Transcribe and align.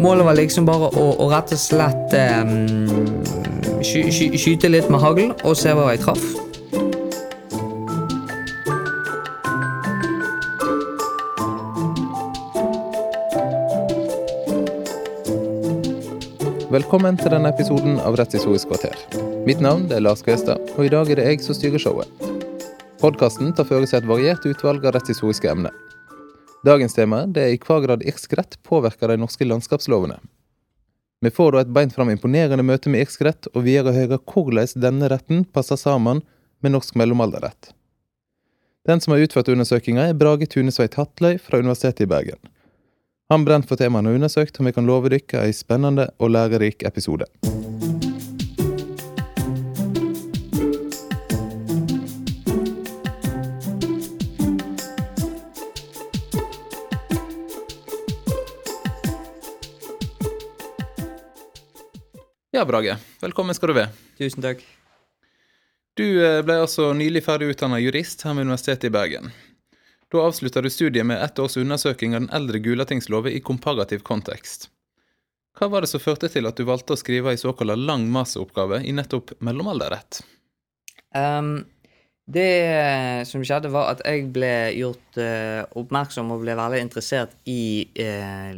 målet 0.00 0.26
var 0.26 0.38
liksom 0.38 0.68
bare 0.68 0.88
å, 0.96 1.08
å 1.20 1.28
rett 1.32 1.52
og 1.52 1.60
slett 1.60 2.14
um, 2.16 2.54
sky, 3.82 4.06
sky, 4.08 4.30
skyte 4.38 4.70
litt 4.72 4.88
med 4.92 5.02
hagl 5.02 5.32
og 5.42 5.58
se 5.58 5.74
hva 5.76 5.90
jeg 5.92 6.02
traff. 6.04 6.24
Velkommen 16.72 17.18
til 17.20 17.34
denne 17.34 17.50
episoden 17.52 17.98
av 18.00 18.16
Rettshistorisk 18.16 18.70
kvarter. 18.70 18.96
Mitt 19.44 19.60
navn 19.60 19.90
er 19.92 20.00
Lars 20.00 20.24
Gøstad, 20.24 20.56
og 20.78 20.86
i 20.86 20.92
dag 20.92 21.10
er 21.12 21.20
det 21.20 21.26
jeg 21.28 21.44
som 21.44 21.58
styrer 21.58 21.82
showet. 21.82 22.08
Podkasten 23.02 23.52
tar 23.52 23.68
for 23.68 23.84
seg 23.84 24.00
et 24.00 24.08
variert 24.08 24.46
utvalg 24.48 24.86
av 24.86 24.96
rettshistoriske 24.96 25.52
emner. 25.52 25.74
Dagens 26.62 26.94
tema 26.94 27.24
det 27.26 27.42
er 27.42 27.56
i 27.56 27.58
hva 27.58 27.80
grad 27.82 28.04
irsk 28.06 28.36
rett 28.38 28.54
påvirker 28.62 29.10
de 29.10 29.18
norske 29.18 29.46
landskapslovene. 29.46 30.20
Vi 31.22 31.30
får 31.30 31.52
da 31.54 31.62
et 31.62 31.72
beint 31.74 31.94
fram 31.94 32.10
imponerende 32.10 32.62
møte 32.66 32.90
med 32.90 33.02
irsk 33.02 33.22
rett, 33.26 33.48
og 33.54 33.64
vi 33.66 33.74
gjør 33.74 33.94
høyre 33.94 34.18
hvordan 34.18 34.74
denne 34.84 35.10
retten 35.10 35.44
passer 35.44 35.78
sammen 35.78 36.22
med 36.62 36.74
norsk 36.74 36.94
mellomalderrett. 36.98 37.72
Den 38.86 39.02
som 39.02 39.14
har 39.14 39.22
utført 39.22 39.50
undersøkinga, 39.50 40.08
er 40.10 40.18
Brage 40.18 40.46
Tunesveit 40.50 40.98
Hatløy 40.98 41.38
fra 41.42 41.62
Universitetet 41.62 42.06
i 42.06 42.10
Bergen. 42.10 42.38
Han 43.30 43.46
brenner 43.46 43.66
for 43.66 43.78
temaene 43.78 44.14
undersøkt, 44.14 44.58
og 44.58 44.66
vi 44.66 44.74
kan 44.74 44.86
love 44.86 45.10
dere 45.10 45.46
ei 45.46 45.54
spennende 45.54 46.10
og 46.18 46.34
lærerik 46.34 46.82
episode. 46.86 47.30
Ja, 62.62 62.66
Brage. 62.66 62.96
Velkommen 63.20 63.56
skal 63.58 63.72
du 63.72 63.74
være. 63.74 63.90
Tusen 64.14 64.44
takk. 64.44 64.60
Du 65.98 66.04
eh, 66.22 66.44
ble 66.46 66.60
altså 66.62 66.92
nylig 66.94 67.24
ferdig 67.26 67.48
utdanna 67.50 67.80
jurist 67.82 68.22
her 68.22 68.36
med 68.38 68.46
Universitetet 68.46 68.86
i 68.86 68.92
Bergen. 68.94 69.32
Da 70.14 70.22
avslutta 70.22 70.62
du 70.62 70.68
studiet 70.70 71.08
med 71.10 71.18
ett 71.24 71.42
års 71.42 71.58
undersøking 71.58 72.14
av 72.14 72.20
den 72.20 72.30
eldre 72.38 72.60
Gulatingsloven 72.62 73.34
i 73.34 73.42
komparativ 73.42 74.06
kontekst. 74.06 74.68
Hva 75.58 75.72
var 75.74 75.82
det 75.82 75.90
som 75.90 76.04
førte 76.06 76.30
til 76.30 76.46
at 76.46 76.54
du 76.54 76.62
valgte 76.68 76.94
å 76.94 77.02
skrive 77.02 77.34
ei 77.34 77.42
såkalla 77.42 77.74
lang 77.74 78.06
masteroppgave 78.14 78.84
i 78.86 78.94
nettopp 78.94 79.34
mellomalderrett? 79.42 80.22
Um, 81.18 81.64
det 82.30 83.26
som 83.26 83.42
skjedde, 83.42 83.74
var 83.74 83.96
at 83.96 84.06
jeg 84.06 84.30
ble 84.38 84.54
gjort 84.78 85.18
uh, 85.18 85.66
oppmerksom 85.82 86.30
og 86.30 86.46
ble 86.46 86.54
veldig 86.62 86.86
interessert 86.86 87.34
i 87.42 87.88
uh, 87.98 88.54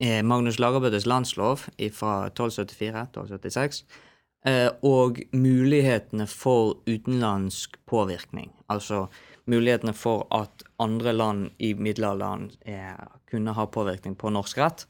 Magnus 0.00 0.58
Lagerbøttes 0.60 1.06
landslov 1.08 1.62
fra 1.96 2.28
1274-1276. 2.28 3.84
Uh, 4.46 4.68
og 4.84 5.16
mulighetene 5.32 6.26
for 6.30 6.76
utenlandsk 6.86 7.78
påvirkning. 7.88 8.52
Altså 8.68 9.06
mulighetene 9.48 9.94
for 9.96 10.26
at 10.30 10.62
andre 10.78 11.14
land 11.16 11.48
i 11.58 11.72
middelalderen 11.74 12.50
kunne 13.30 13.54
ha 13.56 13.66
påvirkning 13.66 14.14
på 14.18 14.30
norsk 14.30 14.60
rett. 14.60 14.84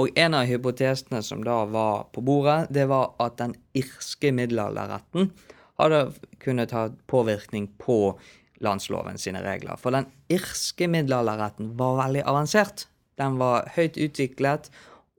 Og 0.00 0.16
en 0.18 0.34
av 0.34 0.48
hypotesene 0.50 1.20
som 1.22 1.44
da 1.46 1.60
var 1.70 2.08
på 2.14 2.22
bordet, 2.24 2.70
det 2.74 2.88
var 2.90 3.12
at 3.22 3.36
den 3.38 3.54
irske 3.78 4.32
middelalderretten 4.34 5.30
hadde 5.78 6.00
kunnet 6.42 6.74
ha 6.74 6.88
påvirkning 7.10 7.68
på 7.78 8.16
landsloven 8.64 9.18
sine 9.20 9.42
regler. 9.44 9.78
For 9.78 9.94
den 9.94 10.08
irske 10.32 10.88
middelalderretten 10.90 11.74
var 11.78 12.00
veldig 12.02 12.24
avansert. 12.26 12.88
Den 13.20 13.38
var 13.40 13.70
høyt 13.76 13.98
utviklet 14.00 14.70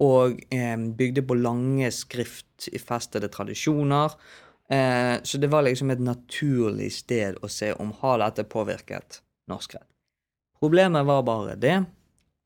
og 0.04 0.42
eh, 0.52 0.76
bygde 0.76 1.24
på 1.24 1.38
lange 1.40 1.92
skriftfestede 1.94 3.30
tradisjoner. 3.32 4.16
Eh, 4.70 5.16
så 5.24 5.40
det 5.40 5.52
var 5.54 5.64
liksom 5.68 5.94
et 5.94 6.04
naturlig 6.04 6.92
sted 6.98 7.40
å 7.42 7.52
se 7.52 7.72
om 7.80 7.94
har 8.02 8.20
dette 8.24 8.48
påvirket 8.50 9.22
norsk 9.52 9.78
rett. 9.78 9.90
Problemet 10.60 11.06
var 11.06 11.24
bare 11.28 11.56
det 11.60 11.78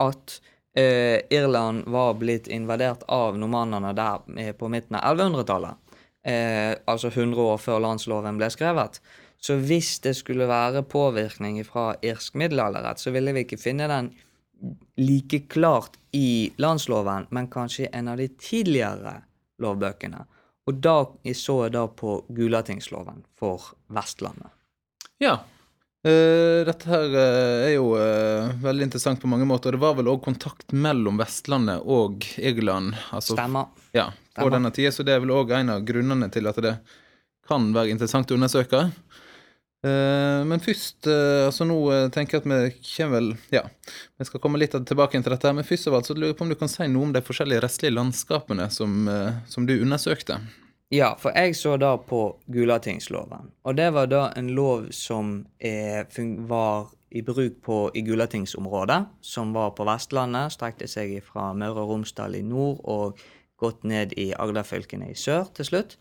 at 0.03 0.39
eh, 0.77 1.21
Irland 1.29 1.87
var 1.87 2.13
blitt 2.19 2.47
invadert 2.47 3.05
av 3.07 3.37
normannene 3.37 3.93
der 3.95 4.25
eh, 4.37 4.53
på 4.55 4.69
midten 4.69 4.97
av 4.99 5.17
1100-tallet. 5.17 5.77
Eh, 6.25 6.75
altså 6.85 7.07
100 7.07 7.41
år 7.41 7.57
før 7.61 7.81
landsloven 7.85 8.39
ble 8.39 8.49
skrevet. 8.51 8.99
Så 9.39 9.55
hvis 9.55 9.99
det 10.03 10.17
skulle 10.19 10.49
være 10.49 10.83
påvirkning 10.83 11.61
fra 11.63 11.93
irsk 12.03 12.35
middelalderrett, 12.39 12.99
så 12.99 13.13
ville 13.15 13.31
vi 13.35 13.45
ikke 13.45 13.61
finne 13.61 13.87
den 13.87 14.11
like 14.99 15.39
klart 15.51 15.97
i 16.11 16.51
landsloven, 16.57 17.27
men 17.29 17.47
kanskje 17.51 17.85
en 17.85 18.07
av 18.07 18.17
de 18.17 18.27
tidligere 18.27 19.21
lovbøkene. 19.61 20.25
Og 20.69 20.81
da 20.83 20.97
så 21.35 21.55
jeg 21.65 21.73
da 21.73 21.85
på 21.87 22.19
Gulatingsloven 22.29 23.23
for 23.39 23.71
Vestlandet. 23.93 24.51
Ja. 25.19 25.39
Uh, 25.99 26.63
dette 26.63 26.87
her 26.87 27.09
uh, 27.11 27.65
er 27.65 27.73
jo 27.73 27.89
uh, 27.97 28.53
veldig 28.63 28.85
interessant 28.87 29.19
på 29.19 29.27
mange 29.27 29.47
måter. 29.49 29.75
Det 29.75 29.81
var 29.81 29.97
vel 29.97 30.07
òg 30.11 30.21
kontakt 30.23 30.71
mellom 30.71 31.19
Vestlandet 31.19 31.83
og 31.83 32.23
Irland. 32.37 32.93
Altså, 33.11 33.35
Stemmer. 33.35 33.73
Ja, 33.91 34.07
på 34.13 34.37
Stemmer. 34.37 34.55
denne 34.55 34.71
tida, 34.75 34.93
så 34.95 35.03
det 35.03 35.17
er 35.17 35.25
vel 35.25 35.33
òg 35.35 35.51
en 35.57 35.73
av 35.73 35.83
grunnene 35.87 36.29
til 36.31 36.47
at 36.47 36.61
det 36.63 36.77
kan 37.49 37.71
være 37.75 37.91
interessant 37.91 38.31
å 38.31 38.37
undersøke. 38.37 38.85
Men 39.79 40.59
først 40.59 41.07
altså 41.07 41.63
Nå 41.63 41.77
tenker 42.11 42.35
jeg 42.35 42.41
at 42.41 42.47
vi 42.49 42.57
kommer 42.83 43.13
vel 43.15 43.29
Ja, 43.53 43.61
vi 44.19 44.27
skal 44.27 44.41
komme 44.43 44.59
litt 44.59 44.73
tilbake 44.75 45.21
til 45.21 45.31
dette. 45.31 45.53
Men 45.55 45.63
først 45.63 45.87
av 45.87 45.95
alt 45.95 46.09
så 46.09 46.17
lurer 46.17 46.33
jeg 46.33 46.39
på 46.39 46.43
om 46.43 46.51
du 46.51 46.57
kan 46.59 46.71
si 46.71 46.87
noe 46.91 47.07
om 47.07 47.13
de 47.15 47.21
forskjellige 47.23 47.63
rettslige 47.63 47.95
landskapene 47.95 48.67
som, 48.75 49.07
som 49.47 49.69
du 49.69 49.77
undersøkte? 49.77 50.41
Ja, 50.89 51.13
for 51.21 51.35
jeg 51.37 51.53
så 51.53 51.75
da 51.77 51.93
på 52.01 52.21
Gulatingsloven. 52.49 53.51
Og 53.61 53.75
det 53.77 53.91
var 53.93 54.09
da 54.09 54.23
en 54.37 54.49
lov 54.57 54.87
som 54.95 55.43
er, 55.61 56.07
var 56.49 56.89
i 57.13 57.21
bruk 57.25 57.61
på, 57.65 57.77
i 57.93 58.01
Gulatingsområdet, 58.01 59.03
som 59.21 59.53
var 59.53 59.75
på 59.77 59.85
Vestlandet. 59.85 60.55
Strekte 60.55 60.89
seg 60.89 61.19
fra 61.25 61.51
Møre 61.53 61.83
og 61.83 61.93
Romsdal 61.93 62.39
i 62.39 62.43
nord 62.45 62.81
og 62.89 63.21
gått 63.61 63.85
ned 63.85 64.15
i 64.17 64.31
Agderfylkene 64.33 65.11
i 65.11 65.17
sør 65.17 65.51
til 65.53 65.69
slutt. 65.69 65.97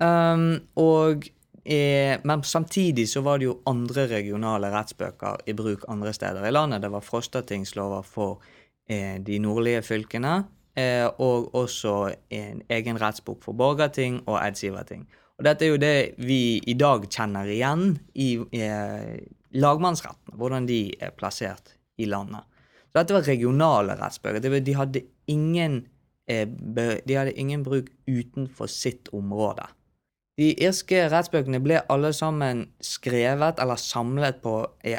Um, 0.00 0.64
og, 0.80 1.28
eh, 1.64 2.20
men 2.24 2.42
samtidig 2.42 3.08
så 3.08 3.20
var 3.24 3.38
det 3.38 3.48
jo 3.48 3.60
andre 3.66 4.06
regionale 4.10 4.70
rettsbøker 4.72 5.46
i 5.46 5.56
bruk 5.56 5.84
andre 5.88 6.12
steder 6.12 6.44
i 6.44 6.52
landet. 6.52 6.82
Det 6.82 6.92
var 6.92 7.04
Frostatingslover 7.04 8.02
for 8.02 8.42
eh, 8.88 9.20
de 9.24 9.38
nordlige 9.38 9.82
fylkene. 9.82 10.44
Eh, 10.74 11.06
og 11.22 11.54
også 11.54 12.14
en 12.34 12.62
egen 12.68 12.98
rettsbok 12.98 13.44
for 13.44 13.54
borgerting 13.54 14.18
og 14.26 14.40
eidsiverting. 14.40 15.04
Og 15.38 15.46
dette 15.46 15.66
er 15.66 15.70
jo 15.70 15.78
det 15.78 15.98
vi 16.18 16.58
i 16.66 16.74
dag 16.78 17.06
kjenner 17.06 17.46
igjen 17.50 17.92
i 18.18 18.34
eh, 18.58 19.22
lagmannsrettene, 19.54 20.34
hvordan 20.38 20.66
de 20.66 20.80
er 20.98 21.14
plassert 21.14 21.76
i 21.98 22.08
landet. 22.10 22.42
Så 22.90 22.98
dette 22.98 23.14
var 23.14 23.26
regionale 23.26 23.94
rettsbøker. 23.98 24.42
De 24.42 24.74
hadde 24.74 25.04
ingen, 25.30 25.84
eh, 26.26 26.46
de 26.46 27.18
hadde 27.18 27.38
ingen 27.38 27.62
bruk 27.66 27.92
utenfor 28.10 28.70
sitt 28.70 29.10
område. 29.14 29.66
De 30.34 30.48
irske 30.66 30.98
rettsbøkene 31.12 31.60
ble 31.62 31.78
alle 31.92 32.10
sammen 32.16 32.64
skrevet 32.82 33.60
eller 33.62 33.78
samlet 33.78 34.40
på 34.42 34.56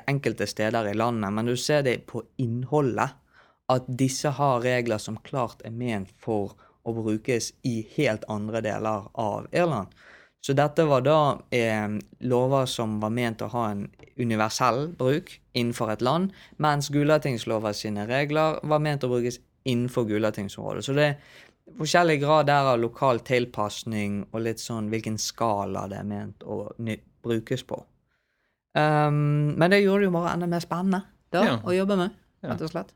enkelte 0.07 0.47
steder 0.47 0.88
i 0.88 0.96
landet, 0.96 1.34
men 1.35 1.50
du 1.50 1.57
ser 1.59 1.84
det 1.84 2.06
på 2.07 2.23
innholdet 2.40 3.18
at 3.72 3.88
disse 4.00 4.31
har 4.38 4.62
regler 4.63 5.01
som 5.01 5.18
klart 5.25 5.66
er 5.68 5.75
ment 5.75 6.13
for 6.23 6.53
å 6.85 6.94
brukes 6.96 7.51
i 7.68 7.81
helt 7.97 8.23
andre 8.31 8.62
deler 8.63 9.09
av 9.12 9.50
Irland. 9.51 9.91
Så 10.46 10.53
dette 10.53 10.85
var 10.85 11.01
da 11.01 11.19
eh, 11.50 11.97
lover 12.29 12.67
som 12.69 13.00
var 13.02 13.12
ment 13.12 13.41
å 13.41 13.50
ha 13.50 13.63
en 13.73 13.87
universell 14.16 14.91
bruk 14.96 15.34
innenfor 15.58 15.91
et 15.96 16.05
land, 16.05 16.29
mens 16.61 16.91
Gulatingslova 16.93 17.73
sine 17.73 18.05
regler 18.08 18.61
var 18.64 18.84
ment 18.85 19.03
å 19.03 19.09
brukes 19.11 19.41
innenfor 19.66 20.05
Gulatingsområdet. 20.05 20.85
Så 20.85 20.93
det 20.93 21.16
forskjellig 21.79 22.20
grad 22.22 22.50
der 22.50 22.72
av 22.73 22.79
lokal 22.82 23.20
tilpasning 23.26 24.23
og 24.32 24.44
litt 24.46 24.62
sånn 24.62 24.91
hvilken 24.91 25.17
skala 25.22 25.88
det 25.91 26.02
er 26.02 26.09
ment 26.09 26.46
å 26.46 26.59
brukes 27.26 27.66
på. 27.66 27.79
Um, 28.76 29.56
men 29.56 29.72
det 29.72 29.82
gjorde 29.82 30.03
det 30.03 30.09
jo 30.09 30.14
bare 30.17 30.35
enda 30.35 30.50
mer 30.52 30.64
spennende 30.64 31.02
da, 31.34 31.41
ja. 31.47 31.58
å 31.64 31.73
jobbe 31.73 31.97
med, 32.00 32.16
rett 32.46 32.62
og 32.62 32.72
slett. 32.72 32.94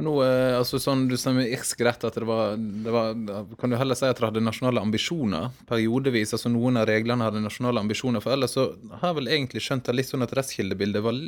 Nå, 0.00 0.14
eh, 0.24 0.54
altså 0.56 0.78
sånn 0.80 1.02
Du 1.10 1.16
sa 1.20 1.32
med 1.36 1.50
irsk 1.52 1.82
rett 1.84 2.04
at 2.08 2.14
det 2.16 2.24
var, 2.24 2.54
det 2.56 2.92
var, 2.94 3.10
Kan 3.60 3.72
du 3.72 3.76
heller 3.76 3.98
si 3.98 4.06
at 4.08 4.16
dere 4.16 4.30
hadde 4.30 4.40
nasjonale 4.40 4.80
ambisjoner 4.80 5.50
periodevis? 5.68 6.32
altså 6.36 6.48
Noen 6.48 6.80
av 6.80 6.86
reglene 6.88 7.26
hadde 7.26 7.42
nasjonale 7.44 7.82
ambisjoner. 7.84 8.24
For 8.24 8.32
ellers 8.32 8.56
så 8.56 8.70
har 8.94 9.10
jeg 9.10 9.18
vel 9.18 9.28
egentlig 9.36 9.64
skjønt 9.66 9.84
det 9.90 9.96
litt 9.98 10.08
sånn 10.08 10.24
at 10.24 10.32
rettskildebildet 10.38 11.04
var 11.04 11.20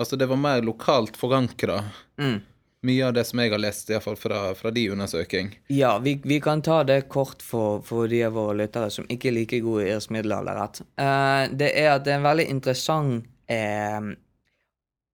Altså 0.00 0.16
det 0.16 0.30
var 0.30 0.40
mer 0.40 0.62
lokalt 0.64 1.18
forankra. 1.20 1.82
Mm. 2.16 2.38
Mye 2.86 3.06
av 3.06 3.12
det 3.12 3.26
som 3.28 3.42
jeg 3.42 3.52
har 3.52 3.60
lest, 3.60 3.90
iallfall 3.92 4.16
fra, 4.16 4.38
fra 4.56 4.70
de 4.72 4.86
undersøking. 4.94 5.50
Ja, 5.68 5.98
vi, 6.00 6.14
vi, 6.24 6.38
kan 6.40 6.62
ta 6.64 6.78
det 6.88 7.02
kort 7.12 7.42
for, 7.44 7.82
for 7.84 8.08
de 8.08 8.22
av 8.24 8.38
våre 8.38 8.56
lyttere 8.62 8.88
som 8.94 9.08
ikke 9.12 9.28
er 9.28 9.36
like 9.36 9.60
gode 9.60 9.84
i 9.84 9.90
irsk 9.92 10.14
middelalderrett. 10.16 10.80
Uh, 10.96 11.44
det 11.52 11.74
er 11.76 11.90
at 11.92 12.06
det 12.06 12.14
er 12.14 12.22
en 12.22 12.28
veldig 12.30 12.46
interessant 12.48 13.28
uh, 13.52 14.12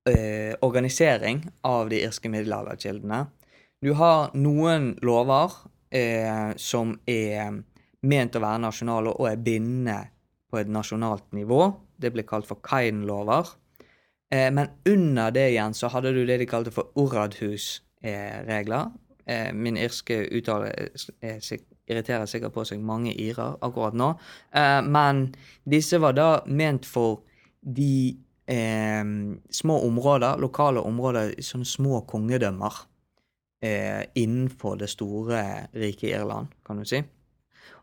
uh, 0.06 0.52
organisering 0.62 1.42
av 1.66 1.90
de 1.90 2.04
irske 2.06 2.30
middelalderkildene. 2.30 3.24
Du 3.82 3.92
har 3.98 4.30
noen 4.38 4.94
lover 5.04 5.52
eh, 5.94 6.54
som 6.56 6.94
er 7.06 7.58
ment 8.06 8.36
å 8.36 8.42
være 8.42 8.62
nasjonale 8.64 9.12
og 9.12 9.28
er 9.28 9.42
bindende 9.42 9.98
på 10.50 10.60
et 10.60 10.70
nasjonalt 10.72 11.26
nivå. 11.36 11.68
Det 11.96 12.12
blir 12.14 12.26
kalt 12.28 12.48
for 12.48 12.62
Kain-lover. 12.64 13.52
Eh, 14.30 14.50
men 14.52 14.68
under 14.88 15.30
det 15.30 15.50
igjen 15.52 15.74
så 15.74 15.90
hadde 15.92 16.12
du 16.14 16.24
det 16.26 16.40
de 16.42 16.48
kalte 16.50 16.72
for 16.74 16.90
Oradhus-regler. 16.98 18.90
Eh, 19.26 19.52
min 19.54 19.78
irske 19.78 20.20
uttale 20.38 20.70
eh, 21.20 21.38
irriterer 21.86 22.26
sikkert 22.30 22.54
på 22.54 22.64
seg 22.66 22.82
mange 22.82 23.14
irer 23.14 23.58
akkurat 23.64 23.96
nå. 23.96 24.12
Eh, 24.54 24.82
men 24.86 25.28
disse 25.66 26.00
var 26.02 26.16
da 26.18 26.28
ment 26.46 26.86
for 26.86 27.22
de 27.60 28.16
eh, 28.50 29.04
små 29.50 29.80
områder, 29.86 30.38
lokale 30.42 30.82
områder, 30.82 31.34
sånne 31.42 31.66
små 31.66 32.02
kongedømmer 32.10 32.84
eh, 33.62 34.06
innenfor 34.14 34.78
det 34.82 34.90
store 34.94 35.42
rike 35.74 36.10
Irland, 36.10 36.54
kan 36.66 36.82
du 36.82 36.86
si. 36.86 37.02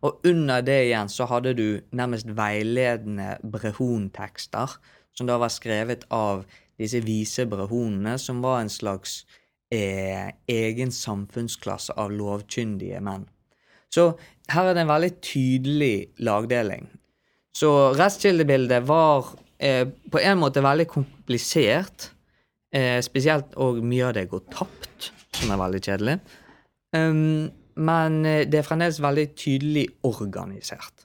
Og 0.04 0.26
under 0.28 0.64
det 0.64 0.82
igjen 0.88 1.12
så 1.12 1.28
hadde 1.32 1.54
du 1.56 1.68
nærmest 1.96 2.28
veiledende 2.36 3.38
brehontekster, 3.44 4.76
som 5.18 5.30
da 5.30 5.38
var 5.42 5.54
skrevet 5.54 6.06
av 6.14 6.44
disse 6.80 7.04
vise 7.06 7.46
brahonene, 7.50 8.18
som 8.20 8.42
var 8.44 8.62
en 8.62 8.72
slags 8.72 9.22
eh, 9.74 10.34
egen 10.50 10.92
samfunnsklasse 10.94 11.96
av 12.00 12.14
lovkyndige 12.14 13.02
menn. 13.04 13.28
Så 13.94 14.14
her 14.52 14.70
er 14.70 14.76
det 14.76 14.84
en 14.84 14.92
veldig 14.92 15.14
tydelig 15.22 15.96
lagdeling. 16.26 16.88
Så 17.54 17.70
restkildebildet 17.94 18.86
var 18.90 19.36
eh, 19.62 19.86
på 19.88 20.22
en 20.22 20.40
måte 20.42 20.64
veldig 20.66 20.88
komplisert, 20.90 22.10
eh, 22.74 22.98
spesielt 23.06 23.54
og 23.62 23.84
mye 23.86 24.10
av 24.10 24.16
det 24.18 24.26
går 24.32 24.48
tapt, 24.54 25.12
som 25.38 25.54
er 25.54 25.62
veldig 25.62 25.84
kjedelig. 25.86 26.18
Um, 26.94 27.52
men 27.76 28.20
eh, 28.26 28.44
det 28.50 28.62
er 28.62 28.68
fremdeles 28.68 29.02
veldig 29.02 29.28
tydelig 29.38 29.88
organisert. 30.06 31.03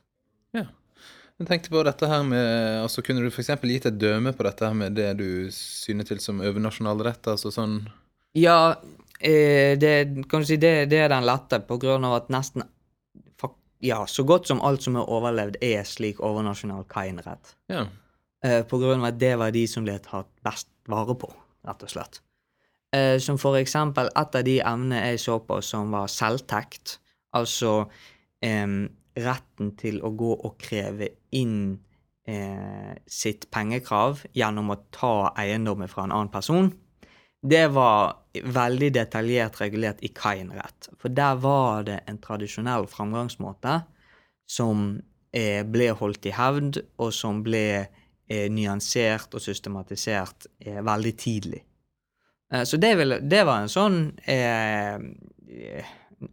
Jeg 1.38 1.46
tenkte 1.46 1.70
på 1.70 1.82
dette 1.87 2.06
her 2.11 2.25
med 2.26 2.81
altså 2.82 3.02
Kunne 3.06 3.23
du 3.23 3.31
f.eks. 3.31 3.52
gitt 3.70 3.87
et 3.87 3.99
døme 3.99 4.32
på 4.35 4.46
dette 4.46 4.67
her 4.67 4.75
med 4.75 4.96
det 4.99 5.12
du 5.20 5.50
syner 5.55 6.06
til 6.08 6.19
som 6.23 6.43
overnasjonal 6.43 7.05
rett? 7.06 7.31
altså 7.31 7.52
sånn 7.55 7.81
Ja, 8.37 8.75
eh, 9.20 9.79
det, 9.79 9.93
kan 10.31 10.43
du 10.43 10.49
si, 10.49 10.58
det, 10.58 10.90
det 10.90 11.05
er 11.05 11.12
den 11.12 11.26
lette, 11.26 11.62
på 11.62 11.79
grunn 11.81 12.06
av 12.08 12.19
at 12.23 12.35
nesten 12.35 12.67
Ja, 13.79 14.02
så 14.11 14.25
godt 14.26 14.49
som 14.50 14.58
alt 14.67 14.82
som 14.82 14.96
er 14.99 15.06
overlevd, 15.06 15.61
er 15.62 15.85
slik 15.87 16.19
overnasjonal 16.19 16.82
kainrett. 16.90 17.52
Ja. 17.70 17.85
Eh, 18.43 18.64
på 18.67 18.81
grunn 18.82 19.05
av 19.05 19.12
at 19.12 19.20
det 19.20 19.37
var 19.38 19.52
de 19.55 19.62
som 19.70 19.85
ble 19.87 19.94
tatt 20.02 20.26
best 20.43 20.67
vare 20.90 21.14
på, 21.14 21.31
rett 21.62 21.85
og 21.87 21.93
slett. 21.93 22.19
Eh, 22.90 23.20
som 23.23 23.38
for 23.38 23.55
eksempel 23.61 24.11
et 24.11 24.35
av 24.35 24.43
de 24.49 24.56
emnene 24.58 25.05
jeg 25.12 25.23
så 25.23 25.38
på 25.46 25.61
som 25.62 25.94
var 25.94 26.11
selvtekt, 26.11 26.96
altså 27.38 27.85
retten 28.43 29.73
til 29.79 30.02
å 30.02 30.11
gå 30.14 30.35
og 30.35 30.58
kreve 30.62 31.08
inn 31.37 31.79
eh, 32.29 32.95
sitt 33.07 33.49
pengekrav 33.55 34.25
gjennom 34.37 34.73
å 34.73 34.81
ta 34.95 35.33
eiendommen 35.39 35.91
fra 35.91 36.07
en 36.07 36.15
annen 36.15 36.33
person. 36.33 36.73
Det 37.43 37.69
var 37.71 38.17
veldig 38.43 38.91
detaljert 38.97 39.61
regulert 39.61 40.03
i 40.03 40.11
Kain-rett, 40.15 40.91
for 40.99 41.15
der 41.15 41.39
var 41.39 41.87
det 41.87 42.01
en 42.11 42.19
tradisjonell 42.23 42.89
framgangsmåte 42.91 43.81
som 44.49 44.99
eh, 45.33 45.63
ble 45.67 45.93
holdt 45.95 46.27
i 46.27 46.35
hevd, 46.35 46.81
og 46.99 47.15
som 47.15 47.43
ble 47.47 47.65
eh, 47.79 48.49
nyansert 48.51 49.35
og 49.37 49.45
systematisert 49.45 50.49
eh, 50.65 50.81
veldig 50.83 51.15
tidlig. 51.21 51.63
Eh, 52.53 52.65
så 52.67 52.81
det, 52.81 52.95
vil, 52.99 53.19
det 53.23 53.45
var 53.47 53.63
en 53.63 53.73
sånn 53.73 54.01
eh, 54.27 54.99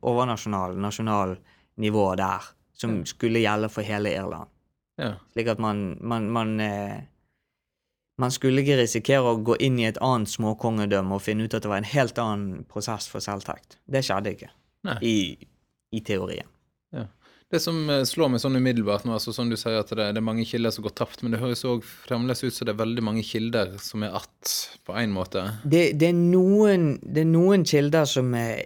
overnasjonal, 0.01 0.79
nasjonal 0.81 1.37
nivå 1.83 2.07
der, 2.19 2.49
som 2.75 3.03
skulle 3.07 3.43
gjelde 3.43 3.69
for 3.71 3.87
hele 3.87 4.11
Irland. 4.15 4.49
Ja. 5.01 5.11
Slik 5.33 5.51
at 5.51 5.59
man, 5.59 5.97
man, 5.99 6.29
man 6.31 6.59
eh, 6.63 7.03
Man 8.15 8.31
skulle 8.31 8.61
ikke 8.63 8.77
risikere 8.79 9.33
å 9.33 9.41
gå 9.43 9.57
inn 9.59 9.75
i 9.81 9.89
et 9.89 9.97
annet 9.99 10.31
småkongedømme 10.31 11.17
og 11.17 11.23
finne 11.25 11.43
ut 11.43 11.53
at 11.57 11.65
det 11.65 11.67
var 11.67 11.81
en 11.81 11.89
helt 11.91 12.19
annen 12.21 12.61
prosess 12.63 13.09
for 13.11 13.19
selvtekt. 13.19 13.75
Det 13.91 14.05
skjedde 14.07 14.31
ikke, 14.31 14.51
i, 15.03 15.35
i 15.91 15.99
teorien. 15.99 16.47
ja. 16.95 17.09
Det 17.51 17.59
som 17.61 17.77
eh, 17.89 18.01
slår 18.07 18.31
meg 18.33 18.41
sånn 18.41 18.57
umiddelbart 18.57 19.03
nå, 19.05 19.13
altså 19.15 19.31
som 19.35 19.51
du 19.51 19.55
sier 19.59 19.77
at 19.77 19.91
det, 19.93 20.07
det 20.15 20.21
er 20.21 20.25
mange 20.25 20.47
kilder 20.49 20.73
som 20.73 20.85
går 20.87 20.95
tapt, 20.97 21.21
men 21.21 21.35
det 21.35 21.41
høres 21.43 21.61
òg 21.67 21.83
fremdeles 21.85 22.41
ut 22.41 22.55
som 22.55 22.65
det 22.65 22.73
er 22.73 22.79
veldig 22.79 23.03
mange 23.05 23.25
kilder 23.25 23.75
som 23.83 24.03
er 24.03 24.15
att, 24.17 24.53
på 24.87 24.95
én 24.97 25.13
måte. 25.13 25.43
Det, 25.63 25.91
det, 25.99 26.09
er 26.09 26.17
noen, 26.17 26.95
det 27.05 27.21
er 27.21 27.29
noen 27.29 27.65
kilder 27.67 28.09
som 28.09 28.33
er 28.39 28.65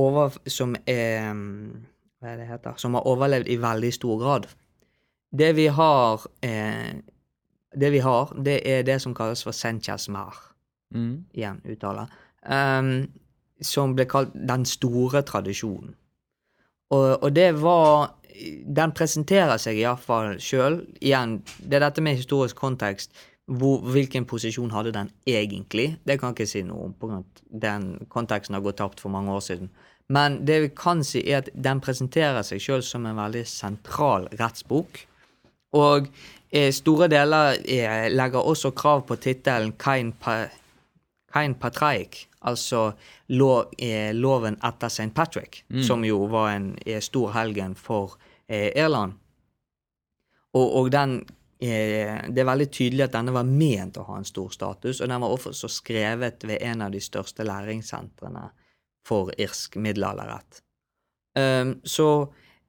over... 0.00 0.38
Som 0.50 0.72
er 0.88 1.28
mm, 1.36 1.84
Hva 2.22 2.32
er 2.32 2.40
det 2.40 2.48
heter? 2.48 2.78
Som 2.80 2.96
har 2.96 3.06
overlevd 3.10 3.50
i 3.52 3.58
veldig 3.60 3.92
stor 3.92 4.16
grad. 4.22 4.48
Det 5.34 5.52
vi 5.56 5.66
har 5.66 6.22
eh, 6.46 6.94
Det 7.74 7.90
vi 7.90 7.98
har, 7.98 8.30
det 8.38 8.60
er 8.70 8.82
det 8.86 9.00
som 9.02 9.14
kalles 9.14 9.42
for 9.42 9.52
Sanchez 9.52 10.08
Mar. 10.08 10.54
Mm. 10.94 11.24
igjen 11.34 11.60
uttale, 11.64 12.06
Um, 12.44 13.08
som 13.62 13.94
ble 13.96 14.04
kalt 14.04 14.34
Den 14.34 14.66
store 14.68 15.22
tradisjonen. 15.22 15.94
Og, 16.92 17.22
og 17.22 17.30
det 17.32 17.54
var 17.62 18.14
Den 18.76 18.92
presenterer 18.92 19.56
seg 19.62 19.78
iallfall 19.78 20.36
sjøl. 20.42 20.82
Igjen, 21.00 21.38
det 21.58 21.78
er 21.78 21.86
dette 21.86 22.02
med 22.02 22.18
historisk 22.18 22.56
kontekst. 22.56 23.14
Hvor, 23.46 23.80
hvilken 23.94 24.26
posisjon 24.26 24.72
hadde 24.74 24.92
den 24.92 25.10
egentlig? 25.26 25.96
Det 26.04 26.18
kan 26.20 26.32
jeg 26.32 26.40
ikke 26.40 26.50
si 26.50 26.62
noe 26.66 26.88
om, 26.88 26.94
på 26.98 27.08
grunn 27.08 27.22
av 27.22 27.42
den 27.64 28.06
konteksten 28.10 28.56
har 28.56 28.64
gått 28.64 28.80
tapt 28.82 29.00
for 29.00 29.14
mange 29.14 29.32
år 29.32 29.44
siden. 29.44 29.70
Men 30.08 30.40
det 30.48 30.60
vi 30.62 30.70
kan 30.76 31.04
si, 31.04 31.22
er 31.30 31.44
at 31.44 31.50
den 31.54 31.80
presenterer 31.84 32.42
seg 32.44 32.60
sjøl 32.60 32.82
som 32.84 33.06
en 33.06 33.20
veldig 33.20 33.44
sentral 33.48 34.26
rettsbok. 34.40 35.04
Og 35.74 36.08
eh, 36.50 36.70
store 36.74 37.08
deler 37.12 37.58
eh, 37.64 38.06
legger 38.12 38.46
også 38.46 38.72
krav 38.76 39.04
på 39.08 39.18
tittelen 39.22 39.74
Kain, 39.80 40.12
pa, 40.12 40.44
Kain 41.32 41.56
Patraik, 41.58 42.28
altså 42.46 42.92
lov, 43.34 43.74
eh, 43.78 44.12
loven 44.14 44.58
etter 44.62 44.92
St. 44.92 45.10
Patrick, 45.14 45.64
som 45.82 46.04
jo 46.06 46.24
var 46.30 46.52
en 46.54 46.74
stor 47.02 47.32
helgen 47.34 47.74
for 47.74 48.18
Irland. 48.48 49.16
Og, 50.54 50.76
og 50.76 50.90
den 50.92 51.24
Det 51.64 52.36
er 52.36 52.44
veldig 52.44 52.66
tydelig 52.68 53.04
at 53.06 53.14
denne 53.14 53.32
var 53.32 53.46
ment 53.48 53.96
å 53.96 54.02
ha 54.04 54.18
en 54.18 54.26
stor 54.28 54.50
status, 54.52 54.98
og 55.00 55.08
den 55.08 55.22
var 55.22 55.32
også 55.32 55.68
skrevet 55.70 56.44
ved 56.44 56.60
en 56.60 56.82
av 56.84 56.90
de 56.92 57.00
største 57.00 57.46
læringssentrene 57.46 58.42
for 59.06 59.30
irsk 59.38 59.78
middelalderrett. 59.80 60.60
Um, 61.38 61.78
så 61.84 62.08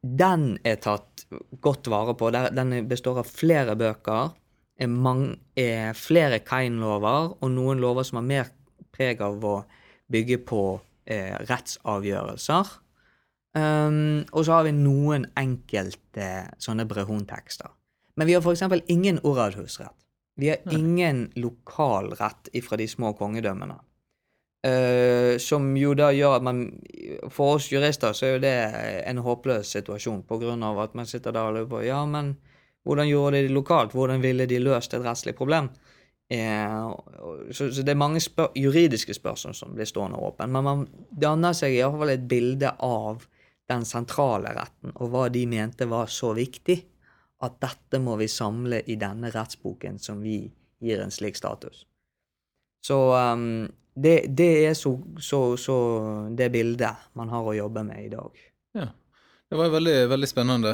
den 0.02 0.56
er 0.64 0.80
tatt 0.82 1.15
godt 1.62 1.90
vare 1.92 2.16
på. 2.18 2.32
Den 2.32 2.76
består 2.90 3.22
av 3.22 3.30
flere 3.30 3.76
bøker, 3.80 4.34
er 4.76 4.92
mange, 4.92 5.38
er 5.56 5.96
flere 5.96 6.42
Kain-lover, 6.44 7.36
og 7.40 7.52
noen 7.54 7.80
lover 7.80 8.04
som 8.08 8.20
har 8.20 8.28
mer 8.28 8.52
preg 8.96 9.22
av 9.24 9.44
å 9.44 9.56
bygge 10.12 10.42
på 10.48 10.64
eh, 11.08 11.36
rettsavgjørelser. 11.48 12.74
Um, 13.56 14.26
og 14.36 14.44
så 14.44 14.58
har 14.58 14.66
vi 14.68 14.74
noen 14.76 15.30
enkelte 15.40 16.28
sånne 16.60 16.84
brehontekster. 16.90 17.72
Men 18.20 18.28
vi 18.28 18.36
har 18.36 18.44
eksempel 18.52 18.84
ingen 18.92 19.22
oradhusrett. 19.24 19.96
Vi 20.36 20.50
har 20.52 20.60
ingen 20.76 21.30
lokal 21.40 22.12
rett 22.20 22.50
ifra 22.52 22.76
de 22.80 22.88
små 22.92 23.14
kongedømmene. 23.16 23.78
Eh, 24.66 25.38
som 25.38 25.68
jo 25.78 25.92
da 25.94 26.08
gjør 26.16 26.40
at 26.40 26.46
man 26.46 26.62
For 27.30 27.60
oss 27.60 27.68
jurister 27.70 28.16
så 28.18 28.26
er 28.26 28.32
jo 28.32 28.40
det 28.42 28.54
en 29.06 29.20
håpløs 29.22 29.76
situasjon, 29.76 30.24
på 30.26 30.40
grunn 30.42 30.64
av 30.66 30.80
at 30.82 30.96
man 30.98 31.06
sitter 31.06 31.36
der 31.36 31.52
og 31.52 31.58
lurer 31.58 31.68
på 31.70 31.82
ja, 31.86 32.00
men 32.10 32.34
hvordan 32.86 33.10
gjorde 33.10 33.44
de 33.44 33.54
lokalt? 33.54 33.94
Hvordan 33.94 34.24
ville 34.24 34.48
de 34.50 34.62
løst 34.62 34.94
et 34.94 35.06
rettslig 35.06 35.36
problem? 35.38 35.70
Uh, 36.34 36.94
så, 37.54 37.70
så 37.70 37.84
det 37.86 37.94
er 37.94 38.02
mange 38.02 38.22
spør 38.22 38.54
juridiske 38.58 39.14
spørsmål 39.14 39.56
som 39.58 39.74
blir 39.78 39.90
stående 39.90 40.18
åpne, 40.18 40.48
men 40.50 40.66
man 40.66 40.84
danner 41.10 41.54
seg 41.54 41.76
iallfall 41.76 42.16
et 42.16 42.26
bilde 42.30 42.72
av 42.82 43.26
den 43.70 43.86
sentrale 43.86 44.54
retten, 44.54 44.94
og 44.96 45.14
hva 45.14 45.28
de 45.34 45.46
mente 45.50 45.86
var 45.90 46.10
så 46.14 46.32
viktig 46.38 46.80
at 47.46 47.58
dette 47.62 48.02
må 48.02 48.18
vi 48.22 48.30
samle 48.32 48.82
i 48.90 48.98
denne 49.02 49.30
rettsboken 49.34 49.98
som 50.02 50.22
vi 50.26 50.40
gir 50.82 51.02
en 51.02 51.14
slik 51.14 51.38
status. 51.38 51.84
Så 52.86 52.98
um, 53.14 53.66
det, 53.96 54.16
det 54.36 54.50
er 54.68 54.74
så, 54.76 54.92
så, 55.24 55.40
så 55.58 55.76
det 56.36 56.50
bildet 56.54 57.06
man 57.16 57.30
har 57.32 57.48
å 57.48 57.56
jobbe 57.56 57.84
med 57.88 58.06
i 58.06 58.10
dag. 58.12 58.42
Ja. 58.76 58.90
Det 59.50 59.60
var 59.60 59.70
veldig, 59.72 59.98
veldig 60.12 60.28
spennende. 60.28 60.74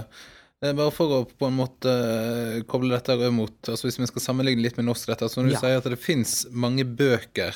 Eh, 0.64 0.74
Bare 0.78 0.94
for 0.96 1.14
å 1.20 1.20
på 1.26 1.46
en 1.50 1.58
måte 1.60 1.92
eh, 1.92 2.64
koble 2.70 2.96
dette 2.96 3.30
mot 3.34 3.70
altså 3.70 3.88
Hvis 3.90 4.00
vi 4.00 4.08
skal 4.10 4.22
sammenligne 4.24 4.62
litt 4.66 4.78
med 4.78 4.86
norsk 4.88 5.10
rett 5.10 5.24
altså 5.26 5.42
Når 5.42 5.48
du 5.50 5.54
Ja. 5.56 5.62
sier 5.64 5.78
at 5.82 5.88
det 5.90 5.98
fins 6.02 6.36
mange 6.54 6.86
bøker 6.86 7.54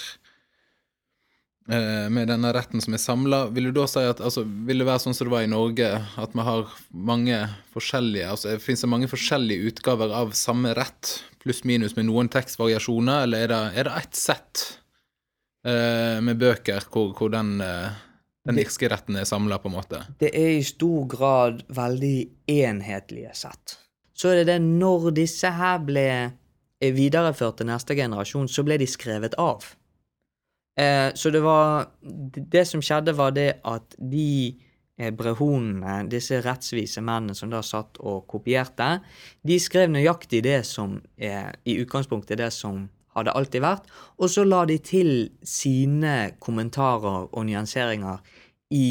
eh, 1.69 2.07
med 2.13 2.29
denne 2.29 2.51
retten 2.53 2.81
som 2.83 2.93
er 2.97 3.01
samla, 3.01 3.39
vil 3.55 3.69
du 3.69 3.75
da 3.79 3.85
si 3.89 4.03
at 4.05 4.21
altså, 4.21 4.43
vil 4.67 4.81
det 4.83 4.87
være 4.89 5.03
sånn 5.05 5.17
som 5.17 5.29
det 5.29 5.33
var 5.35 5.45
i 5.45 5.51
Norge, 5.51 5.89
at 6.21 6.35
vi 6.37 6.45
har 6.49 6.73
mange 6.93 7.39
forskjellige 7.73 8.29
altså 8.35 8.57
Fins 8.61 8.85
det 8.85 8.91
mange 8.91 9.09
forskjellige 9.11 9.71
utgaver 9.71 10.13
av 10.13 10.33
samme 10.37 10.73
rett, 10.77 11.15
pluss 11.41 11.63
minus 11.65 11.95
med 11.97 12.09
noen 12.09 12.29
tekstvariasjoner, 12.33 13.25
eller 13.25 13.45
er 13.45 13.53
det, 13.53 13.61
er 13.81 13.89
det 13.89 13.95
ett 14.03 14.17
sett 14.19 14.65
eh, 15.65 16.17
med 16.23 16.39
bøker 16.41 16.85
hvor, 16.91 17.13
hvor 17.17 17.31
den 17.33 17.57
uh, 17.61 18.03
Den 18.45 18.59
irske 18.61 18.85
retten 18.85 19.15
er 19.17 19.25
samla, 19.25 19.57
på 19.57 19.71
en 19.71 19.73
måte. 19.73 20.03
Det 20.21 20.29
er 20.37 20.51
i 20.59 20.63
stor 20.63 21.07
grad 21.09 21.63
veldig 21.73 22.17
enhetlige 22.53 23.31
sett. 23.33 23.79
Så 24.13 24.29
er 24.29 24.43
det 24.43 24.51
det 24.51 24.59
når 24.61 25.09
disse 25.17 25.49
her 25.49 25.79
ble 25.81 26.05
eh, 26.21 26.93
videreført 26.93 27.57
til 27.57 27.71
neste 27.71 27.97
generasjon, 27.97 28.45
så 28.45 28.61
ble 28.61 28.77
de 28.77 28.87
skrevet 28.87 29.33
av. 29.41 29.65
Eh, 30.77 31.09
så 31.15 31.31
det 31.31 31.41
var 31.43 31.89
Det 32.51 32.67
som 32.67 32.81
skjedde, 32.81 33.15
var 33.17 33.31
det 33.31 33.61
at 33.63 33.95
de 33.97 34.55
eh, 34.99 35.11
brehonene, 35.11 36.05
disse 36.11 36.39
rettsvise 36.43 37.01
mennene 37.01 37.35
som 37.35 37.49
da 37.49 37.61
satt 37.63 37.97
og 37.99 38.27
kopierte, 38.27 39.01
de 39.41 39.59
skrev 39.59 39.89
nøyaktig 39.89 40.43
det 40.43 40.65
som 40.65 40.99
er 41.17 41.55
i 41.65 41.79
utgangspunktet 41.81 42.37
det 42.37 42.51
som 42.53 42.85
hadde 43.15 43.33
alltid 43.35 43.63
vært, 43.63 43.89
og 44.19 44.31
så 44.31 44.45
la 44.47 44.63
de 44.69 44.77
til 44.83 45.11
sine 45.47 46.35
kommentarer 46.43 47.29
og 47.31 47.45
nyanseringer 47.47 48.21
i 48.75 48.87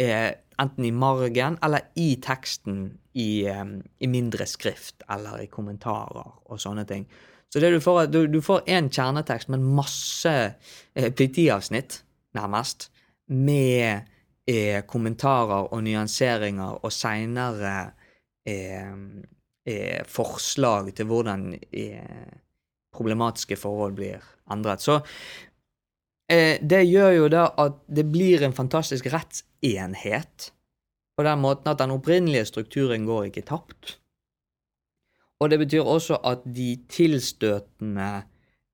eh, 0.00 0.30
enten 0.60 0.86
i 0.86 0.92
margen 0.94 1.58
eller 1.64 1.88
i 1.98 2.14
teksten 2.22 2.84
i, 3.12 3.44
eh, 3.48 3.64
i, 3.98 4.08
mindre 4.10 4.46
skrift 4.46 5.04
eller 5.10 5.42
i 5.42 5.50
kommentarer 5.52 6.32
og 6.44 6.60
sånne 6.60 6.86
ting. 6.88 7.06
Så 7.52 7.60
det 7.60 7.72
du 7.74 7.80
får, 7.84 8.06
du, 8.12 8.40
får 8.40 8.64
en 8.72 8.88
kjernetekst 8.92 9.50
med 9.52 9.64
masse 9.76 10.32
eh, 10.32 11.10
politiavsnitt, 11.12 12.00
nærmest, 12.36 12.88
med 13.28 14.08
eh, 14.48 14.80
kommentarer 14.88 15.68
og 15.68 15.82
nyanseringer 15.84 16.80
og 16.80 16.92
seinere 16.92 17.74
eh, 18.48 18.94
eh, 19.68 20.00
forslag 20.08 20.94
til 20.96 21.10
hvordan 21.10 21.52
eh, 21.68 22.32
problematiske 22.92 23.56
forhold 23.56 23.96
blir 23.98 24.24
endret. 24.52 24.84
Så 24.84 25.00
eh, 26.30 26.58
det 26.60 26.84
gjør 26.86 27.12
jo 27.16 27.30
da 27.32 27.46
at 27.60 27.80
det 27.88 28.06
blir 28.12 28.44
en 28.44 28.56
fantastisk 28.56 29.08
rettsenhet. 29.12 30.52
På 31.16 31.26
den 31.26 31.42
måten 31.44 31.68
at 31.72 31.80
den 31.80 31.92
opprinnelige 31.92 32.48
strukturen 32.48 33.06
går 33.06 33.30
ikke 33.30 33.46
tapt. 33.48 33.98
Og 35.42 35.50
det 35.50 35.58
betyr 35.58 35.82
også 35.82 36.20
at 36.24 36.44
de 36.46 36.76
tilstøtende 36.88 38.10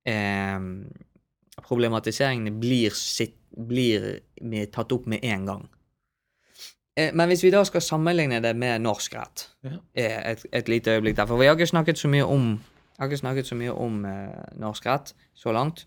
eh, 0.07 0.61
problematiseringene 1.65 2.53
blir, 2.61 2.95
sitt, 2.95 3.39
blir 3.51 4.21
tatt 4.73 4.93
opp 4.95 5.09
med 5.11 5.25
en 5.25 5.49
gang. 5.49 5.67
Eh, 6.99 7.15
men 7.15 7.31
hvis 7.31 7.45
vi 7.45 7.53
da 7.55 7.63
skal 7.67 7.85
sammenligne 7.85 8.41
det 8.43 8.55
med 8.59 8.83
norsk 8.83 9.15
rett 9.15 9.47
ja. 9.63 9.77
Eh, 9.95 10.19
et, 10.33 10.45
et, 10.53 10.69
lite 10.69 10.97
øyeblikk 10.97 11.17
der, 11.17 11.27
For 11.27 11.39
vi 11.39 11.47
har 11.47 11.55
ikke 11.55 11.71
snakket 11.71 11.99
så 11.99 12.11
mye 12.11 12.27
om 12.27 12.57
jeg 12.99 13.05
har 13.05 13.13
ikke 13.13 13.21
snakket 13.21 13.47
så 13.47 13.55
mye 13.55 13.73
om 13.79 13.99
eh, 14.11 14.39
norsk 14.59 14.87
rett 14.89 15.13
så 15.39 15.53
langt. 15.55 15.85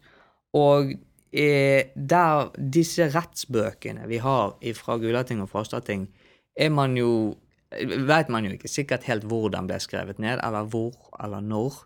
Og 0.56 0.94
eh, 1.36 1.92
der 1.92 2.54
disse 2.56 3.10
rettsbøkene 3.12 4.08
vi 4.08 4.22
har 4.24 4.54
fra 4.78 4.96
Gulating 4.96 5.42
og 5.44 5.50
Frostating, 5.52 6.08
er 6.56 6.72
man 6.72 6.98
jo 6.98 7.36
Vet 7.72 8.28
man 8.28 8.44
jo 8.44 8.52
ikke 8.52 8.68
sikkert 8.68 9.06
helt 9.08 9.24
hvor 9.32 9.46
den 9.48 9.64
ble 9.64 9.78
skrevet 9.80 10.18
ned, 10.20 10.42
eller 10.44 10.66
hvor 10.68 10.92
eller 11.24 11.40
når. 11.40 11.78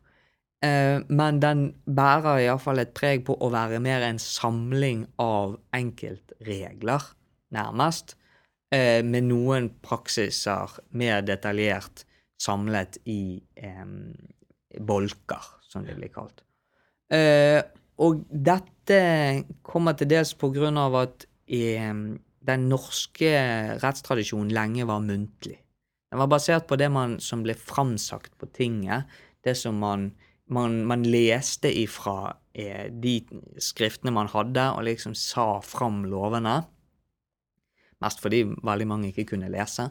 Eh, 0.66 1.04
men 1.14 1.38
den 1.38 1.60
bærer 1.86 2.40
iallfall 2.42 2.82
et 2.82 2.96
preg 2.98 3.22
på 3.28 3.36
å 3.38 3.52
være 3.54 3.78
mer 3.86 4.02
en 4.02 4.18
samling 4.18 5.04
av 5.22 5.60
enkeltregler, 5.78 7.06
nærmest. 7.54 8.16
Med 8.74 9.30
noen 9.30 9.70
praksiser 9.86 10.74
mer 10.98 11.22
detaljert 11.22 12.02
samlet 12.42 12.98
i 13.06 13.38
bolker, 14.80 15.42
som 15.66 15.86
det 15.86 15.96
blir 15.98 16.12
kalt. 16.14 16.44
Eh, 17.14 17.62
og 18.02 18.26
dette 18.30 19.00
kommer 19.64 19.96
til 19.96 20.10
dels 20.12 20.34
på 20.38 20.50
grunn 20.56 20.80
av 20.82 20.98
at 21.00 21.28
eh, 21.48 21.94
den 22.46 22.68
norske 22.70 23.32
rettstradisjonen 23.82 24.54
lenge 24.54 24.88
var 24.88 25.04
muntlig. 25.04 25.58
Den 26.12 26.22
var 26.22 26.32
basert 26.32 26.68
på 26.70 26.78
det 26.80 26.90
man, 26.94 27.18
som 27.20 27.44
ble 27.44 27.56
framsagt 27.58 28.36
på 28.40 28.50
tinget, 28.56 29.10
det 29.46 29.56
som 29.60 29.78
man, 29.82 30.10
man, 30.48 30.84
man 30.88 31.04
leste 31.04 31.72
ifra 31.72 32.36
eh, 32.54 32.88
de 32.92 33.20
skriftene 33.62 34.14
man 34.16 34.30
hadde, 34.32 34.70
og 34.76 34.86
liksom 34.88 35.16
sa 35.18 35.60
fram 35.66 36.04
lovene. 36.10 36.62
Mest 38.04 38.22
fordi 38.24 38.44
veldig 38.46 38.88
mange 38.90 39.12
ikke 39.12 39.30
kunne 39.34 39.52
lese. 39.54 39.90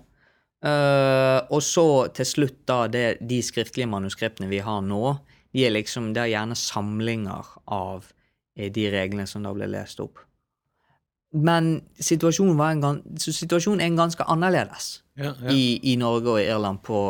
Uh, 0.65 1.45
og 1.53 1.61
så 1.61 2.09
til 2.17 2.29
slutt, 2.29 2.61
da, 2.69 2.87
det, 2.89 3.05
de 3.21 3.43
skriftlige 3.45 3.89
manuskriptene 3.91 4.49
vi 4.49 4.63
har 4.65 4.81
nå, 4.85 5.17
de 5.55 5.67
er 5.67 5.75
liksom, 5.75 6.13
det 6.17 6.23
er 6.23 6.31
gjerne 6.33 6.57
samlinger 6.59 7.51
av 7.71 8.07
eh, 8.57 8.71
de 8.73 8.89
reglene 8.91 9.27
som 9.31 9.45
da 9.45 9.53
ble 9.55 9.69
lest 9.71 10.01
opp. 10.03 10.23
Men 11.35 11.77
situasjonen, 12.01 12.57
var 12.57 12.73
en, 12.75 13.03
situasjonen 13.19 13.83
er 13.83 13.91
en 13.91 13.99
ganske 13.99 14.25
annerledes 14.31 14.89
ja, 15.19 15.33
ja. 15.35 15.51
I, 15.51 15.81
I, 15.93 15.97
Norge 15.99 16.31
og 16.31 16.41
Irland 16.43 16.81
på 16.87 17.01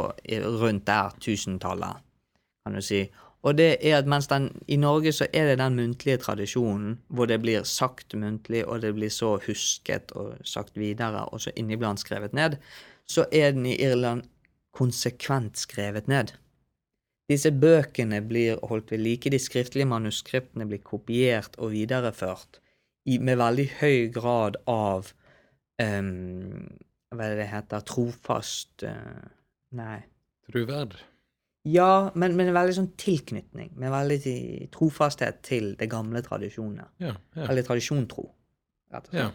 rundt 0.60 0.86
der 0.88 1.14
tusentallet, 1.20 2.00
kan 2.64 2.76
du 2.76 2.82
si. 2.84 3.04
Og 3.44 3.58
det 3.58 3.76
er 3.84 3.98
at 3.98 4.08
mens 4.08 4.26
den, 4.30 4.48
i 4.72 4.78
Norge 4.80 5.12
så 5.12 5.26
er 5.32 5.50
det 5.50 5.58
den 5.60 5.76
muntlige 5.76 6.16
tradisjonen 6.22 6.96
hvor 7.12 7.28
det 7.28 7.42
blir 7.42 7.66
sagt 7.68 8.16
muntlig, 8.16 8.64
og 8.64 8.80
det 8.80 8.94
blir 8.96 9.12
så 9.12 9.36
husket 9.44 10.14
og 10.16 10.38
sagt 10.48 10.78
videre, 10.80 11.26
og 11.28 11.44
så 11.44 11.52
inniblant 11.56 12.00
skrevet 12.00 12.32
ned 12.32 12.56
så 13.06 13.26
er 13.32 13.52
den 13.52 13.66
i 13.68 13.76
Irland 13.82 14.24
konsekvent 14.74 15.58
skrevet 15.60 16.08
ned. 16.10 16.34
Disse 17.30 17.50
bøkene 17.52 18.20
blir 18.24 18.60
holdt 18.68 18.90
ved 18.92 19.00
like, 19.00 19.30
de 19.30 19.40
skriftlige 19.40 19.88
manuskriptene 19.88 20.66
blir 20.68 20.82
kopiert 20.84 21.56
og 21.56 21.72
videreført 21.72 22.60
i, 23.08 23.18
med 23.18 23.38
veldig 23.40 23.68
høy 23.80 24.10
grad 24.12 24.58
av 24.68 25.12
um, 25.80 26.68
Hva 27.14 27.24
er 27.24 27.34
det 27.34 27.40
det 27.44 27.50
heter? 27.52 27.84
Trofast 27.88 28.84
uh, 28.88 29.24
Nei. 29.76 30.02
Truverd? 30.50 30.98
Ja, 31.66 32.10
men 32.14 32.34
med 32.36 32.50
en 32.50 32.56
veldig 32.58 32.74
sånn 32.76 32.90
tilknytning. 33.00 33.70
Med 33.80 33.92
veldig 33.92 34.68
trofasthet 34.74 35.40
til 35.46 35.70
det 35.80 35.88
gamle 35.92 36.20
tradisjonene. 36.24 36.90
Ja, 37.00 37.14
ja. 37.36 37.46
Eller 37.48 37.64
tradisjontro, 37.64 38.26
rett 38.92 39.08
og 39.08 39.14
slett. 39.14 39.22
Ja. 39.24 39.32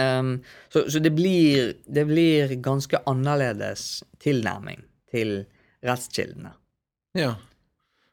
Um, 0.00 0.32
så, 0.72 0.86
så 0.90 0.98
det, 0.98 1.12
blir, 1.14 1.74
det, 1.86 2.06
blir, 2.08 2.56
ganske 2.64 3.02
annerledes 3.06 4.02
tilnærming 4.22 4.82
til 5.12 5.44
rettskildene. 5.86 6.54
Ja. 7.18 7.34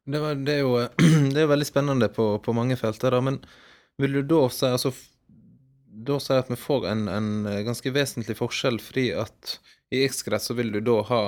Det, 0.05 0.21
var, 0.21 0.37
det, 0.37 0.59
er 0.59 0.65
jo 0.65 0.75
det 1.33 1.43
er 1.43 1.49
veldig 1.49 1.67
spennende 1.67 2.11
på, 2.13 2.29
på 2.43 2.55
mange 2.55 2.77
felter, 2.79 3.15
da. 3.15 3.23
Men 3.23 3.39
vil 3.97 4.19
du 4.19 4.21
da 4.35 4.43
si 4.53 4.69
altså, 4.69 4.93
da 6.07 6.19
si 6.21 6.37
at 6.37 6.51
vi 6.51 6.59
får 6.59 6.87
en, 6.91 7.07
en, 7.09 7.33
ganske 7.65 7.93
vesentlig 7.95 8.37
forskjell, 8.37 8.77
fordi 8.83 9.09
at 9.17 9.57
i 9.93 10.03
X-krets 10.05 10.51
så 10.51 10.57
vil 10.57 10.75
du 10.75 10.81
da 10.85 11.01
ha 11.09 11.21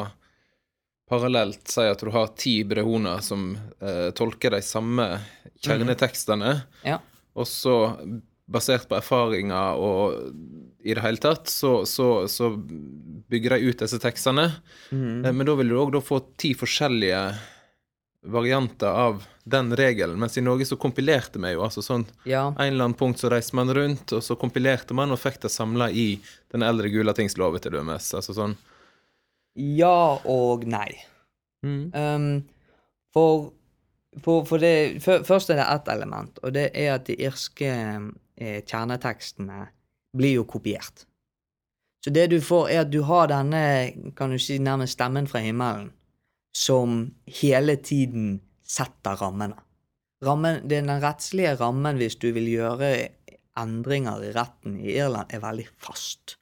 parallelt 1.10 1.72
si 1.72 1.86
at 1.89 2.01
du 2.04 2.12
har 2.13 2.34
ti 2.39 2.60
brehoner 2.68 3.22
som 3.25 3.51
eh, 3.82 4.10
tolker 4.18 4.56
de 4.56 4.63
samme 4.66 5.08
kjernetekstene, 5.60 6.56
mm. 6.62 6.88
ja. 6.88 7.00
og 7.36 7.48
så 7.50 7.75
basert 8.50 8.88
på 8.89 8.98
erfaringer 8.98 9.78
og 9.78 10.16
i 10.80 10.96
det 10.96 11.04
hele 11.04 11.22
tatt, 11.22 11.50
så, 11.51 11.84
så, 11.86 12.25
så 12.32 12.54
bygger 13.30 13.56
de 13.56 13.70
ut 13.70 13.82
disse 13.84 14.00
tekstene. 14.01 14.48
Mm. 14.89 15.28
Men 15.28 15.46
da 15.46 15.56
vil 15.60 15.70
du 15.70 15.78
òg 15.78 16.00
få 16.06 16.22
ti 16.39 16.56
forskjellige 16.58 17.20
varianter 18.25 18.88
av 18.88 19.24
den 19.44 19.75
regelen. 19.75 20.20
Mens 20.20 20.38
i 20.38 20.42
Norge 20.42 20.66
så 20.66 20.78
kompilerte 20.80 21.39
vi 21.39 21.54
jo 21.54 21.63
altså 21.66 21.84
sånn 21.84 22.06
ja. 22.28 22.50
En 22.58 22.74
eller 22.74 22.89
annen 22.89 22.98
punkt 23.00 23.22
så 23.22 23.32
reiste 23.32 23.58
man 23.60 23.72
rundt, 23.74 24.12
og 24.16 24.24
så 24.24 24.38
kompilerte 24.39 24.98
man 24.98 25.13
og 25.13 25.22
fikk 25.22 25.42
det 25.46 25.54
samla 25.54 25.89
i 25.92 26.10
den 26.54 26.66
eldre 26.66 26.92
Gulatingsloven 26.92 27.63
til 27.63 27.78
dømes. 27.80 28.12
Altså 28.18 28.36
sånn 28.36 28.58
Ja 29.56 30.20
og 30.29 30.65
nei. 30.70 30.91
Mm. 31.65 31.91
Um, 31.94 32.29
for, 33.13 33.51
for, 34.24 34.46
for 34.48 34.62
det, 34.62 35.01
for, 35.03 35.25
Først 35.27 35.50
er 35.50 35.60
det 35.60 35.68
ett 35.68 35.91
element, 35.91 36.39
og 36.44 36.53
det 36.56 36.70
er 36.74 36.96
at 36.96 37.08
de 37.10 37.18
irske 37.20 37.70
eh, 37.70 38.60
kjernetekstene 38.63 39.65
blir 40.18 40.39
jo 40.39 40.48
kopiert. 40.50 41.06
Så 42.03 42.13
det 42.15 42.29
du 42.32 42.39
får, 42.41 42.70
er 42.70 42.84
at 42.86 42.94
du 42.94 43.01
har 43.03 43.27
denne, 43.27 43.63
kan 44.15 44.32
du 44.32 44.39
si, 44.39 44.58
nærmest 44.63 44.96
stemmen 44.96 45.27
fra 45.27 45.41
himmelen, 45.44 45.91
som 46.56 47.01
hele 47.41 47.75
tiden 47.75 48.39
setter 48.63 49.20
rammene. 49.20 49.60
Rammen, 50.24 50.63
den 50.68 50.91
rettslige 51.03 51.56
rammen 51.60 52.00
hvis 52.00 52.18
du 52.20 52.32
vil 52.36 52.48
gjøre 52.51 52.91
endringer 53.60 54.24
i 54.24 54.34
retten 54.36 54.79
i 54.79 54.96
Irland, 54.96 55.32
er 55.32 55.44
veldig 55.44 55.68
fast. 55.79 56.38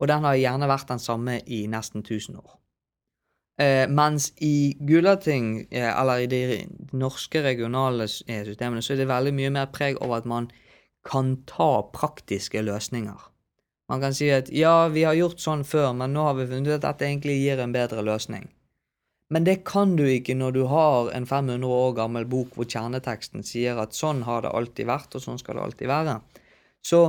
Og 0.00 0.08
den 0.10 0.24
har 0.28 0.36
gjerne 0.36 0.68
vært 0.68 0.90
den 0.92 1.00
samme 1.00 1.40
i 1.46 1.64
nesten 1.72 2.04
1000 2.04 2.40
år. 2.40 2.56
Eh, 3.58 3.88
mens 3.88 4.32
i 4.44 4.76
Gulating, 4.80 5.66
eh, 5.70 6.00
eller 6.00 6.18
i 6.18 6.26
de 6.26 6.40
norske 6.92 7.40
regionale 7.42 8.04
eh, 8.04 8.42
systemene, 8.44 8.82
så 8.84 8.92
er 8.92 9.00
det 9.00 9.08
veldig 9.08 9.32
mye 9.38 9.52
mer 9.54 9.70
preg 9.72 9.96
over 10.04 10.20
at 10.20 10.28
man 10.28 10.50
kan 11.08 11.38
ta 11.48 11.86
praktiske 11.94 12.60
løsninger. 12.66 13.16
Man 13.88 14.02
kan 14.02 14.14
si 14.14 14.28
at 14.34 14.50
ja, 14.52 14.88
vi 14.92 15.06
har 15.06 15.16
gjort 15.16 15.40
sånn 15.40 15.64
før, 15.64 15.94
men 15.96 16.12
nå 16.12 16.26
har 16.26 16.36
vi 16.36 16.48
funnet 16.50 16.68
ut 16.68 16.76
at 16.76 16.84
dette 16.84 17.08
egentlig 17.08 17.38
gir 17.38 17.62
en 17.62 17.72
bedre 17.72 18.04
løsning. 18.04 18.50
Men 19.32 19.46
det 19.46 19.62
kan 19.66 19.96
du 19.98 20.04
ikke 20.06 20.36
når 20.38 20.52
du 20.54 20.64
har 20.70 21.08
en 21.14 21.26
500 21.26 21.66
år 21.66 21.94
gammel 21.96 22.26
bok 22.30 22.54
hvor 22.54 22.68
kjerneteksten 22.70 23.46
sier 23.46 23.78
at 23.82 23.96
sånn 23.96 24.22
har 24.26 24.44
det 24.44 24.52
alltid 24.54 24.86
vært, 24.90 25.16
og 25.16 25.22
sånn 25.22 25.40
skal 25.40 25.58
det 25.58 25.64
alltid 25.64 25.90
være. 25.90 26.20
Så 26.86 27.00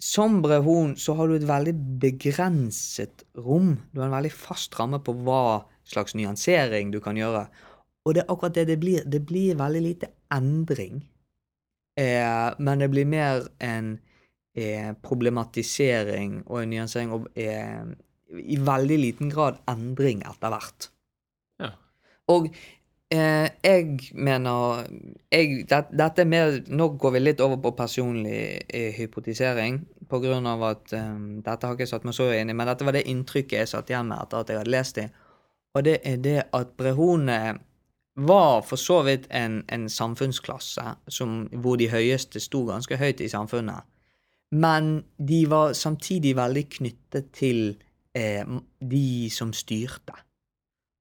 som 0.00 0.40
brehon 0.42 0.96
så 0.96 1.14
har 1.18 1.28
du 1.28 1.36
et 1.36 1.46
veldig 1.48 1.74
begrenset 2.02 3.24
rom. 3.38 3.76
Du 3.92 4.00
har 4.00 4.10
en 4.10 4.16
veldig 4.18 4.32
fast 4.34 4.74
ramme 4.78 5.00
på 5.04 5.14
hva 5.24 5.64
slags 5.86 6.16
nyansering 6.18 6.90
du 6.92 7.00
kan 7.04 7.18
gjøre. 7.18 7.46
Og 8.04 8.16
det 8.16 8.24
er 8.24 8.32
akkurat 8.32 8.56
det 8.58 8.66
det 8.72 8.78
blir. 8.82 9.04
Det 9.06 9.22
blir 9.24 9.56
veldig 9.58 9.82
lite 9.84 10.10
endring. 10.34 11.04
Eh, 12.00 12.48
men 12.58 12.82
det 12.82 12.90
blir 12.90 13.06
mer 13.06 13.46
en 13.62 13.94
eh, 14.56 14.90
problematisering 15.02 16.42
og 16.46 16.62
en 16.62 16.74
nyansering 16.74 17.14
og 17.14 17.28
eh, 17.38 17.84
i 18.34 18.58
veldig 18.58 18.98
liten 18.98 19.30
grad 19.30 19.60
endring 19.70 20.24
etter 20.26 20.52
hvert. 20.52 20.88
Ja. 21.62 21.70
Og 22.34 22.50
eh, 23.10 23.48
jeg 23.64 24.12
mener 24.14 24.86
jeg, 25.32 25.66
det, 25.68 25.80
Dette 25.92 26.22
er 26.24 26.30
mer 26.30 26.56
Nå 26.68 26.88
går 27.00 27.16
vi 27.16 27.22
litt 27.22 27.42
over 27.44 27.60
på 27.62 27.74
personlig 27.76 28.64
eh, 28.68 28.92
hypotisering, 28.96 29.82
av 30.10 30.64
at 30.70 30.92
eh, 30.92 31.12
Dette 31.44 31.66
har 31.66 31.76
ikke 31.76 31.90
satt 31.90 32.04
meg 32.04 32.16
så 32.16 32.30
inn 32.32 32.50
i, 32.50 32.56
men 32.56 32.66
dette 32.70 32.86
var 32.86 32.96
det 32.96 33.06
inntrykket 33.10 33.58
jeg 33.58 33.72
satt 33.74 33.90
igjen 33.90 34.08
med 34.08 34.22
etter 34.22 34.40
at 34.40 34.50
jeg 34.50 34.62
hadde 34.62 34.74
lest 34.76 35.00
det. 35.00 35.08
Og 35.74 35.84
det 35.84 36.00
er 36.06 36.20
det 36.22 36.40
at 36.54 36.76
brehone 36.78 37.38
var 38.14 38.62
for 38.62 38.78
så 38.78 39.00
vidt 39.02 39.26
en, 39.34 39.64
en 39.68 39.88
samfunnsklasse 39.90 40.84
som, 41.10 41.48
hvor 41.50 41.76
de 41.76 41.90
høyeste 41.90 42.40
sto 42.40 42.62
ganske 42.68 42.96
høyt 42.96 43.20
i 43.20 43.28
samfunnet. 43.28 43.82
Men 44.54 45.02
de 45.18 45.40
var 45.50 45.74
samtidig 45.74 46.36
veldig 46.38 46.64
knyttet 46.76 47.32
til 47.34 47.74
eh, 48.14 48.46
de 48.78 49.30
som 49.34 49.52
styrte. 49.52 50.14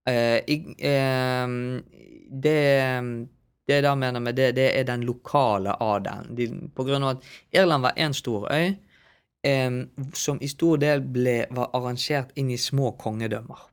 Jeg, 0.06 0.76
eh, 0.84 1.48
det 2.44 2.60
det 3.64 3.78
jeg 3.78 3.84
da 3.86 3.94
mener 3.96 4.20
med 4.20 4.36
det, 4.36 4.54
det 4.58 4.72
er 4.76 4.88
den 4.88 5.06
lokale 5.08 5.76
adelen. 5.80 6.34
De, 6.36 6.48
på 6.76 6.84
grunn 6.84 7.06
av 7.08 7.16
at 7.16 7.28
Irland 7.56 7.86
var 7.86 7.96
én 7.96 8.16
stor 8.16 8.50
øy 8.52 8.74
eh, 9.48 9.78
som 10.14 10.42
i 10.42 10.50
stor 10.52 10.82
del 10.82 11.04
ble, 11.16 11.38
var 11.52 11.72
arrangert 11.78 12.34
inn 12.36 12.52
i 12.52 12.60
små 12.60 12.92
kongedømmer. 13.00 13.70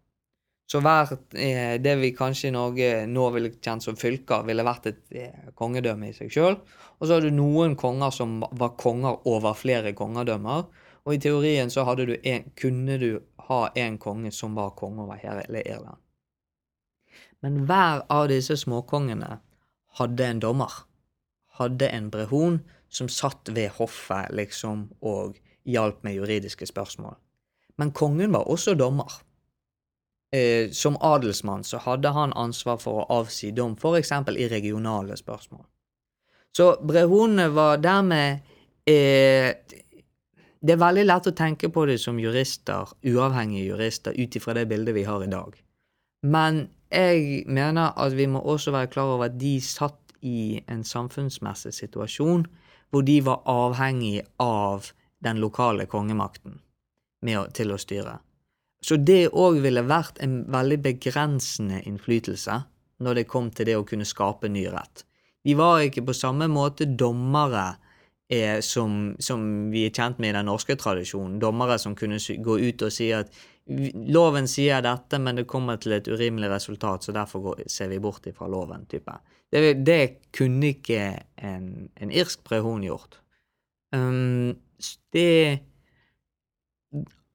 Så 0.71 0.79
hvert 0.85 1.35
eh, 1.35 1.75
det 1.83 1.97
vi 1.99 2.13
kanskje 2.15 2.53
i 2.53 2.55
Norge 2.55 2.91
nå 3.11 3.25
ville 3.35 3.51
kjent 3.57 3.83
som 3.83 3.99
fylker, 3.99 4.45
ville 4.47 4.67
vært 4.67 4.87
et 4.93 5.17
eh, 5.19 5.49
kongedømme 5.59 6.13
i 6.13 6.15
seg 6.15 6.31
sjøl. 6.31 6.61
Og 7.01 7.09
så 7.09 7.17
hadde 7.17 7.33
du 7.33 7.41
noen 7.41 7.75
konger 7.79 8.15
som 8.15 8.39
var 8.39 8.77
konger 8.79 9.27
over 9.27 9.59
flere 9.59 9.91
kongedømmer. 9.99 10.69
Og 11.09 11.17
i 11.17 11.19
teorien 11.19 11.73
så 11.73 11.83
du 11.99 12.15
en, 12.15 12.47
kunne 12.55 13.01
du 13.03 13.11
ha 13.49 13.61
en 13.75 13.99
konge 13.99 14.31
som 14.31 14.55
var 14.55 14.77
konge 14.79 15.03
over 15.03 15.19
hele 15.19 15.65
Irland. 15.65 15.99
Men 17.43 17.65
hver 17.69 18.05
av 18.13 18.29
disse 18.29 18.57
småkongene 18.57 19.39
hadde 20.01 20.27
en 20.27 20.43
dommer. 20.43 20.73
Hadde 21.61 21.89
en 21.89 22.11
brehon 22.11 22.61
som 22.89 23.09
satt 23.09 23.49
ved 23.55 23.71
hoffet 23.79 24.33
liksom 24.35 24.89
og 25.01 25.39
hjalp 25.65 26.03
med 26.05 26.19
juridiske 26.19 26.67
spørsmål. 26.67 27.17
Men 27.79 27.93
kongen 27.97 28.33
var 28.33 28.49
også 28.51 28.75
dommer 28.75 29.13
eh, 30.33 30.71
som 30.71 30.97
adelsmann 31.01 31.65
så 31.65 31.79
hadde 31.79 32.13
han 32.15 32.33
ansvar 32.33 32.81
for 32.83 33.03
å 33.03 33.21
avsi 33.21 33.53
dom, 33.57 33.77
f.eks. 33.79 34.13
i 34.37 34.49
regionale 34.49 35.17
spørsmål. 35.17 35.65
Så 36.57 36.73
brehonene 36.83 37.49
var 37.55 37.79
dermed 37.79 38.41
eh, 38.89 39.55
Det 40.61 40.75
er 40.75 40.81
veldig 40.81 41.07
lett 41.07 41.29
å 41.31 41.33
tenke 41.33 41.71
på 41.73 41.87
det 41.89 41.97
som 42.03 42.19
jurister, 42.21 42.91
uavhengige 43.07 43.71
jurister, 43.71 44.13
ut 44.13 44.35
ifra 44.37 44.53
det 44.59 44.67
bildet 44.69 44.95
vi 44.95 45.07
har 45.09 45.23
i 45.25 45.31
dag. 45.31 45.55
Men 46.29 46.67
jeg 46.91 47.45
mener 47.47 47.93
at 47.99 48.17
vi 48.17 48.27
må 48.27 48.41
også 48.41 48.75
være 48.75 48.91
klar 48.91 49.15
over 49.15 49.29
at 49.29 49.39
de 49.41 49.61
satt 49.63 49.99
i 50.27 50.61
en 50.69 50.83
samfunnsmessig 50.85 51.73
situasjon 51.75 52.47
hvor 52.91 53.07
de 53.07 53.21
var 53.25 53.45
avhengig 53.49 54.25
av 54.43 54.91
den 55.23 55.39
lokale 55.41 55.87
kongemakten 55.87 56.59
å, 56.59 57.47
til 57.55 57.73
å 57.73 57.79
styre. 57.79 58.19
Så 58.81 58.97
det 58.97 59.29
òg 59.37 59.61
ville 59.61 59.85
vært 59.85 60.19
en 60.25 60.41
veldig 60.51 60.81
begrensende 60.83 61.83
innflytelse 61.87 62.63
når 63.05 63.21
det 63.21 63.29
kom 63.29 63.51
til 63.53 63.69
det 63.69 63.77
å 63.77 63.87
kunne 63.87 64.09
skape 64.09 64.49
ny 64.49 64.67
rett. 64.73 65.05
De 65.45 65.55
var 65.57 65.85
ikke 65.85 66.05
på 66.09 66.17
samme 66.17 66.49
måte 66.53 66.89
dommere 66.89 67.67
eh, 68.33 68.61
som, 68.65 69.15
som, 69.21 69.45
vi 69.73 69.87
er 69.87 69.95
kjent 69.95 70.21
med 70.21 70.33
i 70.33 70.37
den 70.37 70.49
norske 70.51 70.77
tradisjonen. 70.81 71.39
Dommere 71.41 71.79
som 71.81 71.97
kunne 71.97 72.21
gå 72.21 72.59
ut 72.61 72.85
og 72.85 72.93
si 72.93 73.11
at 73.17 73.33
loven 74.11 74.49
sier 74.49 74.83
dette, 74.83 75.19
men 75.23 75.39
det 75.39 75.49
kommer 75.51 75.79
til 75.81 75.95
et 75.97 76.09
urimelig 76.09 76.51
resultat, 76.51 77.05
så 77.05 77.15
derfor 77.15 77.45
går, 77.45 77.63
ser 77.71 77.91
vi 77.93 78.01
bort 78.03 78.27
ifra 78.27 78.49
loven. 78.51 78.87
type. 78.87 79.13
Det, 79.51 79.75
det 79.87 80.31
kunne 80.37 80.73
ikke 80.75 81.03
en, 81.37 81.91
en 81.97 82.11
irsk 82.11 82.45
prehon 82.45 82.83
gjort. 82.87 83.21
Um, 83.95 84.57
det 85.13 85.61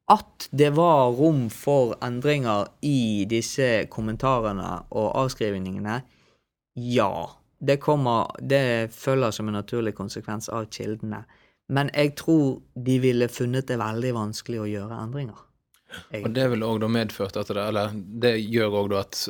at 0.08 0.50
det 0.52 0.70
var 0.78 1.16
rom 1.18 1.48
for 1.50 1.96
endringer 2.06 2.68
i 2.86 3.26
disse 3.30 3.88
kommentarene 3.90 4.68
og 4.94 5.16
avskrivningene, 5.24 6.02
ja. 6.76 7.12
Det, 7.66 7.80
kommer, 7.82 8.30
det 8.40 8.94
følger 8.94 9.32
som 9.32 9.48
en 9.50 9.58
naturlig 9.58 9.96
konsekvens 9.98 10.50
av 10.54 10.68
kildene. 10.70 11.24
Men 11.74 11.90
jeg 11.96 12.14
tror 12.20 12.60
de 12.76 13.00
ville 13.02 13.32
funnet 13.32 13.66
det 13.72 13.80
veldig 13.82 14.12
vanskelig 14.14 14.60
å 14.62 14.70
gjøre 14.70 15.00
endringer. 15.08 15.40
Og 16.22 16.30
det 16.36 16.48
vil 16.54 16.66
òg 16.66 16.86
medført 16.92 17.38
at 17.40 17.52
det, 17.52 17.62
eller 17.62 17.94
det 17.94 18.38
gjør 18.44 18.80
òg 18.84 18.96
at 19.00 19.26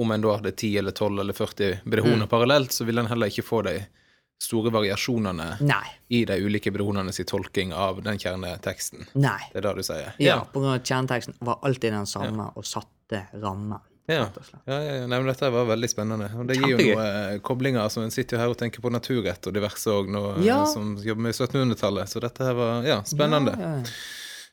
om 0.00 0.12
en 0.14 0.22
da 0.22 0.36
hadde 0.36 0.52
10 0.52 0.76
eller 0.78 0.94
12 0.94 1.20
eller 1.20 1.36
40 1.36 1.80
brehoner 1.84 2.26
mm. 2.26 2.30
parallelt, 2.30 2.72
så 2.72 2.86
ville 2.86 3.02
en 3.02 3.10
heller 3.10 3.32
ikke 3.32 3.46
få 3.46 3.62
de 3.66 3.74
store 4.40 4.72
variasjonene 4.72 5.48
Nei. 5.60 5.84
i 6.08 6.22
de 6.24 6.38
ulike 6.40 6.72
bronernes 6.72 7.20
tolking 7.28 7.74
av 7.76 8.00
den 8.02 8.18
kjerneteksten. 8.18 9.10
Nei. 9.20 9.42
Det 9.52 9.60
er 9.60 9.68
det 9.68 9.74
du 9.76 9.84
sier? 9.84 10.14
Ja, 10.16 10.30
ja. 10.30 10.40
på 10.48 10.62
grunn 10.62 10.72
av 10.72 10.80
at 10.80 10.88
kjerneteksten 10.88 11.36
var 11.44 11.60
alltid 11.66 11.92
den 11.92 12.08
samme 12.08 12.48
ja. 12.48 12.52
og 12.56 12.68
satte 12.68 13.26
rammen. 13.36 13.78
Ja. 14.10 14.24
ja, 14.64 14.76
ja, 14.82 15.06
Nei, 15.06 15.18
dette 15.22 15.50
var 15.54 15.68
veldig 15.68 15.90
spennende. 15.90 16.30
Og 16.34 16.48
det 16.48 16.56
gir 16.58 16.72
jo 16.72 16.78
noen 16.80 17.02
eh, 17.04 17.36
koblinger. 17.46 17.84
altså 17.84 18.02
En 18.02 18.10
sitter 18.10 18.36
jo 18.36 18.40
her 18.42 18.54
og 18.54 18.58
tenker 18.58 18.82
på 18.82 18.90
naturrett 18.90 19.46
og 19.46 19.54
diverse 19.54 19.92
òg, 19.92 20.10
ja. 20.42 20.64
som 20.66 20.96
jobber 20.98 21.28
med 21.28 21.36
1700-tallet. 21.36 22.10
Så 22.10 22.22
dette 22.24 22.48
her 22.48 22.56
var 22.58 22.88
ja, 22.88 22.96
spennende. 23.06 23.54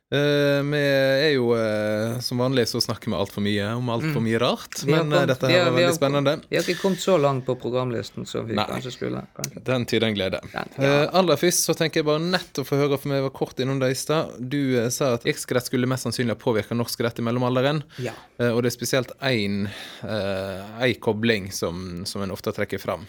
Uh, 0.08 0.64
vi 0.64 0.80
er 0.80 1.34
jo 1.34 1.50
uh, 1.52 2.14
Som 2.24 2.40
vanlig 2.40 2.64
så 2.72 2.80
snakker 2.80 3.12
vi 3.12 3.16
altfor 3.18 3.44
mye 3.44 3.66
om 3.76 3.90
altfor 3.92 4.22
mm. 4.22 4.24
mye 4.24 4.40
rart. 4.40 4.78
Men 4.88 5.02
kommet, 5.02 5.18
uh, 5.20 5.26
dette 5.34 5.50
her 5.52 5.66
var 5.66 5.74
veldig 5.76 5.90
har, 5.90 5.98
spennende. 5.98 6.34
Vi 6.48 6.56
har 6.56 6.64
ikke 6.64 6.80
kommet 6.80 7.04
så 7.04 7.18
langt 7.20 7.44
på 7.48 7.58
programlisten 7.60 8.28
som 8.30 8.48
vi 8.48 8.56
Nei. 8.56 8.64
kanskje 8.70 8.94
skulle. 8.96 9.26
Kanskje. 9.36 9.64
Den 9.68 9.88
tyder 9.92 10.08
en 10.08 10.16
glede. 10.16 10.40
Den, 10.54 10.72
ja. 10.80 10.94
aller 11.20 11.42
først 11.42 11.68
så 11.68 11.76
tenker 11.76 12.00
jeg 12.00 12.08
bare 12.08 12.24
nett 12.24 12.62
å 12.62 12.66
få 12.68 12.80
høre, 12.80 13.02
for 13.02 13.12
vi 13.12 13.20
var 13.26 13.36
kort 13.36 13.60
innom 13.60 13.82
det 13.84 13.92
i 13.92 14.00
stad. 14.00 14.38
Du 14.40 14.80
sa 14.96 15.12
at 15.18 15.28
irsk 15.28 15.52
rett 15.58 15.68
skulle 15.68 15.92
mest 15.92 16.08
sannsynlig 16.08 16.38
ha 16.38 16.40
påvirka 16.40 16.78
norsk 16.78 17.04
rett 17.04 17.20
i 17.20 17.28
mellomalderen. 17.28 17.84
Ja. 18.00 18.16
og 18.54 18.62
det 18.64 18.72
er 18.72 18.78
spesielt 18.78 19.12
én 19.28 19.68
kobling 21.04 21.52
som, 21.52 22.06
som 22.08 22.24
en 22.24 22.32
ofte 22.32 22.56
trekker 22.56 22.80
fram 22.80 23.04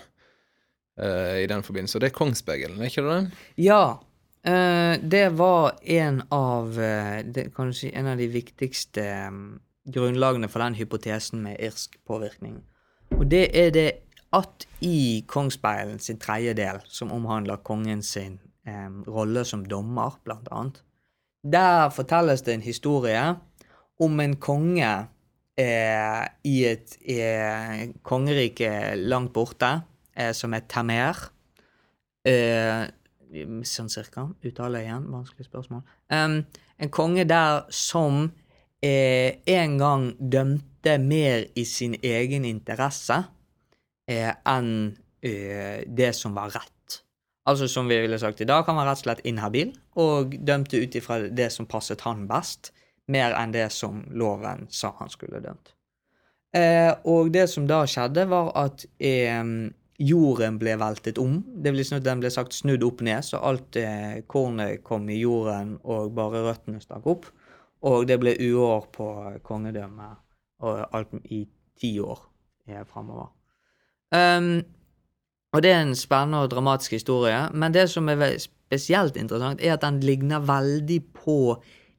i 0.98 1.46
den 1.46 1.62
forbindelse. 1.62 1.94
Og 1.94 2.02
det 2.02 2.10
er 2.10 2.18
Kongsbergelen, 2.18 2.82
er 2.82 2.90
ikke 2.90 3.06
det 3.06 3.18
det? 3.20 3.42
Ja. 3.68 3.82
Uh, 4.46 4.94
det 5.02 5.28
var 5.38 5.78
en 5.82 6.22
av, 6.30 6.70
uh, 6.78 7.18
det, 7.26 7.48
Kanskje 7.56 7.90
en 7.98 8.06
av 8.12 8.20
de 8.20 8.28
viktigste 8.30 9.04
um, 9.28 9.58
grunnlagene 9.92 10.48
for 10.48 10.62
den 10.62 10.76
hypotesen 10.78 11.42
med 11.42 11.58
irsk 11.64 11.98
påvirkning. 12.06 12.60
Og 13.16 13.26
det 13.30 13.48
er 13.56 13.72
det 13.74 13.88
at 14.36 14.66
i 14.84 15.24
Kongsspeilen 15.28 15.98
sin 16.02 16.20
tredje 16.20 16.52
del, 16.58 16.82
som 16.84 17.12
omhandler 17.12 17.62
kongen 17.64 18.02
sin 18.04 18.36
eh, 18.68 18.90
rolle 19.08 19.44
som 19.48 19.64
dommer, 19.64 20.18
blant 20.24 20.50
annet, 20.52 20.82
der 21.42 21.88
fortelles 21.94 22.44
det 22.44 22.58
en 22.58 22.66
historie 22.66 23.22
om 24.04 24.20
en 24.20 24.36
konge 24.36 24.90
eh, 25.56 26.24
i 26.44 26.56
et 26.68 26.98
kongerike 28.04 28.72
langt 29.00 29.32
borte, 29.32 29.78
som 30.34 30.54
er 30.54 30.66
Tamer. 30.68 31.16
Uh, 32.26 32.90
sånn 33.68 33.90
cirka. 33.92 34.28
Uttale 34.44 34.82
igjen. 34.84 35.08
Vanskelig 35.12 35.48
spørsmål. 35.48 35.82
Um, 36.12 36.40
en 36.78 36.92
konge 36.94 37.24
der 37.28 37.66
som 37.74 38.28
eh, 38.82 39.38
en 39.46 39.78
gang 39.78 40.08
dømte 40.18 40.98
mer 41.02 41.46
i 41.58 41.64
sin 41.66 41.96
egen 42.02 42.46
interesse 42.48 43.22
eh, 44.08 44.32
enn 44.46 44.72
eh, 45.22 45.84
det 45.86 46.12
som 46.16 46.36
var 46.38 46.54
rett. 46.54 47.00
Altså 47.48 47.68
som 47.68 47.88
vi 47.88 47.98
ville 48.02 48.18
sagt 48.20 48.40
i 48.40 48.48
dag, 48.48 48.66
han 48.66 48.76
var 48.76 48.90
rett 48.90 49.00
og 49.00 49.06
slett 49.06 49.24
inhabil 49.26 49.72
og 49.98 50.36
dømte 50.44 50.82
ut 50.82 50.98
ifra 51.00 51.22
det 51.28 51.50
som 51.54 51.66
passet 51.66 52.04
han 52.04 52.26
best, 52.28 52.72
mer 53.08 53.34
enn 53.38 53.54
det 53.54 53.70
som 53.72 54.04
loven 54.12 54.66
sa 54.70 54.92
han 54.98 55.10
skulle 55.10 55.40
dømt. 55.40 55.72
Eh, 56.56 56.92
og 57.08 57.32
det 57.32 57.48
som 57.50 57.66
da 57.68 57.82
skjedde, 57.88 58.26
var 58.28 58.52
at 58.56 58.84
jorden 59.98 60.58
ble 60.58 60.76
veltet 60.78 61.18
om. 61.18 61.40
Det 61.42 61.72
vil 61.74 61.84
si 61.84 61.96
at 61.96 62.06
den 62.06 62.22
ble 62.22 62.30
sagt 62.30 62.54
snudd 62.54 62.84
opp 62.86 63.02
ned, 63.06 63.24
så 63.26 63.40
alt 63.42 63.76
eh, 63.80 64.22
kornet 64.30 64.84
kom 64.86 65.08
i 65.10 65.18
jorden, 65.18 65.76
og 65.84 66.14
bare 66.16 66.44
røttene 66.46 66.82
stakk 66.82 67.06
opp. 67.10 67.28
Og 67.88 68.06
det 68.10 68.18
ble 68.22 68.34
uår 68.38 68.88
på 68.94 69.08
kongedømmet 69.46 70.24
og 70.66 70.80
alt 70.94 71.14
i 71.30 71.44
ti 71.78 71.92
år 72.02 72.20
eh, 72.68 72.82
framover. 72.86 73.30
Um, 74.14 74.62
og 75.52 75.62
det 75.62 75.72
er 75.72 75.82
en 75.82 75.96
spennende 75.96 76.42
og 76.44 76.50
dramatisk 76.52 76.96
historie, 76.96 77.40
men 77.54 77.74
det 77.74 77.88
som 77.90 78.08
er 78.08 78.38
spesielt 78.40 79.16
interessant, 79.16 79.62
er 79.62 79.76
at 79.76 79.84
den 79.84 80.00
ligner 80.04 80.44
veldig 80.44 81.00
på 81.16 81.38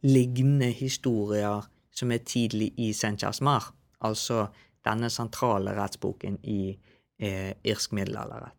lignende 0.06 0.72
historier 0.72 1.68
som 1.92 2.12
er 2.12 2.24
tidlig 2.24 2.72
i 2.78 2.92
Saint-Jasmar, 2.94 3.72
altså 4.02 4.48
denne 4.86 5.10
sentrale 5.12 5.74
rettsboken 5.76 6.38
i 6.44 6.78
eh, 7.20 7.54
irsk 7.64 7.94
middelalderrett. 7.96 8.58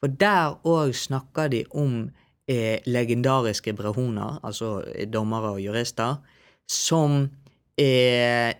For 0.00 0.12
der 0.12 0.58
òg 0.68 0.94
snakker 0.96 1.50
de 1.52 1.64
om 1.74 2.10
eh, 2.48 2.78
legendariske 2.86 3.74
brehoner, 3.76 4.40
altså 4.44 4.80
eh, 4.94 5.08
dommere 5.08 5.56
og 5.56 5.62
jurister, 5.64 6.20
som 6.68 7.26
eh, 7.78 8.52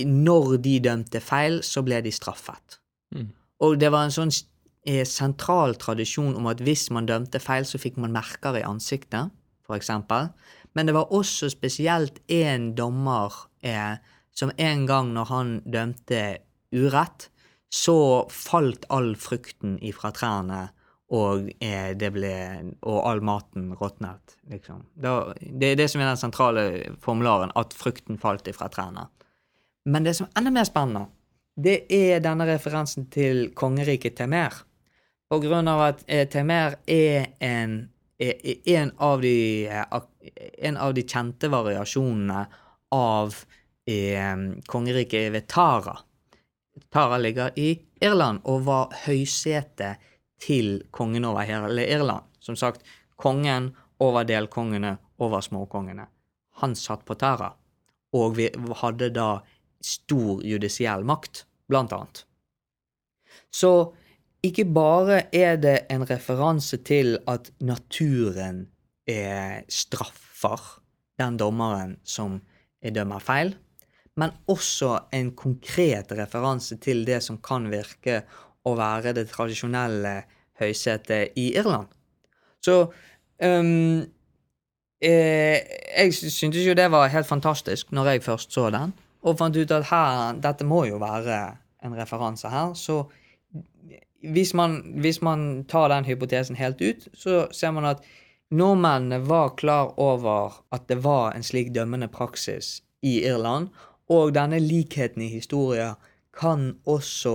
Når 0.00 0.56
de 0.62 0.78
dømte 0.80 1.20
feil, 1.20 1.58
så 1.66 1.82
ble 1.82 1.98
de 2.00 2.12
straffet. 2.14 2.78
Mm. 3.12 3.26
Og 3.60 3.74
det 3.76 3.90
var 3.92 4.06
en 4.06 4.14
sånn 4.14 4.30
eh, 4.86 5.02
sentral 5.04 5.74
tradisjon 5.76 6.36
om 6.38 6.46
at 6.48 6.62
hvis 6.64 6.86
man 6.94 7.08
dømte 7.10 7.40
feil, 7.42 7.66
så 7.66 7.76
fikk 7.76 7.98
man 8.00 8.14
merker 8.14 8.56
i 8.56 8.64
ansiktet, 8.64 9.34
eksempel. 9.70 10.30
Men 10.74 10.86
det 10.86 10.94
var 10.94 11.12
også 11.14 11.50
spesielt 11.50 12.20
én 12.30 12.72
dommer 12.74 13.34
eh, 13.62 13.98
som 14.32 14.50
en 14.56 14.86
gang 14.86 15.12
når 15.14 15.28
han 15.30 15.52
dømte 15.66 16.22
urett, 16.74 17.29
så 17.70 18.26
falt 18.34 18.84
all 18.90 19.14
frukten 19.16 19.78
ifra 19.86 20.10
trærne, 20.14 20.68
og 21.10 21.48
eh, 21.58 21.90
ble 21.98 22.34
Og 22.86 22.98
all 23.06 23.20
maten 23.20 23.72
råtnet, 23.74 24.36
liksom. 24.50 24.84
Det 24.94 25.72
er 25.72 25.78
det 25.78 25.88
som 25.90 26.00
er 26.00 26.12
den 26.12 26.20
sentrale 26.20 26.64
formularen, 27.02 27.50
at 27.56 27.74
frukten 27.74 28.18
falt 28.18 28.46
ifra 28.46 28.68
trærne. 28.70 29.08
Men 29.86 30.04
det 30.04 30.14
som 30.16 30.28
er 30.28 30.38
enda 30.38 30.52
mer 30.54 30.68
spennende, 30.68 31.08
det 31.56 31.86
er 31.90 32.22
denne 32.22 32.46
referansen 32.46 33.08
til 33.10 33.50
kongeriket 33.54 34.16
Temer. 34.20 34.54
På 35.30 35.38
grunn 35.42 35.68
av 35.70 35.82
at 35.88 36.04
eh, 36.06 36.26
Temer 36.30 36.78
er 36.86 37.32
en, 37.40 37.90
en, 38.18 38.92
av 38.98 39.20
de, 39.22 39.66
eh, 39.66 40.00
en 40.68 40.76
av 40.76 40.94
de 40.94 41.04
kjente 41.06 41.50
variasjonene 41.50 42.44
av 42.94 43.34
eh, 43.86 44.46
kongeriket 44.70 45.30
ved 45.34 45.46
Tara. 46.92 47.18
Ligger 47.18 47.52
i 47.58 47.74
Irland 48.00 48.42
og 48.44 48.64
var 48.66 48.94
høysete 49.04 49.94
til 50.40 50.82
kongen 50.90 51.24
over 51.28 51.46
hele 51.46 51.84
Irland. 51.86 52.26
Som 52.40 52.56
sagt, 52.56 52.82
kongen 53.20 53.74
over 54.00 54.24
delkongene 54.24 54.96
over 55.20 55.44
småkongene. 55.44 56.06
Han 56.62 56.74
satt 56.76 57.04
på 57.08 57.14
Tara, 57.20 57.52
og 58.16 58.36
vi 58.36 58.48
hadde 58.82 59.10
da 59.14 59.30
stor 59.84 60.42
judisiell 60.44 61.04
makt, 61.08 61.44
blant 61.68 61.92
annet. 61.96 62.24
Så 63.52 63.92
ikke 64.44 64.64
bare 64.64 65.22
er 65.36 65.56
det 65.60 65.76
en 65.92 66.04
referanse 66.08 66.80
til 66.84 67.18
at 67.28 67.52
naturen 67.60 68.66
straffer 69.68 70.60
den 71.20 71.36
dommeren 71.40 71.96
som 72.04 72.40
dømmer 72.80 73.20
feil, 73.24 73.54
men 74.18 74.32
også 74.50 74.96
en 75.14 75.30
konkret 75.38 76.12
referanse 76.18 76.76
til 76.82 77.04
det 77.06 77.20
som 77.24 77.38
kan 77.42 77.68
virke 77.70 78.22
å 78.66 78.74
være 78.78 79.14
det 79.16 79.28
tradisjonelle 79.30 80.14
høysetet 80.60 81.38
i 81.40 81.50
Irland. 81.56 81.88
Så 82.60 82.82
um, 83.40 84.02
eh, 85.00 85.58
Jeg 85.96 86.14
syntes 86.14 86.66
jo 86.66 86.76
det 86.76 86.90
var 86.92 87.08
helt 87.08 87.28
fantastisk 87.28 87.94
når 87.96 88.14
jeg 88.14 88.26
først 88.26 88.52
så 88.52 88.68
den, 88.74 88.92
og 89.22 89.38
fant 89.38 89.56
ut 89.56 89.72
at 89.76 89.88
her, 89.90 90.36
dette 90.40 90.64
må 90.64 90.84
jo 90.88 91.00
være 91.00 91.40
en 91.84 91.96
referanse 91.96 92.48
her. 92.48 92.74
Så 92.74 93.04
hvis 94.20 94.52
man, 94.54 94.80
hvis 95.00 95.22
man 95.24 95.64
tar 95.68 95.88
den 95.92 96.04
hypotesen 96.04 96.56
helt 96.56 96.80
ut, 96.80 97.08
så 97.14 97.46
ser 97.52 97.72
man 97.76 97.88
at 97.88 98.04
nordmennene 98.50 99.20
var 99.28 99.54
klar 99.56 99.94
over 100.00 100.60
at 100.72 100.88
det 100.88 101.00
var 101.04 101.32
en 101.32 101.44
slik 101.46 101.72
dømmende 101.74 102.08
praksis 102.08 102.80
i 103.02 103.20
Irland, 103.24 103.70
og 104.10 104.32
denne 104.34 104.58
likheten 104.62 105.22
i 105.22 105.30
historier 105.32 105.94
kan 106.36 106.72
også 106.88 107.34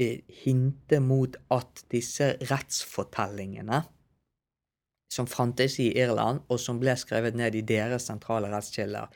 eh, 0.00 0.22
hinte 0.44 1.00
mot 1.00 1.36
at 1.52 1.84
disse 1.92 2.34
rettsfortellingene 2.50 3.82
som 5.12 5.28
fantes 5.30 5.78
i 5.80 5.92
Irland, 5.96 6.42
og 6.50 6.60
som 6.60 6.80
ble 6.80 6.96
skrevet 6.98 7.36
ned 7.38 7.54
i 7.56 7.64
deres 7.64 8.08
sentrale 8.10 8.50
rettskilder, 8.52 9.06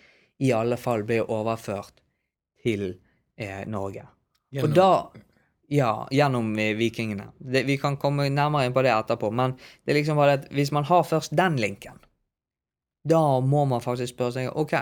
i 0.40 0.52
alle 0.56 0.78
fall 0.80 1.02
ble 1.04 1.20
overført 1.26 2.00
til 2.62 2.94
eh, 3.36 3.66
Norge. 3.68 4.06
Og 4.62 4.72
da 4.76 4.92
Ja, 5.70 6.08
gjennom 6.10 6.48
eh, 6.58 6.72
vikingene. 6.74 7.28
Det, 7.38 7.60
vi 7.62 7.76
kan 7.78 7.94
komme 8.00 8.24
nærmere 8.26 8.66
inn 8.66 8.72
på 8.74 8.82
det 8.82 8.90
etterpå, 8.90 9.28
men 9.30 9.52
det 9.84 9.92
er 9.92 10.00
liksom 10.00 10.18
bare 10.18 10.40
at 10.40 10.48
hvis 10.50 10.72
man 10.74 10.88
har 10.88 11.04
først 11.06 11.36
den 11.38 11.60
linken, 11.62 12.00
da 13.06 13.38
må 13.38 13.62
man 13.70 13.84
faktisk 13.84 14.16
spørre 14.16 14.34
seg 14.34 14.56
OK, 14.58 14.74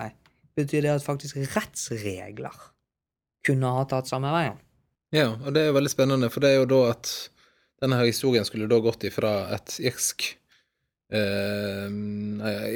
betyr 0.59 0.83
det 0.85 0.93
at 0.99 1.07
faktisk 1.07 1.39
rettsregler 1.55 2.55
kunne 3.47 3.71
ha 3.79 3.85
tatt 3.89 4.11
samme 4.11 4.31
veien? 4.35 4.59
Ja, 5.15 5.31
og 5.39 5.55
det 5.57 5.63
er 5.69 5.73
veldig 5.77 5.91
spennende, 5.95 6.29
for 6.35 6.45
det 6.45 6.51
er 6.53 6.59
jo 6.61 6.67
da 6.69 6.81
at 6.91 7.13
denne 7.81 7.97
her 7.97 8.09
historien 8.11 8.45
skulle 8.45 8.67
da 8.69 8.77
gått 8.83 9.07
ifra 9.09 9.31
et 9.57 9.79
irsk 9.87 10.27
eh, 11.15 11.89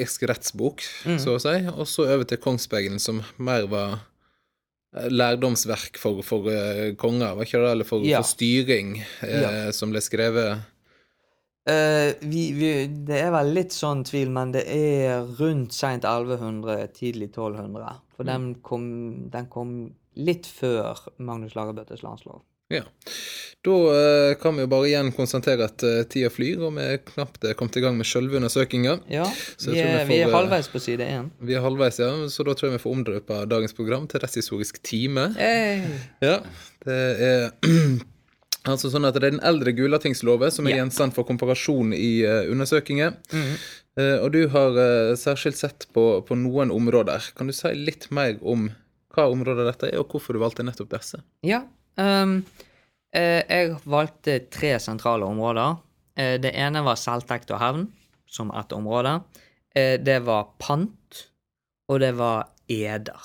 irsk 0.02 0.22
rettsbok, 0.30 0.80
Mm. 1.04 1.18
så 1.20 1.36
å 1.36 1.40
si, 1.42 1.56
og 1.68 1.86
så 1.90 2.06
over 2.08 2.24
til 2.24 2.38
Kongsspegelen, 2.38 2.98
som 3.02 3.22
mer 3.38 3.66
var 3.68 3.98
eh, 4.96 5.08
lærdomsverk 5.10 5.98
for, 6.00 6.22
for 6.24 6.48
eh, 6.52 6.94
konger, 6.96 7.34
var 7.36 7.44
ikke 7.44 7.60
det? 7.62 7.72
Eller 7.76 7.84
for, 7.88 8.04
Ja. 8.06 8.22
for 8.22 8.30
styring, 8.32 9.02
eh, 9.22 9.70
som 9.72 9.90
ble 9.92 10.00
skrevet 10.00 10.62
Eh, 11.64 12.14
vi, 12.20 12.53
vi, 12.59 12.70
det 13.07 13.20
er 13.22 13.33
vel 13.35 13.53
litt 13.55 13.75
sånn 13.75 14.03
tvil, 14.07 14.33
men 14.35 14.55
det 14.55 14.64
er 14.66 15.27
rundt 15.38 15.75
seint 15.77 16.07
1100, 16.09 16.88
tidlig 16.96 17.31
1200. 17.31 18.01
For 18.16 18.27
den, 18.27 18.55
kom, 18.66 18.87
den 19.31 19.51
kom 19.53 19.77
litt 20.18 20.48
før 20.51 20.98
Magnus 21.22 21.55
Lagerbøttes 21.57 22.03
landslov. 22.03 22.42
Ja. 22.72 22.83
Da 23.62 23.70
uh, 23.70 24.33
kan 24.40 24.57
vi 24.57 24.64
jo 24.64 24.68
bare 24.72 24.87
igjen 24.88 25.11
konstatere 25.14 25.66
at 25.68 25.83
uh, 25.87 26.01
tida 26.11 26.31
flyr, 26.33 26.62
og 26.66 26.72
vi 26.79 26.87
er 26.94 27.03
knapt 27.05 27.44
kommet 27.59 27.77
i 27.79 27.83
gang 27.85 27.98
med 27.98 28.09
sjølve 28.09 28.40
undersøkinga. 28.40 28.96
Ja, 29.12 29.27
vi 29.66 29.77
er, 29.83 30.01
vi 30.09 30.16
vi 30.16 30.20
er 30.25 30.33
halvveis 30.33 30.70
på 30.72 30.81
side 30.83 31.07
én. 31.07 31.29
Vi 31.44 31.55
er 31.59 31.62
halvveis, 31.62 32.01
ja, 32.03 32.11
så 32.33 32.46
da 32.48 32.57
tror 32.57 32.70
jeg 32.70 32.79
vi 32.79 32.83
får 32.83 32.96
omdrøpa 32.96 33.42
dagens 33.51 33.77
program 33.77 34.09
til 34.11 34.25
Rettshistorisk 34.25 34.81
time. 34.83 35.29
Hey. 35.37 35.85
Ja, 36.25 36.40
det 36.88 36.98
er 37.29 37.53
Altså 38.68 38.90
sånn 38.92 39.05
at 39.09 39.14
Det 39.16 39.25
er 39.25 39.31
den 39.35 39.40
eldre 39.42 39.72
Gulatingsloven 39.75 40.51
som 40.55 40.66
er 40.66 40.77
Ja. 40.77 40.83
gjenstand 40.85 41.14
for 41.16 41.25
komparasjon 41.27 41.92
i 41.96 42.22
uh, 42.25 42.44
undersøkinger. 42.53 43.16
Mhm. 43.33 43.57
Uh, 43.98 44.18
og 44.25 44.33
du 44.33 44.46
har 44.48 44.70
uh, 44.79 45.14
særskilt 45.18 45.57
sett 45.59 45.87
på, 45.92 46.22
på 46.25 46.37
noen 46.38 46.70
områder. 46.72 47.27
Kan 47.37 47.46
du 47.51 47.53
si 47.53 47.68
litt 47.75 48.07
mer 48.11 48.38
om 48.40 48.70
hva 49.12 49.27
områder 49.29 49.66
dette 49.68 49.90
er, 49.90 49.98
og 50.01 50.09
hvorfor 50.09 50.33
du 50.33 50.40
valgte 50.40 50.64
nettopp 50.64 50.88
disse? 50.94 51.18
Ja. 51.44 51.59
um, 52.01 52.38
eh, 53.12 53.42
jeg 53.44 53.75
valgte 53.85 54.38
tre 54.48 54.79
sentrale 54.81 55.27
områder. 55.29 55.77
Eh, 56.16 56.38
det 56.40 56.55
ene 56.57 56.81
var 56.87 56.96
selvtekt 56.96 57.51
og 57.53 57.61
hevn, 57.61 57.85
som 58.25 58.48
ett 58.57 58.72
område. 58.72 59.18
Eh, 59.77 59.98
det 60.01 60.22
var 60.25 60.48
pant, 60.59 61.27
og 61.92 62.01
det 62.01 62.14
var 62.16 62.48
eder. 62.72 63.20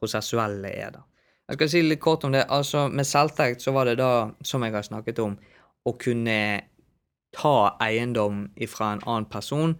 Prosessuelle 0.00 0.72
eder. 0.72 1.04
Jeg 1.50 1.58
skal 1.58 1.70
si 1.72 1.80
litt 1.82 1.98
kort 1.98 2.22
om 2.24 2.30
det. 2.30 2.44
Altså, 2.46 2.86
Med 2.88 3.06
selvtekt 3.06 3.62
så 3.64 3.72
var 3.74 3.88
det 3.88 3.98
da, 3.98 4.30
som 4.46 4.62
jeg 4.62 4.74
har 4.74 4.86
snakket 4.86 5.18
om, 5.18 5.34
å 5.82 5.92
kunne 5.98 6.62
ta 7.34 7.76
eiendom 7.82 8.44
fra 8.70 8.92
en 8.94 9.02
annen 9.02 9.26
person 9.26 9.74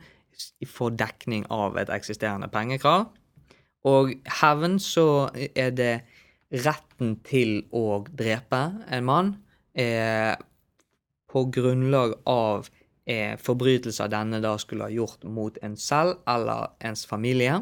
for 0.67 0.91
dekning 0.91 1.45
av 1.51 1.79
et 1.79 1.93
eksisterende 1.95 2.49
pengekrav. 2.51 3.07
Og 3.87 4.17
hevn 4.41 4.79
så 4.83 5.31
er 5.55 5.71
det 5.71 5.95
retten 6.51 7.21
til 7.23 7.61
å 7.71 8.03
drepe 8.03 8.61
en 8.91 9.07
mann 9.07 9.31
eh, 9.79 10.35
på 11.31 11.45
grunnlag 11.55 12.17
av 12.27 12.67
eh, 13.07 13.37
forbrytelser 13.39 14.11
denne 14.11 14.41
da 14.43 14.57
skulle 14.59 14.89
ha 14.89 14.95
gjort 14.95 15.23
mot 15.23 15.61
en 15.63 15.79
selv 15.79 16.19
eller 16.29 16.75
ens 16.83 17.07
familie. 17.07 17.61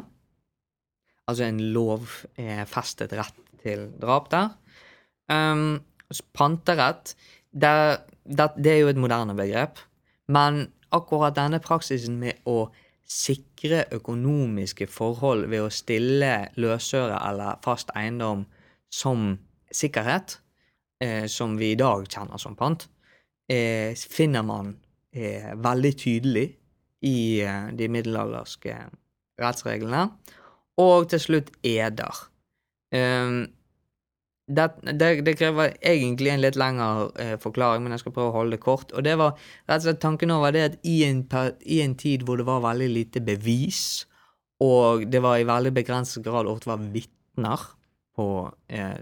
Altså 1.29 1.45
en 1.45 1.61
lovfestet 1.77 3.13
rett 3.13 3.45
til 3.63 3.89
drap 4.01 4.29
der. 4.33 4.53
Um, 5.29 5.81
panterett, 6.33 7.13
det, 7.51 7.71
det, 8.25 8.51
det 8.57 8.73
er 8.73 8.83
jo 8.83 8.91
et 8.93 9.01
moderne 9.01 9.35
begrep, 9.37 9.81
men 10.29 10.67
akkurat 10.95 11.37
denne 11.37 11.61
praksisen 11.61 12.17
med 12.21 12.41
å 12.49 12.69
sikre 13.09 13.87
økonomiske 13.93 14.85
forhold 14.89 15.47
ved 15.49 15.65
å 15.65 15.73
stille 15.73 16.33
løsøre 16.61 17.17
eller 17.29 17.57
fast 17.65 17.89
eiendom 17.97 18.45
som 18.93 19.31
sikkerhet, 19.73 20.37
eh, 21.01 21.25
som 21.25 21.57
vi 21.57 21.73
i 21.73 21.79
dag 21.79 22.05
kjenner 22.09 22.41
som 22.41 22.57
pant, 22.57 22.85
eh, 23.49 23.93
finner 23.97 24.45
man 24.45 24.75
eh, 25.13 25.53
veldig 25.57 25.93
tydelig 25.97 26.47
i 27.05 27.41
eh, 27.41 27.69
de 27.73 27.89
middelalderske 27.89 28.75
rettsreglene. 29.41 30.09
Og 30.79 31.09
til 31.11 31.19
slutt 31.19 31.49
eder. 31.65 32.25
Um, 32.95 33.47
det, 34.49 34.65
det, 34.97 35.09
det 35.25 35.35
krever 35.37 35.75
egentlig 35.85 36.31
en 36.33 36.41
litt 36.41 36.57
lengre 36.57 37.09
eh, 37.21 37.35
forklaring, 37.41 37.83
men 37.85 37.93
jeg 37.93 38.01
skal 38.03 38.15
prøve 38.15 38.31
å 38.31 38.37
holde 38.39 38.57
det 38.57 38.63
kort. 38.63 38.93
Og 38.97 39.05
det 39.05 39.13
var 39.21 39.35
rett 39.69 39.83
og 39.83 39.85
slett 39.85 40.01
tanken 40.01 40.33
over 40.33 40.55
det 40.55 40.63
at 40.65 40.77
i 40.89 41.03
en, 41.05 41.21
i 41.61 41.81
en 41.83 41.93
tid 41.99 42.25
hvor 42.25 42.41
det 42.41 42.47
var 42.49 42.63
veldig 42.65 42.89
lite 42.89 43.21
bevis, 43.21 44.07
og 44.65 45.05
det 45.11 45.21
var 45.23 45.37
i 45.39 45.47
veldig 45.47 45.73
begrenset 45.75 46.25
grad 46.25 46.49
ofte 46.49 46.71
var 46.71 46.81
vitner 46.81 47.67
på 48.17 48.27
eh, 48.73 48.97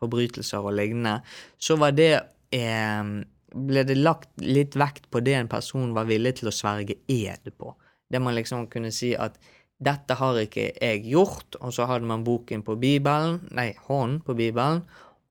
forbrytelser 0.00 0.62
og 0.62 0.78
lignende, 0.78 1.18
så 1.58 1.76
var 1.80 1.96
det 1.96 2.12
eh, 2.54 3.10
ble 3.54 3.84
det 3.86 3.98
lagt 3.98 4.30
litt 4.42 4.78
vekt 4.78 5.10
på 5.10 5.22
det 5.26 5.36
en 5.38 5.50
person 5.50 5.92
var 5.96 6.08
villig 6.08 6.38
til 6.38 6.50
å 6.50 6.54
sverge 6.54 7.00
ed 7.10 7.50
på. 7.58 7.74
Det 8.10 8.22
man 8.22 8.36
liksom 8.36 8.68
kunne 8.70 8.94
si 8.94 9.14
at 9.18 9.38
dette 9.82 10.16
har 10.18 10.38
ikke 10.38 10.68
jeg 10.72 11.02
gjort, 11.08 11.58
og 11.60 11.72
så 11.74 11.88
hadde 11.90 12.06
man 12.08 12.24
boken 12.24 12.62
på 12.66 12.76
Bibelen, 12.80 13.40
nei, 13.54 13.72
hånden 13.88 14.20
på 14.24 14.36
Bibelen, 14.38 14.84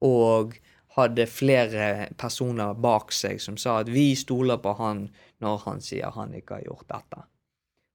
og 0.04 0.58
hadde 0.98 1.26
flere 1.30 2.10
personer 2.20 2.76
bak 2.78 3.14
seg 3.16 3.40
som 3.42 3.58
sa 3.58 3.80
at 3.82 3.90
vi 3.90 4.12
stoler 4.20 4.60
på 4.62 4.76
han 4.78 5.08
når 5.42 5.64
han 5.66 5.82
sier 5.82 6.14
han 6.14 6.36
ikke 6.38 6.60
har 6.60 6.68
gjort 6.68 6.90
dette. 6.92 7.24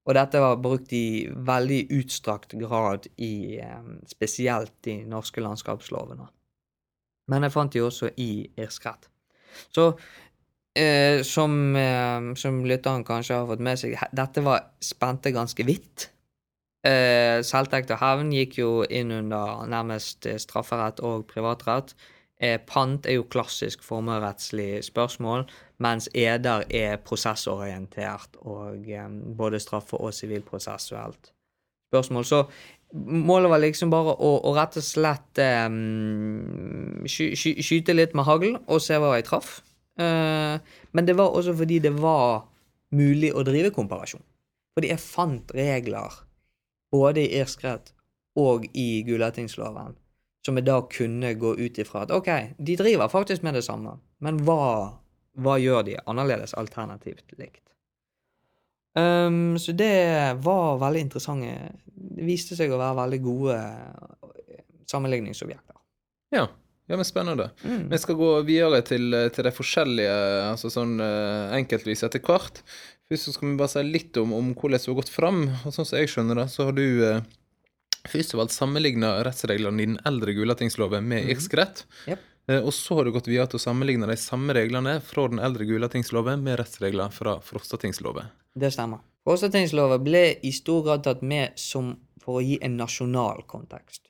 Og 0.09 0.17
dette 0.17 0.41
var 0.41 0.61
brukt 0.65 0.93
i 0.97 1.29
veldig 1.29 1.83
utstrakt 1.99 2.55
grad 2.57 3.07
i 3.21 3.61
eh, 3.61 3.91
spesielt 4.09 4.89
i 4.89 5.03
norske 5.05 5.43
landskapslovene. 5.45 6.27
Men 7.29 7.45
jeg 7.45 7.53
fant 7.53 7.75
de 7.75 7.85
også 7.85 8.09
i 8.17 8.49
irsk 8.57 8.89
rett. 8.89 9.11
Så 9.69 9.91
eh, 10.73 11.21
som, 11.29 11.77
eh, 11.77 12.33
som 12.41 12.63
lytteren 12.65 13.05
kanskje 13.05 13.37
har 13.37 13.51
fått 13.51 13.65
med 13.65 13.81
seg, 13.81 13.99
dette 14.17 14.45
var 14.47 14.71
spente 14.81 15.35
ganske 15.37 15.69
vidt. 15.69 16.09
Eh, 16.87 17.41
Selvtekt 17.43 17.91
og 17.91 17.99
hevn 17.99 18.31
gikk 18.31 18.61
jo 18.61 18.71
inn 18.87 19.11
under 19.11 19.65
nærmest 19.67 20.29
eh, 20.31 20.39
strafferett 20.39 21.03
og 21.03 21.27
privatrett. 21.31 21.95
Eh, 22.39 22.61
pant 22.63 23.07
er 23.07 23.17
jo 23.19 23.27
klassisk 23.27 23.83
formuerettslig 23.83 24.85
spørsmål, 24.87 25.49
mens 25.83 26.07
eder 26.15 26.63
er 26.71 27.01
prosessorientert 27.03 28.39
og 28.47 28.87
eh, 28.87 29.09
både 29.39 29.59
straffe- 29.59 29.99
og 29.99 30.15
sivilprosessuelt 30.15 31.33
spørsmål. 31.91 32.25
Så 32.25 32.45
målet 32.95 33.51
var 33.51 33.63
liksom 33.65 33.91
bare 33.91 34.15
å, 34.15 34.31
å 34.47 34.55
rett 34.55 34.79
og 34.79 34.87
slett 34.87 35.43
eh, 35.43 35.67
sky, 37.11 37.33
sky, 37.35 37.57
skyte 37.59 37.99
litt 37.99 38.15
med 38.15 38.29
hagl 38.31 38.55
og 38.61 38.79
se 38.85 39.01
hva 39.03 39.17
jeg 39.19 39.27
traff. 39.33 39.59
Eh, 39.99 40.79
men 40.95 41.11
det 41.11 41.19
var 41.19 41.35
også 41.35 41.57
fordi 41.59 41.83
det 41.83 41.97
var 41.99 42.47
mulig 42.95 43.35
å 43.35 43.43
drive 43.43 43.75
komparasjon. 43.75 44.23
Fordi 44.79 44.95
jeg 44.95 45.03
fant 45.03 45.51
regler 45.59 46.23
både 46.93 47.25
i 47.25 47.41
irsk 47.41 47.65
rett 47.65 47.93
og 48.39 48.67
i 48.75 49.03
Gulatingsloven 49.07 49.97
som 50.49 50.55
vi 50.55 50.61
da 50.65 50.81
kunne 50.91 51.35
gå 51.35 51.57
ut 51.59 51.79
ifra 51.79 52.07
at 52.07 52.13
ok, 52.15 52.29
de 52.59 52.77
driver 52.77 53.09
faktisk 53.13 53.43
med 53.45 53.59
det 53.59 53.63
samme, 53.67 53.99
men 54.25 54.39
hva, 54.47 54.95
hva 55.37 55.57
gjør 55.61 55.83
de 55.85 55.99
annerledes 56.09 56.55
alternativt 56.57 57.35
likt? 57.37 57.61
Um, 58.97 59.59
så 59.61 59.75
det 59.77 60.39
var 60.43 60.79
veldig 60.81 61.03
interessante 61.05 61.53
Det 61.85 62.25
viste 62.27 62.57
seg 62.57 62.73
å 62.73 62.79
være 62.81 62.97
veldig 62.97 63.19
gode 63.23 63.59
eh, 63.59 64.63
sammenligningsobjekter. 64.89 65.77
Ja, 66.35 66.47
ja 66.89 66.97
men 66.97 67.07
spennende. 67.07 67.51
Mm. 67.63 67.85
Vi 67.93 68.01
skal 68.01 68.17
gå 68.19 68.31
videre 68.49 68.81
til, 68.89 69.13
til 69.35 69.47
de 69.47 69.53
forskjellige, 69.55 70.17
altså 70.49 70.73
sånn 70.73 70.97
eh, 71.05 71.59
enkeltvis 71.61 72.07
etter 72.09 72.25
hvert. 72.25 72.63
Først 73.09 73.33
skal 73.33 73.49
vi 73.49 73.57
bare 73.57 73.73
si 73.73 73.83
litt 73.89 74.17
om, 74.21 74.33
om 74.37 74.51
hvordan 74.55 74.83
du 74.85 74.91
har 74.93 74.99
gått 75.01 75.09
fram. 75.13 75.43
Og 75.65 75.73
sånn 75.73 75.87
som 75.89 75.97
jeg 75.99 76.11
skjønner 76.13 76.43
det, 76.43 76.49
så 76.53 76.67
har 76.69 76.75
du 76.77 76.85
eh, 77.09 77.23
først 78.09 78.35
og 78.35 78.43
fremst 78.43 78.59
sammenligna 78.61 79.15
rettsreglene 79.25 79.81
i 79.81 79.87
den 79.95 80.01
eldre 80.09 80.35
Gulatingsloven 80.37 81.05
med 81.09 81.25
Mhm. 81.25 81.31
irsk 81.33 81.55
rett. 81.57 81.85
Yep. 82.07 82.19
Eh, 82.49 82.61
og 82.65 82.73
så 82.73 82.97
har 82.97 83.05
du 83.05 83.13
gått 83.13 83.27
videre 83.29 83.47
til 83.49 83.59
å 83.59 83.65
sammenligne 83.65 84.07
de 84.09 84.17
samme 84.17 84.53
reglene 84.57 85.01
fra 85.05 85.27
den 85.29 85.39
eldre 85.39 85.65
Gulatingsloven 85.69 86.43
med 86.43 86.59
rettsregler 86.61 87.11
fra 87.13 87.39
Frostatingsloven. 87.41 88.29
Det 88.59 88.73
stemmer. 88.73 89.01
Frostatingsloven 89.25 90.05
ble 90.05 90.23
i 90.43 90.51
stor 90.53 90.85
grad 90.85 91.03
tatt 91.05 91.23
med 91.23 91.57
som 91.61 91.97
for 92.21 92.41
å 92.41 92.45
gi 92.45 92.59
en 92.63 92.77
nasjonal 92.77 93.43
kontekst. 93.47 94.09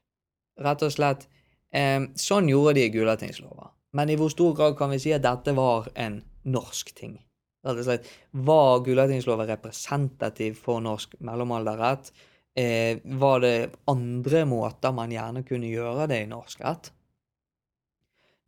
Rett 0.58 0.82
og 0.82 0.90
slett 0.90 1.26
eh, 1.72 2.00
Sånn 2.16 2.48
gjorde 2.50 2.74
de 2.74 2.84
i 2.86 2.90
Gulatingsloven. 2.90 3.70
Men 3.94 4.10
i 4.10 4.16
hvor 4.16 4.30
stor 4.30 4.54
grad 4.54 4.76
kan 4.78 4.90
vi 4.90 4.98
si 4.98 5.12
at 5.12 5.22
dette 5.22 5.54
var 5.54 5.88
en 5.94 6.22
norsk 6.44 6.94
ting? 6.94 7.18
Rett 7.66 7.80
og 7.80 7.86
slett, 7.86 8.10
Var 8.30 8.84
Gulatingsloven 8.86 9.48
representativ 9.50 10.58
for 10.62 10.82
norsk 10.84 11.16
mellomalderrett? 11.20 12.12
Eh, 12.58 12.98
var 13.18 13.42
det 13.42 13.70
andre 13.90 14.44
måter 14.46 14.94
man 14.94 15.12
gjerne 15.12 15.44
kunne 15.46 15.70
gjøre 15.70 16.08
det 16.10 16.22
i 16.24 16.30
norsk 16.30 16.62
rett? 16.64 16.92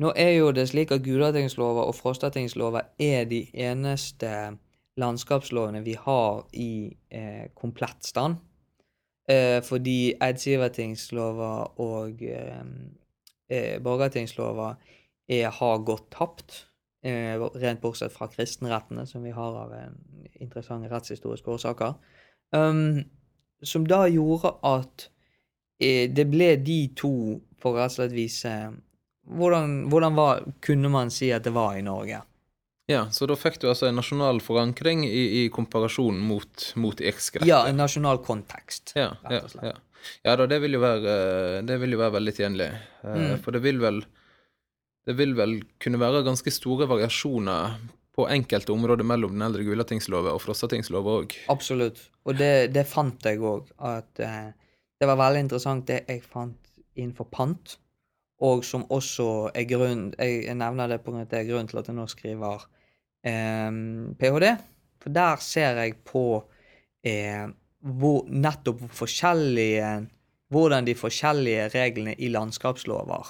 Nå 0.01 0.15
er 0.17 0.33
jo 0.39 0.53
det 0.57 0.69
slik 0.71 0.95
at 0.95 1.05
Gulatingsloven 1.05 1.85
og 1.85 1.95
Frostatingsloven 1.99 2.95
er 2.99 3.27
de 3.29 3.43
eneste 3.53 4.31
landskapslovene 5.01 5.83
vi 5.85 5.97
har 5.99 6.47
i 6.57 6.89
eh, 7.11 7.51
komplett 7.55 8.07
stand. 8.09 8.41
Eh, 9.31 9.61
fordi 9.63 10.15
Eidsivertingslova 10.19 11.53
og 11.85 12.23
eh, 12.25 12.65
eh, 13.51 13.77
Borgartingslova 13.83 14.73
har 15.31 15.85
gått 15.87 16.09
tapt. 16.11 16.65
Eh, 17.03 17.41
rent 17.57 17.81
bortsett 17.81 18.13
fra 18.13 18.29
kristenrettene, 18.29 19.07
som 19.09 19.23
vi 19.25 19.31
har 19.33 19.55
av 19.57 19.73
en 19.73 19.95
interessante 20.37 20.91
rettshistoriske 20.91 21.49
årsaker. 21.49 21.95
Um, 22.53 23.05
som 23.63 23.87
da 23.89 24.03
gjorde 24.09 24.53
at 24.69 25.07
eh, 25.81 26.11
det 26.13 26.27
ble 26.29 26.57
de 26.61 26.83
to, 26.97 27.41
for 27.61 27.79
rett 27.79 27.95
og 27.95 27.97
slett 27.97 28.13
vise 28.13 28.53
hvordan, 29.31 29.87
hvordan 29.89 30.19
var, 30.19 30.45
kunne 30.61 30.91
man 30.93 31.13
si 31.15 31.31
at 31.33 31.47
det 31.47 31.55
var 31.57 31.79
i 31.79 31.87
Norge. 31.87 32.21
Ja, 32.91 33.05
så 33.15 33.29
da 33.31 33.37
fikk 33.39 33.61
du 33.63 33.69
altså 33.71 33.87
en 33.89 33.97
nasjonal 34.01 34.41
forankring 34.43 35.05
i, 35.07 35.25
i 35.41 35.49
komparasjon 35.55 36.19
mot, 36.27 36.71
mot 36.81 37.01
irsk 37.01 37.39
rett. 37.39 37.49
Ja, 37.49 37.63
en 37.71 37.79
nasjonal 37.79 38.19
kontekst. 38.27 38.97
Ja, 38.99 39.13
rett 39.25 39.37
ja, 39.39 39.43
og 39.47 39.53
slett. 39.53 39.69
ja. 39.71 40.09
ja 40.27 40.39
da, 40.41 40.49
det 40.51 40.59
vil 40.65 40.75
jo 40.77 40.81
være, 40.83 41.15
eh, 41.17 41.61
det 41.65 41.77
vil 41.81 41.95
jo 41.95 42.01
være 42.03 42.19
veldig 42.21 42.41
tjenlig. 42.43 42.73
Eh, 43.05 43.21
Mm. 43.21 43.37
For 43.45 43.57
det 43.57 43.63
vil 43.65 43.79
vel 43.81 44.03
Det 45.07 45.17
vil 45.17 45.33
vel 45.39 45.59
kunne 45.81 46.01
være 46.01 46.25
ganske 46.27 46.53
store 46.53 46.89
variasjoner 46.91 47.79
på 48.17 48.27
enkelte 48.29 48.73
områder 48.75 49.07
mellom 49.07 49.37
den 49.37 49.47
eldre 49.47 49.65
Gulatingsloven 49.65 50.35
og 50.35 50.43
Frostatingsloven 50.45 51.23
òg. 51.23 51.37
Absolutt. 51.53 52.03
Og 52.29 52.37
det, 52.37 52.73
det 52.75 52.85
fant 52.89 53.25
jeg 53.25 53.41
òg. 53.41 53.71
Eh, 53.81 54.51
det 55.01 55.09
var 55.09 55.21
veldig 55.21 55.45
interessant 55.47 55.87
det 55.89 56.03
jeg 56.09 56.25
fant 56.27 56.75
innenfor 56.99 57.31
pant. 57.33 57.79
Og 58.45 58.65
som 58.65 58.87
også 58.89 59.51
er 59.53 59.67
grunn 59.69 60.15
Jeg, 60.17 60.47
nevner 60.57 60.89
det 60.89 61.03
grunn 61.05 61.21
at 61.21 61.33
det 61.33 61.43
er 61.43 61.51
grunn 61.51 61.67
til 61.69 61.81
at 61.81 61.91
jeg 61.91 61.97
nå 61.97 62.07
skriver 62.09 62.63
eh, 63.29 63.69
ph.d. 64.21 64.55
For 65.01 65.17
der 65.17 65.43
ser 65.45 65.81
jeg 65.81 65.99
på 66.09 66.25
eh, 67.05 67.49
hvor, 67.81 68.25
nettopp 68.29 68.85
forskjellige 68.93 69.93
Hvordan 70.51 70.89
de 70.89 70.97
forskjellige 70.99 71.69
reglene 71.77 72.17
i 72.19 72.27
landskapslover 72.33 73.29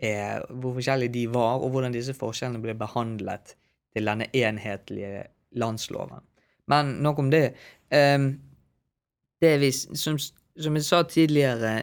eh, 0.00 0.38
Hvor 0.48 0.74
forskjellige 0.78 1.12
de 1.14 1.26
var, 1.32 1.60
og 1.60 1.70
hvordan 1.70 1.94
disse 1.94 2.14
forskjellene 2.16 2.62
ble 2.62 2.74
behandlet 2.78 3.54
til 3.94 4.06
denne 4.06 4.28
enhetlige 4.36 5.24
landsloven. 5.58 6.22
Men 6.70 6.94
nok 7.02 7.18
om 7.18 7.30
det. 7.30 7.54
Um, 7.90 8.32
det 9.40 9.56
vi, 9.58 9.72
som, 9.72 10.18
som 10.18 10.76
jeg 10.76 10.86
sa 10.86 11.02
tidligere, 11.02 11.82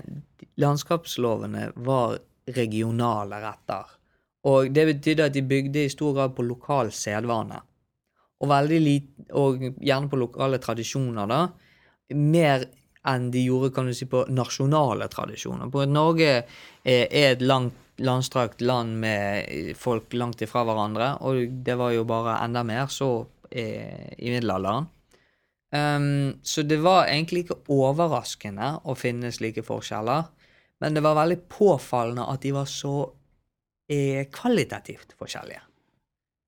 landskapslovene 0.61 1.71
var 1.75 2.19
regionale 2.55 3.41
retter. 3.43 3.97
Og 4.47 4.69
det 4.71 4.85
betydde 4.87 5.25
at 5.27 5.35
de 5.35 5.43
bygde 5.43 5.83
i 5.83 5.91
stor 5.91 6.13
grad 6.15 6.35
på 6.37 6.45
lokal 6.47 6.91
sedvane. 6.95 7.59
Og, 8.39 8.51
og 9.33 9.63
gjerne 9.81 10.09
på 10.09 10.19
lokale 10.21 10.61
tradisjoner, 10.63 11.27
da. 11.27 11.41
Mer 12.15 12.67
enn 13.07 13.31
de 13.33 13.41
gjorde 13.47 13.71
kan 13.75 13.89
du 13.89 13.95
si, 13.95 14.07
på 14.09 14.23
nasjonale 14.31 15.09
tradisjoner. 15.11 15.71
På 15.71 15.83
at 15.83 15.91
Norge 15.91 16.29
er, 16.31 16.45
er 16.85 17.33
et 17.33 17.43
langt, 17.43 17.75
landstrakt 17.97 18.61
land 18.61 18.99
med 19.01 19.73
folk 19.77 20.13
langt 20.13 20.41
ifra 20.45 20.63
hverandre, 20.67 21.15
og 21.25 21.57
det 21.65 21.77
var 21.79 21.93
jo 21.95 22.05
bare 22.07 22.37
enda 22.43 22.63
mer 22.67 22.91
så 22.93 23.11
eh, 23.49 24.13
i 24.17 24.31
middelalderen. 24.33 24.89
Um, 25.73 26.37
så 26.47 26.63
det 26.63 26.77
var 26.79 27.09
egentlig 27.09 27.43
ikke 27.43 27.59
overraskende 27.75 28.77
å 28.87 28.95
finne 28.95 29.33
slike 29.35 29.65
forskjeller, 29.67 30.29
men 30.79 30.95
det 30.95 31.03
var 31.03 31.17
veldig 31.17 31.41
påfallende 31.51 32.27
at 32.31 32.43
de 32.45 32.53
var 32.55 32.69
så 32.71 32.93
eh, 33.91 34.29
kvalitativt 34.31 35.17
forskjellige. 35.19 35.63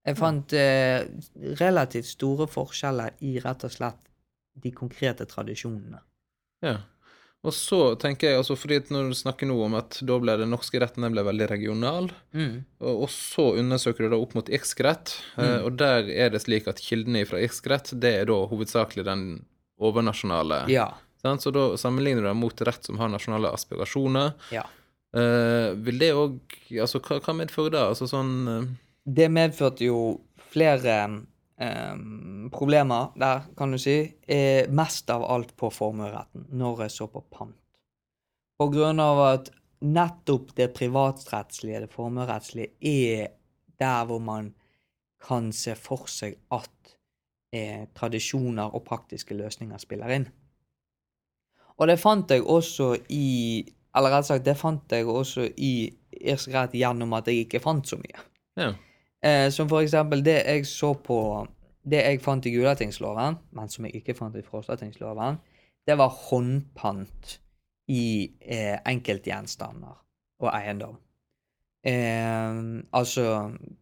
Jeg 0.07 0.17
fant 0.17 0.53
eh, 0.55 1.01
relativt 1.59 2.07
store 2.07 2.47
forskjeller 2.49 3.17
i 3.27 3.35
rett 3.43 3.65
og 3.67 3.73
slett 3.73 3.99
de 4.59 4.71
konkrete 4.75 5.27
tradisjonene. 5.29 5.99
Ja. 6.63 6.77
Og 7.47 7.53
så 7.55 7.95
tenker 7.95 8.33
jeg, 8.33 8.37
altså 8.41 8.55
fordi 8.59 8.81
når 8.91 9.13
du 9.13 9.15
snakker 9.15 9.47
nå 9.47 9.55
om 9.63 9.75
at 9.79 10.01
da 10.03 10.17
ble 10.19 10.33
den 10.41 10.49
norske 10.51 10.79
retten 10.83 11.05
den 11.05 11.13
ble 11.15 11.23
veldig 11.23 11.47
regional, 11.49 12.09
Mm. 12.35 12.65
og, 12.81 13.03
og 13.05 13.09
så 13.09 13.45
undersøker 13.61 14.03
du 14.03 14.09
da 14.09 14.19
opp 14.19 14.33
mot 14.35 14.49
irsk 14.51 14.81
rett, 14.83 15.13
eh, 15.37 15.45
Mm. 15.45 15.65
og 15.65 15.77
der 15.79 16.09
er 16.11 16.29
det 16.33 16.41
slik 16.43 16.67
at 16.67 16.81
kildene 16.83 17.25
fra 17.25 17.39
irsk 17.39 17.67
rett, 17.71 17.93
det 17.99 18.11
er 18.21 18.25
da 18.25 18.33
hovedsakelig 18.51 19.05
den 19.07 19.45
overnasjonale. 19.79 20.65
Ja. 20.69 20.89
Sant? 21.23 21.41
Så 21.41 21.51
da 21.55 21.77
sammenligner 21.79 22.21
du 22.23 22.27
det 22.27 22.35
mot 22.35 22.61
rett 22.67 22.83
som 22.85 22.97
har 22.99 23.07
nasjonale 23.11 23.51
aspirasjoner. 23.55 24.33
Ja. 24.51 24.63
Eh, 25.15 25.73
vil 25.79 25.97
det 25.99 26.11
òg 26.13 26.39
Altså, 26.83 26.99
hva, 27.01 27.17
hva 27.19 27.33
medfører 27.33 27.71
det? 27.73 27.79
Altså 27.81 28.05
sånn 28.05 28.33
eh, 28.47 28.67
Det 29.09 29.25
medførte 29.33 29.81
jo 29.87 30.19
flere 30.51 31.23
eh, 31.59 31.95
problemer 32.53 33.11
der, 33.19 33.47
kan 33.57 33.71
du 33.71 33.79
si. 33.81 33.97
er 34.27 34.69
mest 34.71 35.09
av 35.09 35.23
alt 35.23 35.55
på 35.57 35.71
formueretten, 35.73 36.47
når 36.51 36.85
jeg 36.85 36.95
så 36.97 37.09
på 37.11 37.23
pant. 37.29 37.57
På 38.59 38.67
grunn 38.73 38.99
av 38.99 39.19
at 39.23 39.51
nettopp 39.79 40.55
det 40.57 40.73
privatrettslige, 40.75 41.85
det 41.85 41.93
formuerettslige, 41.93 42.73
er 42.81 43.29
der 43.79 44.05
hvor 44.05 44.19
man 44.19 44.53
kan 45.23 45.51
se 45.55 45.75
for 45.75 46.07
seg 46.11 46.35
at 46.55 46.95
eh, 47.55 47.87
tradisjoner 47.95 48.75
og 48.75 48.83
praktiske 48.87 49.35
løsninger 49.35 49.79
spiller 49.81 50.15
inn. 50.15 50.27
Og 51.79 51.87
det 51.87 51.99
fant 51.99 52.31
jeg 52.31 52.43
også 52.43 52.93
i 53.15 53.65
Eller 53.95 54.13
rett 54.13 54.27
sagt, 54.27 54.45
det 54.45 54.53
fant 54.53 54.91
jeg 54.93 55.07
også 55.09 55.47
i 55.57 55.89
irsk 56.21 56.51
rett 56.53 56.75
gjennom 56.77 57.15
at 57.17 57.27
jeg 57.27 57.47
ikke 57.47 57.61
fant 57.63 57.87
så 57.89 57.97
mye. 57.97 58.21
Ja. 58.59 58.67
Eh, 59.25 59.49
som 59.51 59.67
for 59.67 59.83
eksempel 59.83 60.23
det 60.23 60.37
jeg 60.45 60.67
så 60.67 60.93
på 60.93 61.47
Det 61.89 62.03
jeg 62.03 62.19
fant 62.21 62.45
i 62.45 62.51
Gulatingsloven, 62.51 63.37
men 63.55 63.69
som 63.71 63.85
jeg 63.85 63.95
ikke 63.95 64.13
fant 64.13 64.35
i 64.35 64.43
Frostatingsloven, 64.45 65.39
det 65.87 65.95
var 65.97 66.11
håndpant 66.11 67.39
i 67.89 68.29
eh, 68.41 68.75
enkeltgjenstander 68.85 69.95
og 70.43 70.49
eiendom. 70.53 70.97
Eh, 71.81 72.59
altså, 72.93 73.23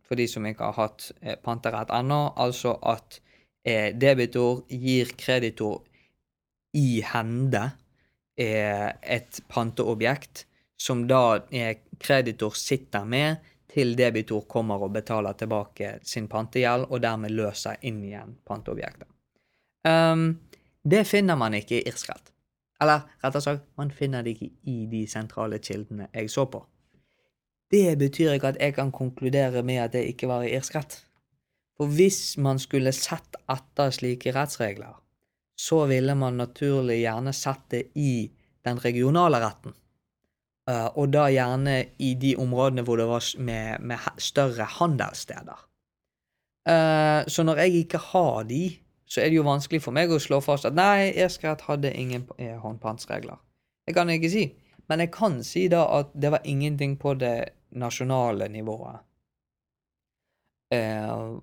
for 0.07 0.15
de 0.15 0.27
som 0.29 0.45
ikke 0.45 0.69
har 0.69 0.77
hatt 0.77 1.09
eh, 1.21 1.35
panterett 1.43 1.91
ennå, 1.91 2.21
altså 2.37 2.77
at 2.85 3.19
eh, 3.65 3.91
debitor 3.97 4.63
gir 4.69 5.11
kreditor 5.17 5.81
i 6.77 7.01
hende 7.11 7.65
eh, 8.37 8.93
et 9.03 9.41
panteobjekt 9.49 10.45
som 10.79 11.07
da 11.09 11.41
eh, 11.51 11.75
kreditor 11.99 12.55
sitter 12.55 13.03
med 13.03 13.41
til 13.77 13.93
debitor 13.97 14.47
kommer 14.49 14.81
og 14.81 14.95
betaler 14.95 15.37
tilbake 15.37 15.97
sin 16.01 16.25
pantegjeld, 16.31 16.87
og 16.89 17.01
dermed 17.03 17.35
løser 17.37 17.77
inn 17.85 18.01
igjen 18.03 18.33
panteobjektet. 18.47 19.09
Um, 19.87 20.31
det 20.81 21.03
finner 21.07 21.37
man 21.37 21.53
ikke 21.53 21.77
i 21.77 21.85
irsk 21.85 22.09
rett. 22.09 22.31
Eller 22.81 23.05
rettere 23.21 23.43
sagt, 23.43 23.67
man 23.77 23.91
finner 23.93 24.25
det 24.25 24.35
ikke 24.35 24.49
i 24.69 24.77
de 24.89 25.03
sentrale 25.09 25.59
kildene 25.61 26.09
jeg 26.13 26.31
så 26.33 26.47
på. 26.49 26.63
Det 27.71 27.97
betyr 27.99 28.37
ikke 28.37 28.53
at 28.53 28.61
jeg 28.61 28.75
kan 28.77 28.93
konkludere 28.95 29.63
med 29.65 29.81
at 29.83 29.93
det 29.93 30.05
ikke 30.09 30.29
var 30.29 30.45
i 30.45 30.53
irsk 30.55 30.77
rett. 30.77 31.01
For 31.77 31.91
hvis 31.93 32.37
man 32.41 32.57
skulle 32.61 32.93
sett 32.95 33.37
etter 33.51 33.91
slike 33.93 34.33
rettsregler, 34.33 34.95
så 35.57 35.83
ville 35.89 36.15
man 36.17 36.37
naturlig 36.37 37.01
gjerne 37.03 37.33
sett 37.33 37.65
det 37.73 37.83
i 37.97 38.29
den 38.65 38.79
regionale 38.81 39.41
retten. 39.41 39.75
Eh, 40.67 40.89
og 40.99 41.13
da 41.15 41.27
gjerne 41.31 41.77
i 42.03 42.11
de 42.19 42.33
områdene 42.39 42.83
hvor 42.83 42.99
det 42.99 43.07
var 43.07 43.23
med, 43.39 43.79
med 43.87 44.09
større 44.19 44.67
handelssteder. 44.77 45.63
Uh, 46.67 47.23
så 47.31 47.45
når 47.47 47.61
jeg 47.63 47.83
ikke 47.85 47.99
har 48.09 48.43
de, 48.43 48.63
så 49.07 49.21
er 49.23 49.29
det 49.31 49.37
jo 49.37 49.45
vanskelig 49.47 49.79
for 49.85 49.95
meg 49.95 50.11
å 50.11 50.17
slå 50.19 50.41
fast 50.43 50.67
at 50.67 50.75
nei, 50.75 51.13
Eskret 51.15 51.63
hadde 51.63 51.93
ingen 51.95 52.25
eh, 52.35 52.57
håndpantsregler. 52.59 53.39
Det 53.87 53.95
kan 53.95 54.11
jeg 54.11 54.19
ikke 54.19 54.33
si. 54.33 54.43
Men 54.91 54.99
jeg 54.99 55.13
kan 55.15 55.37
si 55.47 55.69
da 55.71 55.85
at 56.01 56.11
det 56.11 56.33
var 56.35 56.43
ingenting 56.43 56.97
på 56.99 57.13
det 57.15 57.53
nasjonale 57.79 58.49
nivået. 58.51 58.99
Uh, 60.75 61.39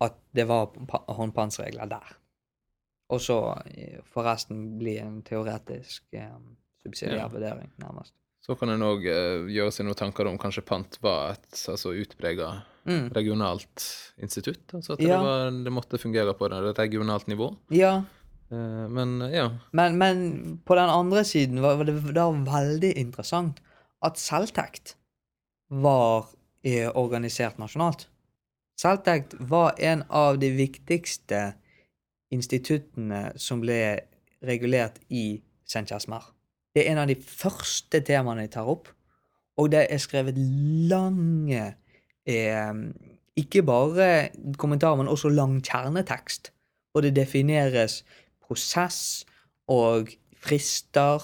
at 0.00 0.16
det 0.32 0.48
var 0.48 0.72
pa- 0.88 1.04
håndpantsregler 1.12 1.92
der. 1.92 2.16
Og 3.12 3.20
så 3.20 3.36
forresten 3.44 4.08
får 4.08 4.30
resten 4.30 4.66
bli 4.80 4.96
en 4.98 5.20
teoretisk 5.22 6.06
eh, 6.16 6.38
subsidiær 6.82 7.28
vurdering, 7.28 7.68
nærmest. 7.76 8.14
Så 8.44 8.54
kan 8.60 8.68
en 8.68 8.84
òg 8.84 9.06
uh, 9.08 9.46
gjøre 9.48 9.72
seg 9.72 9.86
noen 9.88 9.96
tanker 9.96 10.28
om 10.28 10.36
kanskje 10.40 10.64
pant 10.68 10.98
var 11.04 11.38
et 11.38 11.64
altså, 11.72 11.94
utprega 11.96 12.52
Mm. 12.84 13.06
regionalt 13.16 13.80
institutt. 14.20 14.74
Altså 14.76 14.92
at 14.92 15.00
Ja. 15.00 15.14
det, 15.16 15.20
var, 15.24 15.54
det 15.64 15.72
måtte 15.72 15.96
fungere 15.96 16.34
på 16.36 16.44
et 16.50 16.76
regionalt 16.76 17.24
nivå. 17.32 17.46
Ja, 17.72 18.02
Eh, 18.54 18.88
men 18.88 19.22
eh, 19.22 19.30
ja. 19.36 19.50
men, 19.72 19.98
men 19.98 20.18
på 20.64 20.74
den 20.74 20.90
andre 20.90 21.24
siden 21.24 21.62
var 21.64 21.80
det 21.84 21.96
da 22.14 22.28
veldig 22.30 22.92
interessant 23.00 23.60
at 24.04 24.20
selvtekt 24.20 24.96
var 25.72 26.28
eh, 26.64 26.90
organisert 26.94 27.58
nasjonalt. 27.58 28.06
Selvtekt 28.80 29.36
var 29.38 29.78
en 29.78 30.04
av 30.10 30.38
de 30.42 30.50
viktigste 30.54 31.54
instituttene 32.34 33.30
som 33.40 33.62
ble 33.62 33.80
regulert 34.44 34.98
i 35.08 35.40
St. 35.64 35.86
Det 36.74 36.82
er 36.82 36.92
en 36.92 37.02
av 37.04 37.10
de 37.10 37.14
første 37.14 38.00
temaene 38.02 38.46
jeg 38.46 38.54
tar 38.56 38.68
opp, 38.70 38.90
og 39.60 39.70
det 39.70 39.84
er 39.86 40.02
skrevet 40.02 40.38
lange 40.90 41.62
eh, 42.26 42.74
Ikke 43.38 43.62
bare 43.66 44.30
kommentarer, 44.58 44.98
men 44.98 45.10
også 45.10 45.30
lang 45.30 45.60
kjernetekst. 45.62 46.50
Og 46.94 47.02
det 47.02 47.16
defineres 47.16 48.02
prosess 48.42 49.24
og 49.70 50.12
frister 50.38 51.22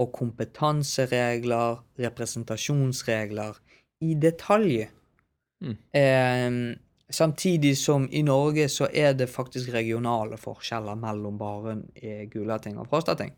og 0.00 0.12
kompetanseregler, 0.16 1.82
representasjonsregler, 2.00 3.58
i 4.00 4.14
detalj. 4.16 4.86
Mm. 5.60 5.76
Eh, 5.92 6.76
samtidig 7.12 7.74
som 7.76 8.08
i 8.12 8.22
Norge 8.22 8.68
så 8.72 8.88
er 8.94 9.12
det 9.12 9.28
faktisk 9.28 9.72
regionale 9.74 10.38
forskjeller 10.40 10.96
mellom 10.96 11.36
bare 11.38 11.76
eh, 11.96 12.24
Gulating 12.30 12.78
og 12.78 12.88
Frostating. 12.88 13.34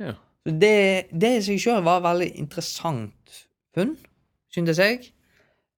ja. 0.00 0.16
Det, 0.46 1.08
det 1.10 1.32
i 1.38 1.44
seg 1.44 1.58
sjøl 1.62 1.82
var 1.86 2.04
veldig 2.04 2.28
interessant 2.38 3.38
funn, 3.74 3.96
syntes 4.54 4.78
jeg. 4.78 5.08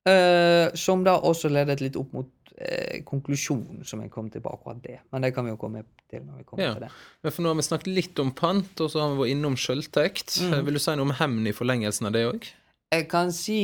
Uh, 0.09 0.69
som 0.79 1.03
da 1.05 1.19
også 1.25 1.51
ledet 1.53 1.83
litt 1.83 1.97
opp 2.01 2.13
mot 2.17 2.29
uh, 2.61 2.99
konklusjonen 3.09 3.83
som 3.89 4.01
jeg 4.05 4.13
kom 4.13 4.29
til 4.33 4.45
på 4.45 4.53
akkurat 4.53 4.81
det. 4.85 4.99
Men 5.13 5.25
det 5.25 5.33
kan 5.37 5.45
vi 5.45 5.53
jo 5.53 5.61
komme 5.61 5.83
til 6.09 6.23
når 6.25 6.41
vi 6.41 6.47
kommer 6.49 6.65
Ja. 6.65 6.73
til 6.77 6.87
det. 6.87 6.93
Men 7.25 7.35
for 7.35 7.45
nå 7.45 7.53
har 7.53 7.59
vi 7.61 7.67
snakket 7.67 7.93
litt 7.93 8.23
om 8.25 8.33
pant, 8.37 8.81
og 8.85 8.93
så 8.93 9.03
har 9.03 9.13
vi 9.13 9.23
vært 9.25 9.35
innom 9.35 9.59
sjøltekt. 9.61 10.39
Mm. 10.45 10.59
Vil 10.69 10.79
du 10.79 10.83
si 10.85 10.97
noe 10.97 11.09
om 11.09 11.17
hevn 11.19 11.49
i 11.49 11.57
forlengelsen 11.57 12.09
av 12.09 12.17
det 12.17 12.25
òg? 12.29 12.49
Jeg 12.95 13.09
kan 13.11 13.33
si 13.37 13.61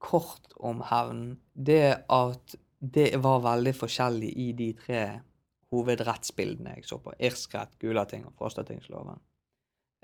kort 0.00 0.52
om 0.56 0.80
hevn. 0.88 1.36
Det 1.52 1.84
at 2.12 2.56
det 2.84 3.10
var 3.24 3.40
veldig 3.44 3.72
forskjellig 3.76 4.32
i 4.40 4.50
de 4.56 4.72
tre 4.76 5.04
hovedrettsbildene 5.72 6.76
jeg 6.76 6.88
så 6.88 6.98
på. 7.02 7.12
Irsk 7.18 7.54
rett, 7.56 7.76
Gulating 7.80 8.26
og 8.28 8.34
Frostatingsloven. 8.38 9.20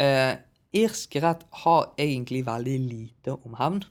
Eh, 0.01 0.35
irsk 0.73 1.17
rett 1.21 1.47
har 1.65 1.91
egentlig 1.99 2.45
veldig 2.47 2.79
lite 2.81 3.35
om 3.37 3.57
hevn. 3.59 3.83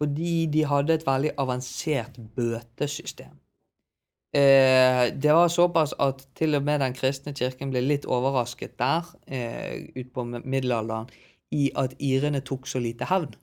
Fordi 0.00 0.46
de 0.52 0.64
hadde 0.64 0.96
et 0.96 1.06
veldig 1.06 1.30
avansert 1.40 2.16
bøtesystem. 2.36 3.36
Eh, 4.32 5.10
det 5.22 5.32
var 5.34 5.48
såpass 5.48 5.92
at 5.98 6.28
til 6.38 6.54
og 6.54 6.62
med 6.62 6.80
den 6.80 6.94
kristne 6.94 7.34
kirken 7.34 7.72
ble 7.72 7.82
litt 7.82 8.06
overrasket 8.06 8.78
der, 8.78 9.04
eh, 9.26 9.90
ut 9.96 10.12
på 10.14 10.24
middelalderen, 10.24 11.08
i 11.50 11.70
at 11.74 11.94
irene 11.98 12.40
tok 12.40 12.66
så 12.66 12.78
lite 12.78 13.04
hevn. 13.04 13.34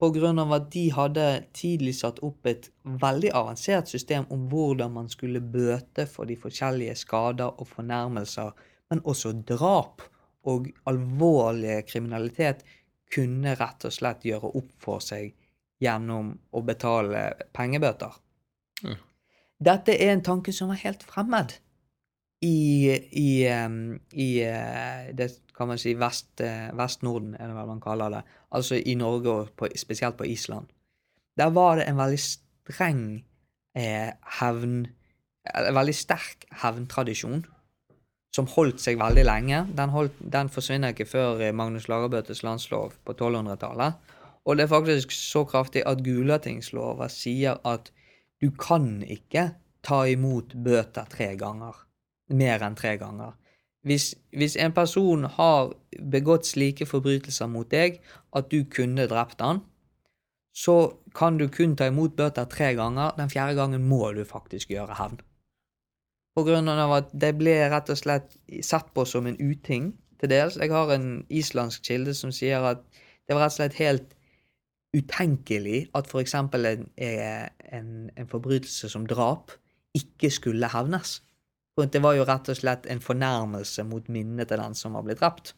På 0.00 0.10
grunn 0.14 0.38
av 0.38 0.52
at 0.52 0.70
de 0.70 0.90
hadde 0.90 1.44
tidlig 1.52 1.94
satt 1.94 2.22
opp 2.22 2.46
et 2.46 2.70
veldig 2.84 3.30
avansert 3.34 3.88
system 3.88 4.26
om 4.30 4.48
hvordan 4.48 4.92
man 4.92 5.08
skulle 5.08 5.40
bøte 5.40 6.06
for 6.06 6.24
de 6.24 6.36
forskjellige 6.36 6.94
skader 6.94 7.60
og 7.60 7.66
fornærmelser, 7.66 8.52
men 8.90 9.00
også 9.00 9.32
drap 9.44 10.02
og 10.48 10.68
alvorlig 10.88 11.82
kriminalitet 11.88 12.64
kunne 13.12 13.54
rett 13.58 13.86
og 13.88 13.94
slett 13.94 14.26
gjøre 14.28 14.52
opp 14.58 14.72
for 14.82 15.04
seg 15.04 15.32
gjennom 15.82 16.32
å 16.52 16.62
betale 16.66 17.30
pengebøter. 17.54 18.16
Mm. 18.84 18.98
Dette 19.68 19.94
er 19.94 20.12
en 20.12 20.24
tanke 20.24 20.54
som 20.54 20.70
var 20.70 20.80
helt 20.82 21.04
fremmed 21.06 21.56
i, 22.40 22.90
i, 23.18 23.30
i 24.12 24.28
eh, 24.46 25.14
det 25.18 25.28
kan 25.56 25.70
man 25.70 25.80
si 25.80 25.94
vest, 25.98 26.30
eh, 26.44 26.68
Vest-Norden, 26.78 27.34
er 27.34 27.50
det 27.50 27.56
hva 27.56 27.64
man 27.66 27.82
kaller 27.82 28.12
det. 28.14 28.22
Altså 28.54 28.78
i 28.78 28.94
Norge 28.98 29.32
og 29.32 29.54
på, 29.58 29.70
spesielt 29.78 30.18
på 30.18 30.28
Island. 30.28 30.68
Der 31.38 31.50
var 31.54 31.78
det 31.78 31.88
en 31.88 31.98
veldig 31.98 32.20
streng 32.22 33.02
eh, 33.76 34.12
hevn 34.40 34.86
Veldig 35.48 35.94
sterk 35.96 36.42
hevntradisjon 36.60 37.46
som 38.34 38.48
holdt 38.52 38.82
seg 38.82 38.98
veldig 39.00 39.24
lenge. 39.26 39.62
Den, 39.76 39.92
holdt, 39.94 40.16
den 40.20 40.50
forsvinner 40.52 40.94
ikke 40.94 41.08
før 41.08 41.42
eh, 41.42 41.54
Magnus 41.54 41.88
Lagerbøtes 41.88 42.44
landslov 42.44 42.94
på 43.04 43.16
1200-tallet. 43.16 44.14
Og 44.48 44.56
det 44.56 44.64
er 44.64 44.72
faktisk 44.72 45.12
så 45.12 45.44
kraftig 45.48 45.82
at 45.88 46.04
Gulatingslova 46.04 47.08
sier 47.12 47.58
at 47.68 47.90
du 48.40 48.50
kan 48.54 49.02
ikke 49.02 49.50
ta 49.84 50.04
imot 50.08 50.54
bøter 50.64 51.08
tre 51.10 51.34
ganger. 51.40 51.74
Mer 52.32 52.64
enn 52.64 52.76
tre 52.78 52.94
ganger. 53.00 53.34
Hvis, 53.86 54.12
hvis 54.36 54.56
en 54.60 54.74
person 54.76 55.24
har 55.38 55.72
begått 56.12 56.48
slike 56.48 56.86
forbrytelser 56.88 57.48
mot 57.50 57.68
deg 57.70 58.00
at 58.36 58.50
du 58.52 58.62
kunne 58.68 59.06
drept 59.08 59.40
han, 59.44 59.62
så 60.52 60.98
kan 61.14 61.38
du 61.38 61.46
kun 61.48 61.76
ta 61.78 61.88
imot 61.88 62.16
bøter 62.18 62.48
tre 62.50 62.72
ganger. 62.76 63.14
Den 63.16 63.30
fjerde 63.32 63.56
gangen 63.58 63.86
må 63.88 64.10
du 64.12 64.24
faktisk 64.26 64.72
gjøre 64.74 64.98
hevn. 64.98 65.20
Av 66.38 66.92
at 66.94 67.10
det 67.12 67.32
ble 67.38 67.54
rett 67.72 67.90
og 67.90 67.98
slett 67.98 68.36
sett 68.62 68.92
på 68.94 69.04
som 69.08 69.26
en 69.26 69.38
uting 69.40 69.92
til 70.20 70.30
dels. 70.30 70.58
Jeg 70.60 70.70
har 70.70 70.92
en 70.94 71.24
islandsk 71.30 71.82
kilde 71.88 72.14
som 72.14 72.30
sier 72.34 72.62
at 72.62 72.84
det 73.26 73.34
var 73.34 73.46
rett 73.46 73.54
og 73.54 73.58
slett 73.58 73.78
helt 73.80 74.14
utenkelig 74.96 75.88
at 75.98 76.06
f.eks. 76.08 76.34
En, 76.34 76.86
en, 76.96 77.88
en 78.16 78.28
forbrytelse 78.30 78.88
som 78.88 79.06
drap 79.06 79.52
ikke 79.98 80.30
skulle 80.30 80.70
hevnes. 80.72 81.18
For 81.74 81.90
det 81.90 82.02
var 82.02 82.16
jo 82.18 82.26
rett 82.26 82.48
og 82.50 82.58
slett 82.58 82.86
en 82.90 83.02
fornærmelse 83.02 83.84
mot 83.86 84.08
minnet 84.10 84.50
til 84.50 84.62
den 84.62 84.74
som 84.74 84.96
var 84.98 85.04
blitt 85.06 85.20
drept. 85.20 85.54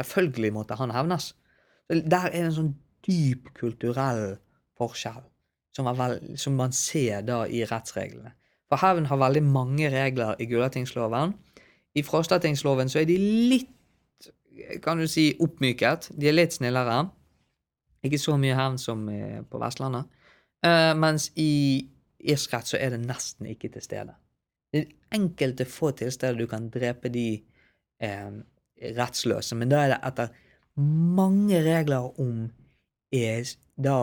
Selvfølgelig 0.00 0.52
måtte 0.52 0.76
han 0.76 0.92
hevnes. 0.92 1.32
Der 1.88 2.26
er 2.26 2.32
det 2.32 2.42
en 2.42 2.56
sånn 2.56 2.74
dyp 3.06 3.52
kulturell 3.56 4.38
forskjell 4.78 5.22
som, 5.76 5.88
vel, 5.98 6.18
som 6.40 6.56
man 6.58 6.72
ser 6.76 7.24
da 7.26 7.44
i 7.46 7.62
rettsreglene. 7.68 8.34
For 8.74 8.82
hevn 8.82 9.06
har 9.06 9.20
veldig 9.22 9.42
mange 9.46 9.86
regler 9.92 10.34
i 10.42 10.48
Gulatingsloven. 10.50 11.36
I 11.94 12.02
Frostatingsloven 12.02 12.88
så 12.90 13.04
er 13.04 13.06
de 13.06 13.18
litt, 13.22 13.70
kan 14.82 14.98
du 14.98 15.06
si, 15.06 15.28
oppmyket. 15.38 16.08
De 16.18 16.26
er 16.26 16.34
litt 16.34 16.56
snillere. 16.56 17.04
Ikke 18.02 18.18
så 18.18 18.34
mye 18.34 18.56
hevn 18.58 18.80
som 18.82 19.06
på 19.06 19.60
Vestlandet. 19.62 20.10
Uh, 20.66 20.90
mens 20.98 21.28
i 21.38 21.86
irsk 22.18 22.58
så 22.66 22.80
er 22.80 22.96
det 22.96 23.04
nesten 23.04 23.46
ikke 23.52 23.70
til 23.76 23.86
stede. 23.86 24.18
Det 24.74 24.82
er 24.82 25.18
enkelte 25.20 25.70
få 25.70 25.92
tilsteder 25.94 26.34
du 26.34 26.48
kan 26.50 26.66
drepe 26.74 27.12
de 27.14 27.28
eh, 28.02 28.30
rettsløse, 28.96 29.54
men 29.54 29.70
da 29.70 29.84
er 29.84 29.92
det 29.92 30.00
etter 30.08 30.32
mange 31.14 31.60
regler 31.62 32.08
om 32.18 32.48
er 33.14 33.46
da 33.78 33.98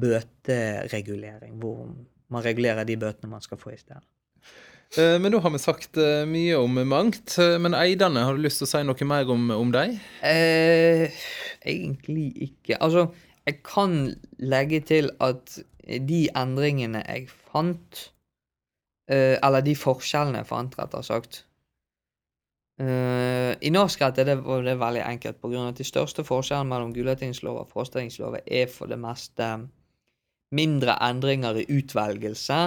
bøteregulering, 0.00 1.58
hvor 1.60 1.90
man 2.32 2.44
regulerer 2.44 2.86
de 2.88 2.96
bøtene 3.00 3.30
man 3.32 3.44
skal 3.44 3.60
få 3.60 3.72
i 3.74 3.80
stedet. 3.80 4.04
Eh, 4.96 5.18
men 5.20 5.32
nå 5.34 5.40
har 5.44 5.52
vi 5.52 5.60
sagt 5.60 5.98
eh, 6.00 6.24
mye 6.28 6.56
om 6.56 6.78
mangt. 6.88 7.34
Eh, 7.40 7.56
men 7.60 7.76
Eidane, 7.76 8.24
har 8.24 8.36
du 8.36 8.44
lyst 8.44 8.62
til 8.62 8.68
å 8.68 8.70
si 8.70 8.84
noe 8.86 9.08
mer 9.08 9.32
om, 9.32 9.50
om 9.52 9.72
dem? 9.74 9.98
Eh, 10.24 11.18
egentlig 11.60 12.30
ikke. 12.48 12.78
Altså, 12.80 13.08
jeg 13.48 13.60
kan 13.64 13.98
legge 14.38 14.80
til 14.88 15.10
at 15.24 15.58
de 15.88 16.22
endringene 16.36 17.02
jeg 17.06 17.28
fant, 17.50 18.08
eh, 19.10 19.36
eller 19.36 19.64
de 19.64 19.76
forskjellene 19.76 20.42
jeg 20.42 20.48
fant, 20.48 20.74
rett 20.76 20.96
og 20.98 21.06
slett 21.06 21.38
eh, 22.82 23.54
I 23.56 23.72
norsk 23.72 24.02
rett 24.04 24.20
er 24.20 24.28
det, 24.28 24.36
det 24.66 24.76
veldig 24.80 25.04
enkelt, 25.06 25.40
av 25.44 25.56
at 25.62 25.80
de 25.80 25.88
største 25.88 26.24
forskjellene 26.28 26.68
mellom 26.68 26.92
Gulatingslova 26.96 27.64
og 27.64 27.72
Frostatingsloven 27.72 28.44
er 28.44 28.68
for 28.72 28.92
det 28.92 29.00
meste 29.00 29.48
mindre 30.54 30.94
endringer 31.04 31.58
i 31.60 31.66
utvelgelse 31.78 32.60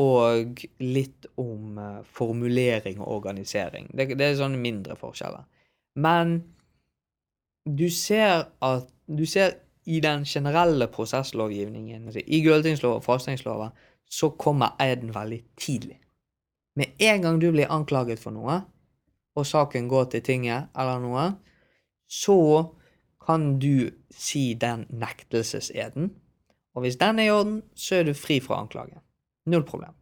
og 0.00 0.62
litt 0.80 1.26
om 1.40 1.78
uh, 1.78 2.02
formulering 2.06 3.00
og 3.00 3.08
organisering. 3.18 3.90
Det, 3.92 4.12
det, 4.14 4.26
er 4.26 4.38
sånne 4.38 4.60
mindre 4.60 4.96
forskjeller. 4.96 5.44
Men 6.00 6.40
du 7.66 7.88
ser 7.90 8.48
at 8.64 8.88
Du 9.10 9.24
ser 9.26 9.56
i 9.90 9.96
den 9.98 10.22
generelle 10.24 10.86
prosesslovgivningen, 10.86 12.04
altså 12.06 12.20
i 12.22 12.38
Gulatingslova 12.44 13.00
og 13.00 13.02
Frostatingsloven, 13.02 13.72
så 14.06 14.28
kommer 14.38 14.76
eiden 14.78 15.10
veldig 15.14 15.40
tidlig. 15.58 15.96
Med 16.76 16.94
en 16.98 17.22
gang 17.22 17.40
du 17.40 17.48
blir 17.50 17.72
anklaget 17.74 18.22
for 18.22 18.30
noe, 18.30 18.60
og 19.34 19.46
saken 19.46 19.88
går 19.90 20.04
til 20.12 20.22
tinget 20.22 20.70
eller 20.78 21.02
noe, 21.02 21.24
så 22.06 22.38
kan 23.26 23.58
du 23.58 23.90
si 24.14 24.54
den 24.54 24.86
nektelseseden. 24.90 26.12
Og 26.74 26.84
hvis 26.84 26.98
den 27.00 27.18
er 27.18 27.24
i 27.24 27.30
orden, 27.30 27.62
så 27.74 28.00
er 28.00 28.04
du 28.06 28.14
fri 28.14 28.40
fra 28.40 28.60
anklage. 28.62 29.00
Null 29.46 29.64
problem. 29.66 29.94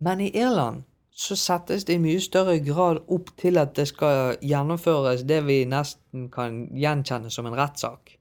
Men 0.00 0.20
i 0.20 0.36
Irland 0.36 0.82
så 1.16 1.32
settes 1.40 1.86
det 1.88 1.94
i 1.96 2.02
mye 2.02 2.20
større 2.20 2.58
grad 2.60 2.98
opp 3.12 3.30
til 3.40 3.56
at 3.56 3.70
det 3.78 3.86
skal 3.88 4.36
gjennomføres 4.44 5.22
det 5.28 5.38
vi 5.46 5.64
nesten 5.68 6.28
kan 6.32 6.68
gjenkjenne 6.76 7.30
som 7.32 7.46
en 7.48 7.56
rettssak. 7.56 8.18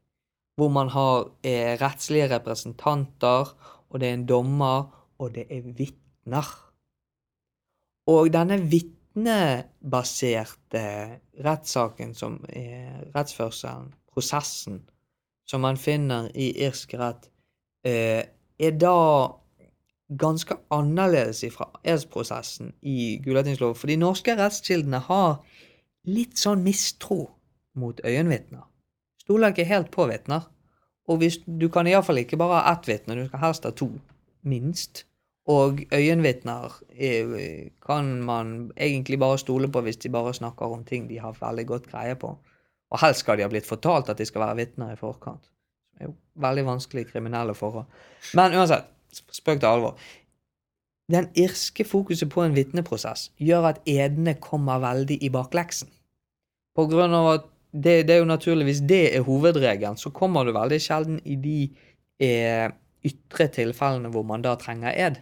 Hvor 0.56 0.70
man 0.72 0.90
har 0.94 1.26
eh, 1.44 1.76
rettslige 1.82 2.30
representanter, 2.32 3.52
og 3.90 4.00
det 4.00 4.08
er 4.08 4.14
en 4.16 4.30
dommer, 4.30 4.84
og 5.20 5.36
det 5.36 5.46
er 5.52 5.62
vitner. 5.76 6.48
Og 8.08 8.32
denne 8.32 8.70
vitnebaserte 8.72 10.86
rettssaken 11.44 12.16
som 12.16 12.46
er 12.48 13.12
rettsførselen, 13.16 13.94
prosessen, 14.14 14.90
som 15.46 15.62
man 15.62 15.78
finner 15.78 16.30
i 16.34 16.52
irsk 16.66 16.94
rett, 17.00 17.30
eh, 17.86 18.24
er 18.60 18.78
da 18.80 18.98
ganske 20.10 20.58
annerledes 20.74 21.44
fra 21.54 21.70
edsprosessen 21.84 22.74
i 22.82 23.18
Gulatingsloven. 23.24 23.76
For 23.76 23.90
de 23.90 23.98
norske 23.98 24.36
rettskildene 24.38 25.02
har 25.08 25.40
litt 26.06 26.38
sånn 26.38 26.64
mistro 26.64 27.24
mot 27.76 28.00
øyenvitner. 28.06 28.66
Stoler 29.26 29.54
ikke 29.54 29.66
helt 29.70 29.92
på 29.94 30.06
vitner. 30.10 30.46
Og 31.10 31.20
hvis, 31.22 31.40
du 31.46 31.68
kan 31.70 31.88
iallfall 31.88 32.22
ikke 32.22 32.38
bare 32.42 32.62
ha 32.62 32.74
ett 32.74 32.88
vitne, 32.90 33.18
du 33.18 33.28
skal 33.28 33.44
helst 33.44 33.66
ha 33.68 33.74
to. 33.74 33.90
Minst. 34.46 35.06
Og 35.50 35.84
øyenvitner 35.94 36.74
eh, 36.98 37.70
kan 37.86 38.22
man 38.26 38.72
egentlig 38.78 39.20
bare 39.22 39.38
stole 39.38 39.70
på 39.70 39.82
hvis 39.86 40.02
de 40.02 40.10
bare 40.10 40.34
snakker 40.34 40.74
om 40.74 40.86
ting 40.86 41.10
de 41.10 41.20
har 41.22 41.38
veldig 41.38 41.66
godt 41.70 41.90
greie 41.92 42.16
på. 42.18 42.34
Og 42.94 43.02
helst 43.02 43.24
skal 43.24 43.40
de 43.40 43.46
ha 43.46 43.52
blitt 43.52 43.68
fortalt 43.68 44.10
at 44.12 44.20
de 44.20 44.28
skal 44.28 44.46
være 44.46 44.60
vitner 44.62 44.94
i 44.94 45.00
forkant. 45.00 45.42
Det 45.96 46.04
er 46.04 46.10
jo 46.10 46.16
veldig 46.44 46.66
vanskelig 46.68 47.08
kriminelle 47.10 47.56
forhold. 47.58 47.88
Men 48.38 48.56
uansett, 48.58 48.88
spøk 49.14 49.60
til 49.62 49.70
alvor. 49.70 49.98
Den 51.12 51.30
irske 51.38 51.86
fokuset 51.86 52.30
på 52.34 52.42
en 52.44 52.56
vitneprosess 52.56 53.30
gjør 53.38 53.70
at 53.72 53.84
edene 53.90 54.36
kommer 54.42 54.82
veldig 54.82 55.20
i 55.22 55.30
bakleksen. 55.34 55.92
På 56.76 56.88
grunn 56.92 57.14
av 57.16 57.30
at 57.34 57.46
det, 57.76 58.08
det 58.08 58.16
er 58.16 58.24
jo 58.24 58.30
naturligvis 58.30 58.82
det 58.88 59.04
er 59.16 59.26
hovedregelen, 59.28 60.00
så 60.00 60.10
kommer 60.16 60.46
du 60.46 60.54
veldig 60.56 60.80
sjelden 60.82 61.20
i 61.28 61.36
de 61.40 61.60
eh, 62.24 62.68
ytre 63.06 63.48
tilfellene 63.54 64.12
hvor 64.12 64.26
man 64.28 64.44
da 64.44 64.56
trenger 64.60 64.96
ed. 64.96 65.20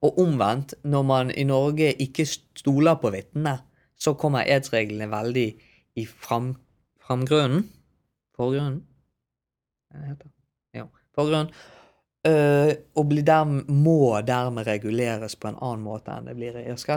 Og 0.00 0.18
omvendt, 0.22 0.74
når 0.88 1.02
man 1.04 1.32
i 1.36 1.44
Norge 1.44 1.92
ikke 2.00 2.24
stoler 2.26 2.96
på 3.02 3.10
vitnene, 3.12 3.58
så 4.00 4.14
kommer 4.16 4.48
edsreglene 4.48 5.10
veldig 5.12 5.48
i 5.98 6.06
fram, 6.06 6.54
framgrunnen 7.02 7.66
Forgrunnen? 8.40 8.80
Hva 9.90 10.06
heter 10.06 10.28
det? 10.28 10.34
Ja, 10.78 10.86
forgrunnen. 11.16 11.52
Uh, 12.20 12.74
og 13.00 13.12
der, 13.24 13.44
må 13.72 14.20
dermed 14.20 14.66
reguleres 14.66 15.36
på 15.40 15.48
en 15.48 15.58
annen 15.60 15.84
måte 15.84 16.12
enn 16.12 16.28
det 16.28 16.36
blir 16.36 16.58
i 16.60 16.66
irsk 16.68 16.90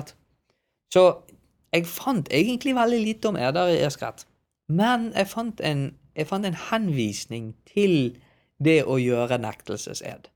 Så 0.91 1.03
jeg 1.71 1.87
fant 1.87 2.27
egentlig 2.31 2.75
veldig 2.75 2.99
lite 2.99 3.31
om 3.31 3.39
eder 3.39 3.71
i 3.71 3.79
irsk 3.85 4.03
men 4.67 5.11
jeg 5.15 5.27
fant, 5.27 5.61
en, 5.61 5.95
jeg 6.15 6.27
fant, 6.27 6.45
en, 6.45 6.59
henvisning 6.69 7.53
til 7.65 8.17
det 8.63 8.83
å 8.83 8.97
gjøre 8.99 9.37
nektelsesed. 9.37 10.29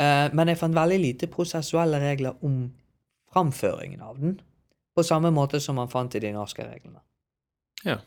Uh, 0.00 0.30
men 0.34 0.48
jeg 0.48 0.58
fant 0.58 0.74
veldig 0.74 0.98
lite 0.98 1.26
prosessuelle 1.26 1.98
regler 2.00 2.38
om 2.42 2.70
framføringen 3.32 4.00
av 4.00 4.18
den, 4.18 4.40
på 4.94 5.02
samme 5.02 5.30
måte 5.30 5.60
som 5.60 5.78
man 5.78 5.90
fant 5.90 6.14
i 6.14 6.22
de 6.22 6.32
norske 6.34 6.62
reglene. 6.62 7.02
Ja. 7.86 7.98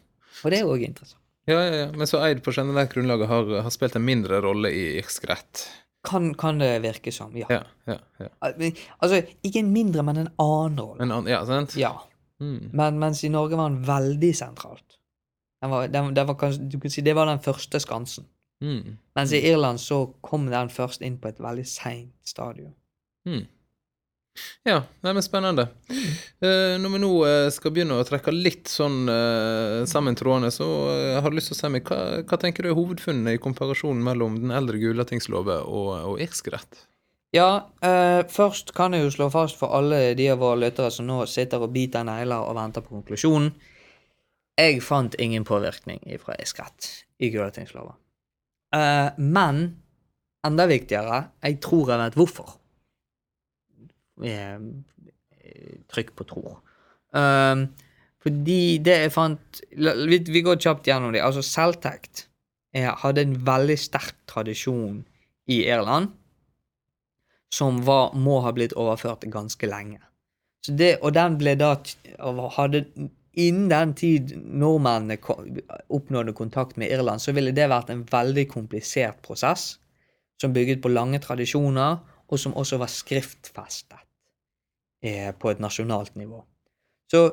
Og 0.44 0.54
det 0.54 0.60
er 0.60 0.70
òg 0.70 0.84
interessant. 0.86 1.20
Ja, 1.50 1.60
ja, 1.60 1.72
ja. 1.76 1.88
Men 1.92 2.08
så 2.08 2.22
eid 2.24 2.44
på 2.44 2.54
generelt 2.56 2.94
grunnlag 2.94 3.26
har, 3.28 3.50
har, 3.66 3.72
spilt 3.74 3.98
en 4.00 4.06
mindre 4.06 4.40
rolle 4.44 4.72
i 4.72 4.84
irsk 5.02 5.28
rett? 5.28 5.66
Kan, 6.08 6.32
kan, 6.40 6.60
det 6.60 6.82
virke 6.84 7.12
som, 7.16 7.36
ja. 7.38 7.48
ja, 7.52 7.62
ja, 7.88 7.98
ja. 8.20 8.30
Altså, 8.44 9.22
ikke 9.44 9.62
en 9.62 9.72
mindre, 9.76 10.04
men 10.04 10.26
en 10.26 10.32
annen 10.42 10.80
rolle. 10.80 11.00
En 11.04 11.12
annen, 11.12 11.32
ja, 11.32 11.40
sant? 11.48 11.76
Ja. 11.80 11.94
Mm. 12.44 12.72
Men, 12.76 13.00
mens 13.00 13.24
i 13.24 13.32
Norge 13.32 13.60
var 13.60 13.72
den 13.72 13.84
veldig 13.88 14.32
sentralt. 14.36 15.00
Den 15.64 15.72
var, 15.72 15.88
den, 15.88 16.12
den 16.16 16.28
var, 16.28 16.58
du 16.60 16.80
kan 16.80 16.92
si 16.92 17.04
det 17.04 17.16
var 17.16 17.30
den 17.30 17.44
første 17.44 17.80
skansen. 17.80 18.28
Mm. 18.64 18.98
Mens 19.16 19.32
i 19.36 19.40
Irland 19.48 19.80
så 19.80 20.06
kom 20.24 20.50
den 20.52 20.72
først 20.72 21.04
inn 21.04 21.18
på 21.20 21.32
et 21.32 21.40
veldig 21.44 21.66
seint 21.68 22.16
stadium. 22.28 22.74
Mm. 23.28 23.46
Ja, 24.66 24.80
det 25.04 25.12
er 25.12 25.20
spennende. 25.26 25.66
Uh, 26.42 26.80
når 26.82 26.94
vi 26.94 27.02
nå 27.04 27.10
uh, 27.22 27.50
skal 27.54 27.74
begynne 27.76 28.00
å 28.00 28.06
trekke 28.08 28.34
litt 28.34 28.72
sånn 28.72 29.04
uh, 29.12 29.84
sammen 29.90 30.18
trådene, 30.18 30.50
så 30.54 30.68
har 31.22 31.30
du 31.30 31.38
lyst 31.38 31.52
til 31.52 31.58
å 31.58 31.60
si 31.60 31.72
meg, 31.76 31.90
hva, 31.90 32.24
hva 32.26 32.40
tenker 32.42 32.66
du 32.66 32.72
er 32.72 32.78
hovedfunnene 32.78 33.36
i 33.36 33.42
komparasjonen 33.44 34.02
mellom 34.06 34.40
den 34.42 34.56
eldre 34.56 34.80
Gulatingsloven 34.82 35.68
og, 35.68 35.92
og 36.14 36.24
irsk 36.24 36.50
rett? 36.56 36.88
Ja, 37.34 37.66
først 38.30 38.76
kan 38.78 38.94
jeg 38.94 39.08
jo 39.08 39.14
slå 39.16 39.28
fast 39.34 39.58
for 39.58 39.74
alle 39.74 40.12
de 40.14 40.28
av 40.30 40.38
våre 40.44 40.60
lyttere 40.68 40.92
som 40.94 41.08
nå 41.10 41.24
sitter 41.26 41.64
og 41.66 41.72
biter 41.74 42.06
negler 42.06 42.46
og 42.46 42.54
venter 42.60 42.86
på 42.86 42.94
konklusjonen. 42.94 43.50
Jeg 44.62 44.84
fant 44.86 45.18
ingen 45.18 45.42
påvirkning 45.50 46.04
fra 46.22 46.38
irsk 46.38 46.62
rett 46.62 46.92
i 47.18 47.32
Gulatingsloven. 47.34 47.98
men 49.18 49.64
enda 50.46 50.70
viktigere, 50.70 51.24
jeg 51.42 51.58
tror 51.66 51.90
jeg 51.90 52.04
vet 52.04 52.20
hvorfor. 52.22 52.54
Eh, 54.22 54.60
trykk 55.90 56.14
på 56.18 56.28
tror. 56.30 56.60
Um, 57.14 57.68
fordi 58.24 58.80
det 58.82 58.96
jeg 59.04 59.14
fant 59.14 59.60
vi, 59.70 60.18
vi, 60.18 60.42
går 60.46 60.62
kjapt 60.62 60.88
gjennom 60.88 61.14
det. 61.14 61.22
Altså, 61.22 61.44
selvtekt 61.46 62.28
hadde 62.74 63.22
en 63.22 63.36
veldig 63.46 63.76
sterk 63.78 64.16
tradisjon 64.30 65.04
i 65.46 65.60
Irland 65.68 66.14
som 67.54 67.84
var, 67.86 68.16
må 68.18 68.40
ha 68.42 68.54
blitt 68.56 68.74
overført 68.80 69.28
ganske 69.30 69.68
lenge. 69.70 70.00
Det, 70.66 70.96
og 71.04 71.14
den 71.14 71.36
ble 71.38 71.54
da 71.60 71.76
hadde 72.56 72.86
innen 73.34 73.68
den 73.70 73.94
tid 73.98 74.34
nordmennene 74.38 75.20
oppnådde 75.94 76.34
kontakt 76.38 76.80
med 76.82 76.90
Irland, 76.94 77.22
så 77.22 77.36
ville 77.36 77.54
det 77.54 77.70
vært 77.70 77.92
en 77.94 78.06
veldig 78.10 78.48
komplisert 78.50 79.22
prosess, 79.26 79.76
som 80.42 80.56
bygget 80.56 80.82
på 80.82 80.90
lange 80.90 81.22
tradisjoner, 81.22 82.00
og 82.30 82.42
som 82.42 82.56
også 82.58 82.80
var 82.82 82.90
skriftfestet 82.90 84.03
eh, 85.04 85.30
på 85.36 85.52
et 85.52 85.62
nasjonalt 85.64 86.16
nivå. 86.16 86.42
Så 87.12 87.26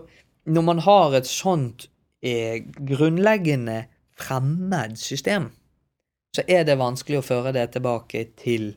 når 0.51 0.67
man 0.67 0.83
har 0.85 1.17
et 1.17 1.29
sånt 1.29 1.89
eh, 2.23 2.61
grunnleggende 2.67 3.85
fremmed 4.19 4.99
system, 4.99 5.51
så 6.37 6.45
er 6.47 6.67
det 6.67 6.79
vanskelig 6.79 7.21
å 7.21 7.27
føre 7.27 7.55
det 7.57 7.71
tilbake 7.75 8.25
til 8.39 8.73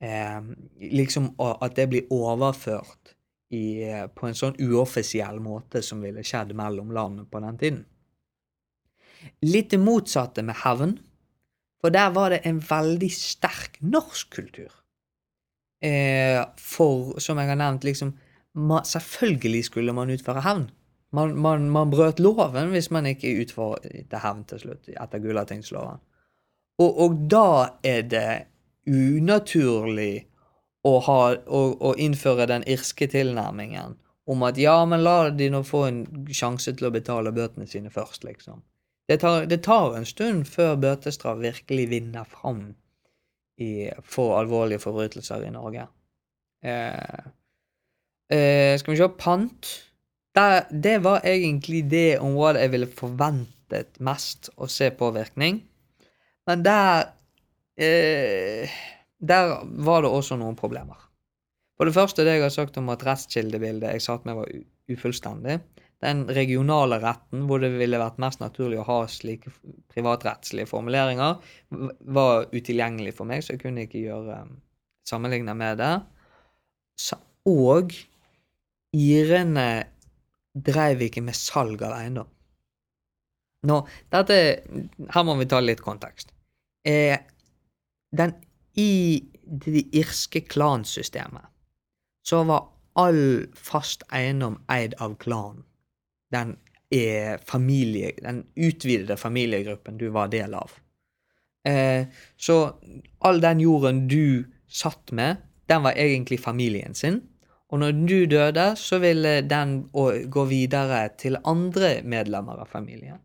eh, 0.00 0.40
liksom 0.80 1.34
at 1.42 1.76
det 1.76 1.88
blir 1.92 2.14
overført 2.14 3.16
i, 3.52 3.82
eh, 3.86 4.06
på 4.06 4.28
en 4.28 4.38
sånn 4.38 4.56
uoffisiell 4.58 5.40
måte 5.42 5.82
som 5.84 6.02
ville 6.04 6.24
skjedd 6.26 6.54
mellom 6.56 6.92
landene 6.94 7.28
på 7.30 7.42
den 7.44 7.60
tiden. 7.60 7.84
Litt 9.44 9.72
det 9.72 9.80
motsatte 9.82 10.44
med 10.46 10.58
hevn, 10.62 10.96
for 11.82 11.94
der 11.94 12.12
var 12.14 12.32
det 12.32 12.42
en 12.48 12.60
veldig 12.62 13.10
sterk 13.12 13.78
norsk 13.84 14.30
kultur. 14.38 14.72
Eh, 15.84 16.40
for, 16.58 17.18
som 17.20 17.38
jeg 17.38 17.50
har 17.50 17.58
nevnt, 17.60 17.84
liksom 17.84 18.14
ma, 18.56 18.82
Selvfølgelig 18.84 19.64
skulle 19.70 19.94
man 19.96 20.10
utføre 20.10 20.42
hevn. 20.44 20.66
Man, 21.16 21.36
man, 21.38 21.68
man 21.70 21.90
brøt 21.92 22.20
loven 22.20 22.72
hvis 22.72 22.90
man 22.90 23.06
ikke 23.06 23.36
utførte 23.44 24.20
hevn 24.20 24.44
til 24.50 24.64
slutt, 24.64 24.88
etter 24.90 25.22
Gulatingsloven. 25.22 26.00
Og, 26.82 26.98
og 27.04 27.20
da 27.30 27.48
er 27.86 28.02
det 28.10 28.30
unaturlig 28.86 30.26
å, 30.86 30.98
ha, 31.06 31.20
å, 31.46 31.60
å 31.80 31.94
innføre 31.98 32.48
den 32.50 32.66
irske 32.68 33.08
tilnærmingen 33.10 33.96
om 34.26 34.42
at 34.42 34.58
ja, 34.58 34.80
men 34.88 35.04
la 35.06 35.30
de 35.30 35.48
nå 35.50 35.62
få 35.66 35.84
en 35.86 36.00
sjanse 36.34 36.74
til 36.74 36.88
å 36.88 36.94
betale 36.94 37.32
bøtene 37.34 37.68
sine 37.70 37.92
først, 37.94 38.24
liksom. 38.26 38.62
Det 39.06 39.20
tar, 39.22 39.44
det 39.46 39.60
tar 39.62 39.94
en 39.94 40.06
stund 40.06 40.48
før 40.50 40.74
bøtestraff 40.82 41.38
virkelig 41.38 41.84
vinner 41.92 42.26
fram 42.26 42.72
i, 43.62 43.86
for 44.02 44.34
alvorlige 44.40 44.82
forbrytelser 44.82 45.46
i 45.46 45.52
Norge. 45.54 45.86
Eh, 46.66 47.28
eh, 48.32 48.74
skal 48.80 48.94
vi 48.94 49.00
se 49.00 49.08
Pant. 49.18 49.72
Det, 50.36 50.66
det 50.70 50.98
var 51.04 51.24
egentlig 51.24 51.86
det 51.90 52.18
området 52.20 52.66
jeg 52.66 52.74
ville 52.74 52.90
forventet 52.92 54.00
mest 54.04 54.50
å 54.60 54.68
se 54.70 54.90
påvirkning. 54.94 55.62
Men 56.46 56.62
der 56.62 57.08
uh, 57.80 58.74
Der 59.16 59.52
var 59.64 60.04
det 60.04 60.12
også 60.12 60.36
noen 60.38 60.58
problemer. 60.58 61.00
For 61.76 61.88
det 61.88 61.96
første 61.96 62.24
det 62.24 62.36
jeg 62.36 62.44
har 62.44 62.52
sagt 62.52 62.76
om 62.80 62.92
at 62.92 63.02
restkildebildet 63.04 63.96
jeg 63.96 64.04
satt 64.04 64.28
med, 64.28 64.36
var 64.38 64.52
ufullstendig. 64.92 65.56
Den 66.04 66.26
regionale 66.28 66.98
retten, 67.00 67.46
hvor 67.48 67.60
det 67.60 67.72
ville 67.74 68.00
vært 68.00 68.20
mest 68.20 68.42
naturlig 68.42 68.78
å 68.82 68.86
ha 68.86 68.98
slike 69.08 69.50
privatrettslige 69.92 70.68
formuleringer, 70.68 71.40
var 72.12 72.46
utilgjengelig 72.52 73.14
for 73.16 73.28
meg, 73.28 73.42
så 73.42 73.54
jeg 73.54 73.62
kunne 73.64 73.86
ikke 73.88 74.04
gjøre 74.04 74.42
sammenligne 75.08 75.56
med 75.56 75.80
det. 75.80 75.94
Og 77.48 77.96
irene 78.96 79.68
dreiv 80.56 81.04
ikke 81.06 81.22
med 81.24 81.36
salg 81.36 81.82
av 81.84 81.96
eiendom. 81.98 82.28
Nå, 83.66 83.80
dette 84.12 84.36
Her 85.12 85.26
må 85.26 85.36
vi 85.40 85.48
ta 85.50 85.60
litt 85.60 85.82
kontekst. 85.84 86.32
Eh, 86.86 87.18
den 88.16 88.34
I 88.78 89.22
det 89.46 89.86
irske 89.94 90.42
klansystemet 90.46 91.46
så 92.26 92.42
var 92.46 92.66
all 92.98 93.46
fast 93.54 94.02
eiendom 94.14 94.58
eid 94.72 94.96
av 95.02 95.14
klanen. 95.22 95.62
Den 96.34 96.56
er 96.90 97.38
familie, 97.46 98.12
den 98.22 98.44
utvidede 98.54 99.16
familiegruppen 99.18 99.98
du 99.98 100.08
var 100.14 100.30
del 100.32 100.54
av. 100.58 100.74
Eh, 101.66 102.06
så 102.36 102.56
all 103.26 103.40
den 103.42 103.62
jorden 103.62 104.06
du 104.10 104.46
satt 104.66 105.12
med, 105.12 105.42
den 105.70 105.82
var 105.86 105.98
egentlig 105.98 106.40
familien 106.42 106.94
sin. 106.94 107.20
Og 107.72 107.80
når 107.82 107.92
du 108.06 108.18
døde, 108.30 108.66
så 108.78 108.98
ville 109.02 109.40
den 109.42 109.88
gå 110.30 110.44
videre 110.44 111.08
til 111.18 111.38
andre 111.44 112.00
medlemmer 112.06 112.62
av 112.62 112.70
familien. 112.70 113.18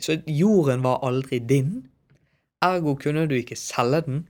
Så 0.00 0.20
jorden 0.26 0.84
var 0.84 1.02
aldri 1.06 1.38
din. 1.38 1.88
Ergo 2.62 2.94
kunne 3.00 3.26
du 3.26 3.34
ikke 3.34 3.56
selge 3.58 4.00
den. 4.06 4.20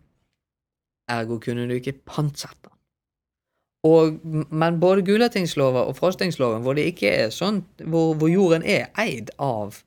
Ergo 1.11 1.39
kunne 1.43 1.67
du 1.69 1.75
ikke 1.77 1.99
pantsette 2.07 2.71
den. 2.71 2.73
Og, 3.87 4.17
men 4.51 4.81
både 4.81 5.05
Gulatingsloven 5.07 5.87
og 5.87 5.97
Frostingsloven, 5.99 6.63
hvor 6.63 6.75
det 6.75 6.89
ikke 6.91 7.11
er 7.13 7.29
sånn, 7.35 7.61
hvor, 7.85 8.17
hvor 8.19 8.31
jorden 8.31 8.65
er 8.67 8.89
eid 8.99 9.31
av 9.39 9.83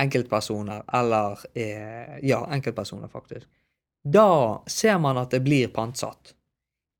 enkeltpersoner, 0.00 0.82
eller 0.94 1.44
eh, 1.54 2.16
Ja, 2.26 2.40
enkeltpersoner, 2.52 3.08
faktisk. 3.12 3.46
Da 4.02 4.62
ser 4.70 4.98
man 5.02 5.18
at 5.18 5.30
det 5.34 5.42
blir 5.46 5.70
pantsatt. 5.74 6.34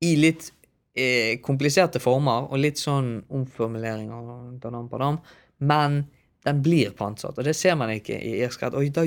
I 0.03 0.15
litt 0.19 0.51
eh, 0.97 1.37
kompliserte 1.43 2.01
former, 2.03 2.49
og 2.51 2.61
litt 2.61 2.81
sånn 2.81 3.19
omformuleringer, 3.29 4.29
dadam, 4.63 4.89
badam, 4.91 5.19
men 5.59 6.03
den 6.47 6.61
blir 6.63 6.93
pantsatt. 6.97 7.37
Og 7.37 7.47
det 7.47 7.55
ser 7.57 7.77
man 7.79 7.91
ikke 7.93 8.17
i 8.17 8.37
irsk 8.41 8.63
rett. 8.63 8.77
Oi, 8.77 8.89
da, 8.93 9.05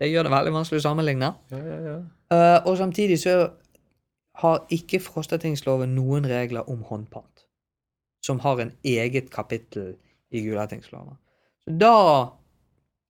det 0.00 0.10
gjør 0.10 0.26
det 0.26 0.34
veldig 0.34 0.54
vanskelig 0.54 0.82
å 0.82 0.86
sammenligne. 0.88 1.32
Ja, 1.52 1.60
ja, 1.64 1.78
ja. 1.86 1.98
Uh, 2.30 2.58
og 2.70 2.76
samtidig 2.78 3.18
så 3.22 3.36
har 4.40 4.62
ikke 4.72 5.00
Frostatingsloven 5.02 5.94
noen 5.96 6.28
regler 6.30 6.68
om 6.70 6.84
håndpant, 6.86 7.46
som 8.24 8.40
har 8.44 8.62
en 8.62 8.72
eget 8.86 9.30
kapittel 9.34 9.96
i 10.30 10.44
Gulatingsloven. 10.44 11.18
Så 11.64 11.74
da, 11.80 11.96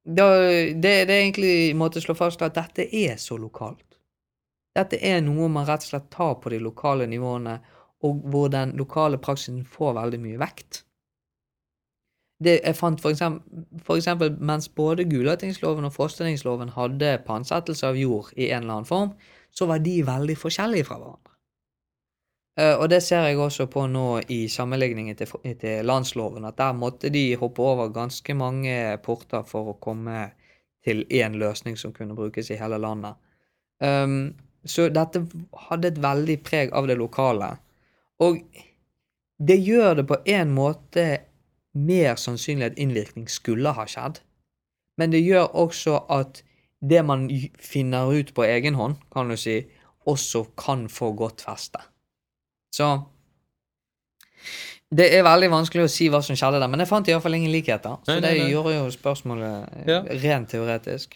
da 0.09 0.29
det, 0.41 0.73
det 0.81 0.95
er 0.95 1.19
egentlig 1.21 1.53
en 1.71 1.83
måte 1.83 2.01
å 2.01 2.05
slå 2.05 2.17
fast 2.19 2.43
at 2.43 2.57
dette 2.57 2.89
er 2.89 3.21
så 3.21 3.39
lokalt. 3.39 3.85
Dette 4.77 5.01
er 5.03 5.21
noe 5.25 5.51
man 5.51 5.67
rett 5.69 5.85
og 5.85 5.93
slett 5.93 6.11
tar 6.15 6.37
på 6.43 6.53
de 6.53 6.61
lokale 6.63 7.07
nivåene, 7.11 7.59
og 8.07 8.23
hvor 8.33 8.49
den 8.53 8.77
lokale 8.79 9.19
praksisen 9.19 9.65
får 9.65 9.97
veldig 9.99 10.21
mye 10.23 10.41
vekt. 10.41 10.85
Det 12.41 12.57
jeg 12.57 12.77
fant 12.77 13.01
for 13.01 13.13
eksempel, 13.13 13.65
for 13.85 14.01
eksempel 14.01 14.33
mens 14.41 14.69
både 14.69 15.05
Gulatingsloven 15.05 15.85
og 15.85 15.93
Frostatingsloven 15.93 16.73
hadde 16.73 17.19
pantsettelse 17.27 17.91
av 17.91 17.99
jord 18.01 18.31
i 18.37 18.49
en 18.49 18.63
eller 18.63 18.79
annen 18.79 18.89
form, 18.89 19.13
så 19.53 19.69
var 19.69 19.83
de 19.85 19.99
veldig 20.07 20.39
forskjellige 20.39 20.89
fra 20.89 20.97
hverandre. 21.03 21.35
Eh, 22.61 22.75
og 22.75 22.89
det 22.91 23.03
ser 23.05 23.29
jeg 23.29 23.39
også 23.39 23.67
på 23.71 23.85
nå 23.93 24.23
i 24.33 24.47
sammenligningen 24.49 25.17
til, 25.17 25.33
til 25.61 25.87
landsloven, 25.87 26.49
at 26.49 26.59
der 26.59 26.77
måtte 26.77 27.13
de 27.13 27.37
hoppe 27.41 27.63
over 27.63 27.93
ganske 27.95 28.35
mange 28.35 28.77
porter 29.05 29.45
for 29.47 29.75
å 29.75 29.79
komme 29.83 30.31
til 30.85 31.05
én 31.13 31.37
løsning 31.37 31.77
som 31.77 31.93
kunne 31.93 32.17
brukes 32.17 32.51
i 32.51 32.59
hele 32.61 32.81
landet. 32.81 33.21
Um, 33.81 34.33
så 34.65 34.89
dette 34.93 35.23
hadde 35.69 35.89
et 35.89 36.01
veldig 36.01 36.37
preg 36.45 36.73
av 36.77 36.89
det 36.89 36.97
lokale. 37.01 37.55
Og 38.21 38.39
det 39.41 39.57
gjør 39.65 39.95
det 40.01 40.07
på 40.11 40.17
en 40.29 40.51
måte 40.55 41.05
mer 41.75 42.17
sannsynlig 42.21 42.67
at 42.73 42.79
innvirkning 42.83 43.29
skulle 43.31 43.73
ha 43.73 43.87
skjedd. 43.89 44.19
Men 44.99 45.13
det 45.15 45.23
gjør 45.25 45.47
også 45.57 46.01
at 46.13 46.43
det 46.83 47.05
man 47.07 47.29
finner 47.61 48.11
ut 48.13 48.35
på 48.37 48.45
egen 48.45 48.75
hånd, 48.75 48.97
kan 49.13 49.29
du 49.29 49.37
si, 49.37 49.63
også 50.09 50.45
kan 50.57 50.89
få 50.93 51.13
godt 51.17 51.41
feste. 51.47 51.81
Så 52.75 52.91
Det 54.91 55.07
er 55.15 55.23
veldig 55.23 55.51
vanskelig 55.53 55.85
å 55.87 55.91
si 55.93 56.09
hva 56.11 56.19
som 56.25 56.35
skjedde 56.35 56.59
der, 56.59 56.67
men 56.69 56.81
jeg 56.83 56.89
fant 56.91 57.07
iallfall 57.09 57.37
ingen 57.37 57.53
likheter. 57.55 58.01
Så 58.03 58.17
Nei, 58.17 58.21
nei, 58.25 58.31
det 58.35 58.41
nei. 58.43 58.51
gjorde 58.51 58.73
jo 58.75 58.89
spørsmålet 58.91 59.87
Ja. 59.87 60.01
rent 60.25 60.49
teoretisk. 60.51 61.15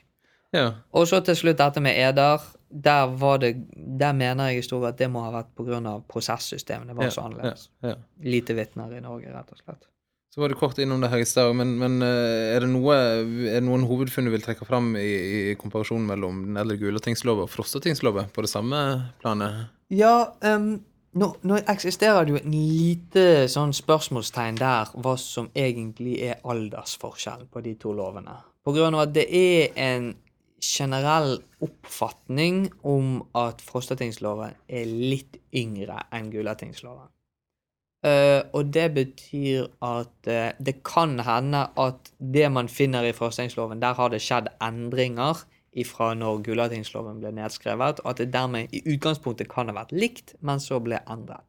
ja. 0.52 0.74
Og 0.92 1.08
så 1.08 1.18
til 1.24 1.34
slutt 1.34 1.58
dette 1.58 1.80
med 1.80 1.96
eder. 1.98 2.38
Der, 2.74 3.06
var 3.20 3.38
det, 3.38 3.52
der 3.74 4.14
mener 4.18 4.50
jeg 4.50 4.64
i 4.64 4.66
stor 4.66 4.80
grad 4.82 4.96
at 4.96 5.02
det 5.04 5.10
må 5.14 5.22
ha 5.22 5.30
vært 5.30 5.52
pga. 5.54 5.98
prosessystemet. 6.10 6.90
Det 6.90 6.96
var 6.98 7.06
ja, 7.06 7.14
så 7.14 7.26
annerledes. 7.28 7.68
Ja, 7.82 7.92
ja. 7.94 7.98
Lite 8.26 8.56
vitner 8.58 8.96
i 8.96 9.02
Norge, 9.04 9.30
rett 9.30 9.52
og 9.54 9.60
slett. 9.60 9.86
Så 10.34 10.40
var 10.42 10.50
du 10.50 10.56
kort 10.58 10.78
innom 10.82 10.98
det 10.98 11.12
her 11.12 11.20
i 11.22 11.26
stad, 11.30 11.52
men, 11.54 11.76
men 11.78 12.00
eh, 12.02 12.56
er, 12.56 12.64
det 12.64 12.72
noe, 12.72 12.94
er 12.96 13.60
det 13.60 13.66
noen 13.68 13.84
hovedfunn 13.86 14.26
du 14.26 14.32
vil 14.32 14.42
trekke 14.42 14.66
fram 14.66 14.96
i, 14.98 15.10
i 15.52 15.54
komparasjonen 15.60 16.08
mellom 16.08 16.40
den 16.48 16.58
eldre 16.58 16.74
Gulatingslova 16.80 17.44
og 17.46 17.52
Frostatingslova 17.52 18.26
på 18.34 18.42
det 18.42 18.50
samme 18.50 18.80
planet? 19.22 19.68
Ja, 19.94 20.32
um, 20.42 20.72
nå, 21.14 21.28
nå 21.46 21.60
eksisterer 21.70 22.26
det 22.26 22.34
jo 22.34 22.40
en 22.40 22.56
lite 22.58 23.24
sånn 23.52 23.76
spørsmålstegn 23.78 24.58
der 24.58 24.90
hva 24.98 25.14
som 25.22 25.52
egentlig 25.54 26.16
er 26.26 26.42
aldersforskjellen 26.42 27.46
på 27.54 27.62
de 27.62 27.76
to 27.78 27.94
lovene. 27.94 28.34
På 28.66 28.74
grunn 28.74 28.98
av 28.98 29.06
at 29.06 29.14
det 29.14 29.28
er 29.30 29.70
en 29.86 30.10
generell 30.64 31.38
oppfatning 31.64 32.68
om 32.82 33.18
at 33.36 33.62
Frostatingsloven 33.64 34.56
er 34.68 34.88
litt 34.88 35.38
yngre 35.56 36.00
enn 36.14 36.30
Gulatingsloven. 36.32 37.10
Uh, 38.04 38.44
og 38.52 38.68
det 38.76 38.90
betyr 38.92 39.64
at 39.84 40.28
uh, 40.28 40.50
det 40.60 40.74
kan 40.84 41.16
hende 41.24 41.62
at 41.80 42.10
det 42.18 42.50
man 42.52 42.68
finner 42.68 43.06
i 43.08 43.14
Frostatingsloven, 43.16 43.80
der 43.80 43.96
har 43.96 44.12
det 44.12 44.20
skjedd 44.20 44.50
endringer 44.64 45.40
ifra 45.72 46.10
når 46.18 46.42
Gulatingsloven 46.44 47.22
ble 47.22 47.32
nedskrevet, 47.34 48.02
og 48.04 48.12
at 48.12 48.20
det 48.20 48.32
dermed 48.34 48.74
i 48.76 48.82
utgangspunktet 48.92 49.48
kan 49.50 49.72
ha 49.72 49.78
vært 49.78 49.96
likt, 49.96 50.36
men 50.44 50.60
så 50.60 50.82
ble 50.84 51.00
endret. 51.10 51.46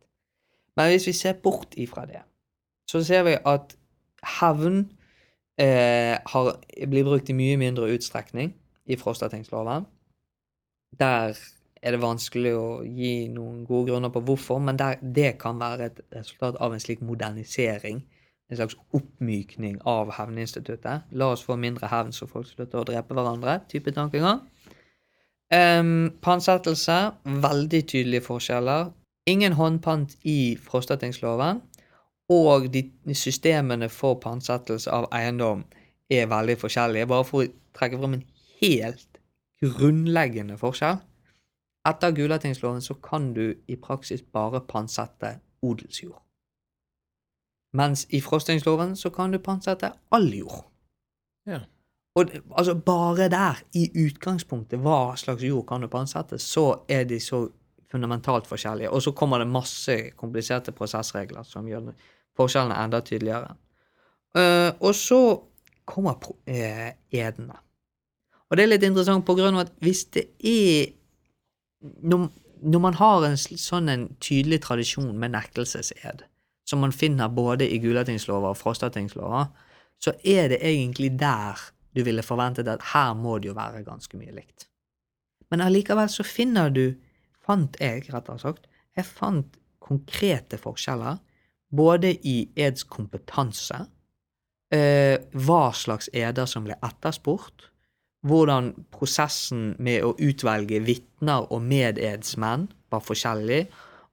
Men 0.79 0.91
hvis 0.91 1.09
vi 1.11 1.15
ser 1.15 1.35
bort 1.43 1.75
ifra 1.79 2.07
det, 2.07 2.23
så 2.89 3.03
ser 3.03 3.27
vi 3.27 3.35
at 3.47 3.75
hevn 4.39 4.85
har, 5.55 6.49
blir 6.91 7.05
brukt 7.07 7.29
i 7.31 7.35
mye 7.37 7.55
mindre 7.55 7.87
utstrekning 7.95 8.49
i 8.85 8.97
Frostatingsloven. 8.99 9.85
Der 10.99 11.37
er 11.85 11.93
det 11.93 12.01
vanskelig 12.01 12.53
å 12.57 12.67
gi 12.85 13.27
noen 13.29 13.63
gode 13.67 13.91
grunner 13.91 14.11
på 14.13 14.23
hvorfor, 14.25 14.61
men 14.63 14.77
der, 14.79 14.97
det 15.01 15.35
kan 15.41 15.59
være 15.61 15.89
et 15.89 16.01
resultat 16.15 16.57
av 16.63 16.73
en 16.73 16.81
slik 16.81 17.03
modernisering. 17.05 18.01
En 18.49 18.59
slags 18.59 18.77
oppmykning 18.93 19.79
av 19.89 20.11
hevninstituttet. 20.17 21.07
La 21.17 21.31
oss 21.33 21.43
få 21.45 21.57
mindre 21.57 21.89
hevn, 21.89 22.13
så 22.13 22.27
folk 22.29 22.47
slutter 22.49 22.81
å 22.81 22.87
drepe 22.87 23.17
hverandre. 23.17 23.59
type 23.69 23.93
tankegang. 23.93 24.43
Um, 25.53 26.11
pantsettelse. 26.21 26.97
Veldig 27.25 27.81
tydelige 27.89 28.25
forskjeller. 28.25 28.91
Ingen 29.29 29.53
håndpant 29.57 30.17
i 30.23 30.57
Frostatingsloven. 30.61 31.61
Og 32.29 32.69
de 32.73 32.85
systemene 33.13 33.89
for 33.89 34.17
pantsettelse 34.21 34.89
av 34.93 35.09
eiendom 35.13 35.65
er 36.09 36.29
veldig 36.29 36.57
forskjellige. 36.61 37.09
Bare 37.09 37.25
for 37.25 37.45
å 37.45 37.51
trekke 37.77 37.97
frem 38.01 38.17
en 38.17 38.25
helt 38.65 39.21
grunnleggende 39.61 40.57
forskjell. 40.57 40.99
Etter 41.85 42.11
Gulatingsloven 42.17 42.81
så 42.81 42.93
kan 42.93 43.33
du 43.33 43.53
i 43.67 43.75
praksis 43.77 44.21
bare 44.21 44.63
pantsette 44.65 45.37
odelsjord. 45.61 46.21
Mens 47.75 48.05
i 48.09 48.21
Frostingsloven 48.21 48.95
så 48.95 49.09
kan 49.09 49.31
du 49.31 49.39
pantsette 49.43 49.91
all 50.15 50.33
jord. 50.33 50.63
Ja. 51.45 51.59
Og 52.15 52.31
altså 52.57 52.75
bare 52.75 53.27
der, 53.29 53.59
i 53.75 53.89
utgangspunktet, 54.05 54.79
hva 54.79 55.17
slags 55.19 55.43
jord 55.43 55.65
kan 55.67 55.83
du 55.83 55.89
pantsette, 55.91 56.39
så 56.39 56.85
er 56.89 57.03
de 57.03 57.19
så 57.19 57.43
fundamentalt 57.91 58.47
forskjellige. 58.47 58.89
Og 58.89 59.01
så 59.03 59.11
kommer 59.11 59.43
det 59.43 59.51
masse 59.51 59.97
kompliserte 60.15 60.71
prosessregler 60.71 61.43
som 61.43 61.67
gjør 61.67 61.91
forskjellene 62.37 62.79
enda 62.83 63.01
tydeligere. 63.03 63.57
Uh, 64.35 64.71
og 64.79 64.95
så 64.95 65.19
kommer 65.85 66.15
eh, 66.47 66.95
edene. 67.11 67.59
Og 68.49 68.57
det 68.57 68.65
er 68.65 68.71
litt 68.71 68.85
interessant 68.85 69.25
på 69.25 69.35
grunn 69.37 69.57
av 69.57 69.65
at 69.65 69.73
hvis 69.83 70.05
det 70.15 70.27
er 70.45 70.93
når, 72.05 72.29
når 72.61 72.81
man 72.81 72.97
har 72.97 73.25
en 73.27 73.37
sånn 73.37 73.91
en 73.91 74.07
tydelig 74.23 74.61
tradisjon 74.65 75.13
med 75.19 75.33
nektelsesed, 75.35 76.23
som 76.65 76.81
man 76.81 76.93
finner 76.95 77.29
både 77.29 77.67
i 77.69 77.79
Gulatingslover 77.81 78.53
og 78.53 78.59
Frostatingslover, 78.59 79.49
så 80.01 80.15
er 80.25 80.49
det 80.53 80.61
egentlig 80.65 81.11
der 81.19 81.61
du 81.95 82.03
ville 82.03 82.25
forventet 82.25 82.67
at 82.67 82.83
her 82.91 83.13
må 83.17 83.37
det 83.39 83.51
jo 83.51 83.57
være 83.57 83.85
ganske 83.85 84.17
mye 84.19 84.33
likt. 84.35 84.67
Men 85.51 85.63
allikevel 85.63 86.09
så 86.11 86.25
finner 86.27 86.73
du, 86.73 86.97
fant 87.45 87.77
jeg 87.79 88.07
rettere 88.09 88.41
sagt, 88.41 88.65
jeg 88.97 89.07
fant 89.07 89.59
konkrete 89.83 90.57
forskjeller, 90.59 91.21
både 91.75 92.15
i 92.25 92.39
eds 92.57 92.85
kompetanse, 92.89 93.77
eh, 94.73 95.21
hva 95.45 95.69
slags 95.77 96.09
eder 96.13 96.49
som 96.49 96.65
ble 96.65 96.77
etterspurt, 96.83 97.69
hvordan 98.25 98.71
prosessen 98.93 99.75
med 99.83 100.03
å 100.05 100.15
utvelge 100.17 100.81
vitner 100.85 101.45
og 101.53 101.61
mededsmenn 101.65 102.67
var 102.93 103.03
forskjellig. 103.05 103.65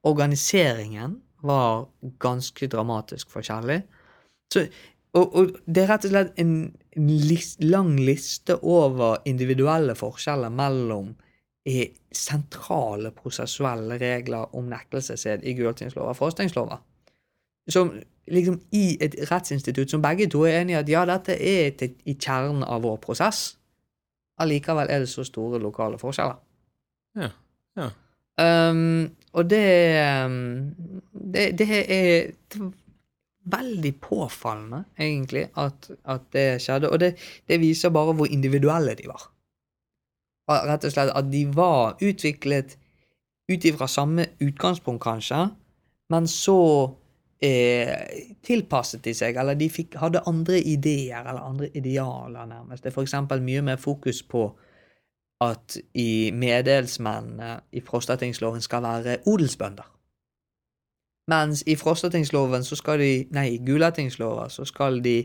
Organiseringen 0.09 1.17
var 1.43 1.87
ganske 2.23 2.67
dramatisk 2.71 3.31
forskjellig. 3.33 3.81
Så, 4.53 4.67
og, 5.17 5.35
og 5.35 5.57
det 5.65 5.83
er 5.83 5.91
rett 5.91 6.07
og 6.07 6.13
slett 6.13 6.39
en 6.41 6.55
list, 6.97 7.63
lang 7.63 7.95
liste 7.99 8.57
over 8.61 9.21
individuelle 9.29 9.95
forskjeller 9.97 10.53
mellom 10.53 11.13
eh, 11.65 11.93
sentrale 12.13 13.13
prosessuelle 13.17 13.97
regler 14.01 14.53
om 14.57 14.69
nektelsesed 14.71 15.45
i 15.45 15.55
Gulatingsloven 15.57 16.13
og 16.13 16.19
Frostatingsloven. 16.19 16.81
Som 17.71 17.95
liksom 18.27 18.59
i 18.75 18.97
et 19.03 19.15
rettsinstitutt 19.31 19.91
som 19.91 20.03
begge 20.03 20.29
to 20.31 20.45
er 20.47 20.61
enige 20.61 20.77
i 20.77 20.81
at 20.81 20.91
ja, 20.91 21.03
dette 21.07 21.35
er 21.35 21.73
i 22.05 22.15
kjernen 22.15 22.63
av 22.63 22.83
vår 22.85 22.99
prosess. 23.03 23.53
Allikevel 24.41 24.89
er 24.89 25.03
det 25.03 25.09
så 25.11 25.25
store 25.27 25.59
lokale 25.61 25.99
forskjeller. 26.01 26.39
Ja. 27.19 27.29
ja. 27.77 27.89
Um, 28.41 29.11
og 29.33 29.49
det, 29.49 29.65
um, 30.25 30.73
det 31.33 31.51
Det 31.59 31.67
er 31.69 32.31
veldig 33.43 33.91
påfallende, 34.01 34.83
egentlig, 34.99 35.47
at, 35.57 35.91
at 36.05 36.21
det 36.33 36.61
skjedde. 36.61 36.89
Og 36.89 36.99
det, 36.99 37.15
det 37.47 37.59
viser 37.59 37.89
bare 37.89 38.13
hvor 38.13 38.25
individuelle 38.31 38.95
de 38.95 39.07
var. 39.07 39.29
Rett 40.49 40.85
og 40.85 40.91
slett 40.91 41.13
at 41.15 41.29
de 41.31 41.45
var 41.55 41.97
utviklet 42.03 42.77
ut 43.51 43.65
ifra 43.65 43.87
samme 43.87 44.25
utgangspunkt, 44.41 45.03
kanskje, 45.03 45.47
men 46.09 46.27
så 46.27 46.57
eh, 47.43 47.93
tilpasset 48.45 49.03
de 49.05 49.13
seg, 49.17 49.37
eller 49.39 49.57
de 49.59 49.69
fikk, 49.69 49.97
hadde 50.01 50.23
andre 50.29 50.59
ideer 50.59 51.23
eller 51.23 51.41
andre 51.41 51.69
idealer, 51.77 52.45
nærmest. 52.45 52.83
Det 52.83 52.93
er 52.93 53.01
eksempel 53.01 53.43
mye 53.43 53.61
mer 53.61 53.81
fokus 53.81 54.23
på 54.23 54.47
at 55.43 55.77
i 55.99 56.31
medelsmennene 56.31 57.59
i 57.71 57.81
Frostatingsloven 57.83 58.61
skal 58.61 58.83
være 58.83 59.17
odelsbønder. 59.27 59.89
Mens 61.31 61.63
i 61.67 61.75
Frostatingsloven 61.75 62.63
så 62.63 62.75
skal 62.75 62.99
de 62.99 63.11
Nei, 63.31 63.47
i 63.55 63.65
Gulatingsloven 63.65 64.49
så 64.49 64.65
skal 64.67 64.99
de 65.03 65.23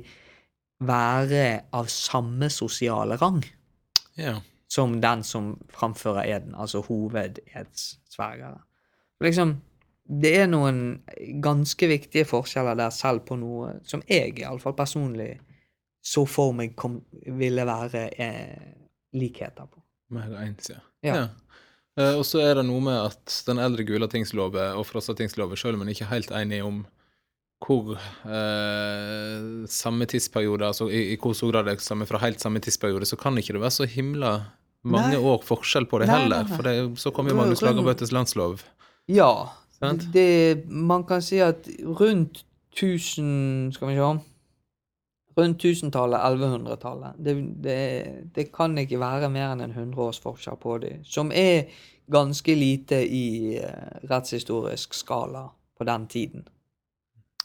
være 0.87 1.61
av 1.75 1.89
samme 1.91 2.51
sosiale 2.55 3.17
rang 3.19 3.43
ja. 4.19 4.37
som 4.71 5.01
den 5.03 5.25
som 5.27 5.57
framfører 5.75 6.37
eden, 6.37 6.55
altså 6.55 6.81
hovededsvergere. 6.87 8.61
Liksom, 9.21 9.57
det 10.09 10.31
er 10.41 10.47
noen 10.49 11.03
ganske 11.45 11.89
viktige 11.91 12.25
forskjeller 12.29 12.79
der 12.81 12.93
selv 12.95 13.27
på 13.29 13.37
noe 13.37 13.75
som 13.89 14.01
jeg 14.09 14.39
iallfall 14.41 14.77
personlig 14.77 15.35
så 16.09 16.25
for 16.31 16.55
meg 16.57 16.73
kom, 16.79 17.03
ville 17.37 17.65
være 17.69 18.07
eh, 18.17 18.69
likheter 19.19 19.67
på. 19.69 19.83
Mer 20.17 20.33
ens, 20.41 20.71
ja. 20.73 20.81
Ja. 21.05 21.25
Eh, 21.99 22.15
og 22.15 22.25
så 22.25 22.41
er 22.41 22.61
det 22.61 22.69
noe 22.69 22.81
med 22.87 22.97
at 23.11 23.41
den 23.49 23.61
eldre 23.61 23.85
Gulatingsloven 23.85 24.79
og 24.79 24.87
Frostatingslova, 24.89 25.59
selv 25.59 25.77
om 25.77 25.85
en 25.85 25.93
ikke 25.93 26.07
er 26.07 26.15
helt 26.15 26.33
enig 26.33 26.63
om 26.65 26.87
hvor 27.67 27.97
eh, 27.99 29.67
samme 29.69 30.07
tidsperiode, 30.09 30.65
altså 30.71 30.87
i, 30.89 31.09
i 31.13 31.19
hvor 31.21 31.35
stor 31.37 31.53
grad 31.53 31.67
det 31.67 31.75
er 31.75 31.85
samme 31.85 32.07
fra 32.09 32.21
helt 32.23 32.41
samme 32.41 32.63
tidsperiode, 32.63 33.09
så 33.11 33.19
kan 33.19 33.37
ikke 33.37 33.57
det 33.57 33.65
være 33.65 33.77
så 33.81 33.89
himla 33.91 34.33
mange 34.87 35.17
Nei. 35.17 35.23
år 35.27 35.43
forskjell 35.45 35.89
på 35.91 35.99
det 36.01 36.07
Nei, 36.09 36.21
heller. 36.23 36.47
nei. 36.47 36.55
For 36.57 36.65
det, 36.65 36.77
så 37.03 37.13
kom 37.13 37.29
jo 37.29 37.35
Magnus 37.37 37.65
Lagerbøttes 37.67 38.15
landslov. 38.15 38.63
Ja. 39.11 39.33
Sant? 39.79 40.09
Det, 40.13 40.65
man 40.69 41.05
kan 41.07 41.23
si 41.23 41.39
at 41.45 41.69
rundt 42.01 42.45
1000 42.75 43.73
Skal 43.75 43.89
vi 43.89 43.95
se 43.99 44.09
Rundt 45.39 45.63
1000-tallet, 45.65 46.19
1100-tallet. 46.19 47.15
Det, 47.23 47.35
det, 47.63 47.77
det 48.35 48.49
kan 48.53 48.73
ikke 48.79 48.99
være 48.99 49.29
mer 49.31 49.53
enn 49.53 49.61
en 49.69 49.71
100 49.77 50.01
års 50.03 50.19
forskjell 50.19 50.57
på 50.59 50.79
dem. 50.83 51.05
Som 51.07 51.31
er 51.31 51.69
ganske 52.11 52.57
lite 52.59 52.99
i 53.07 53.55
eh, 53.61 54.01
rettshistorisk 54.11 54.97
skala 54.99 55.45
på 55.79 55.87
den 55.87 56.09
tiden. 56.11 56.49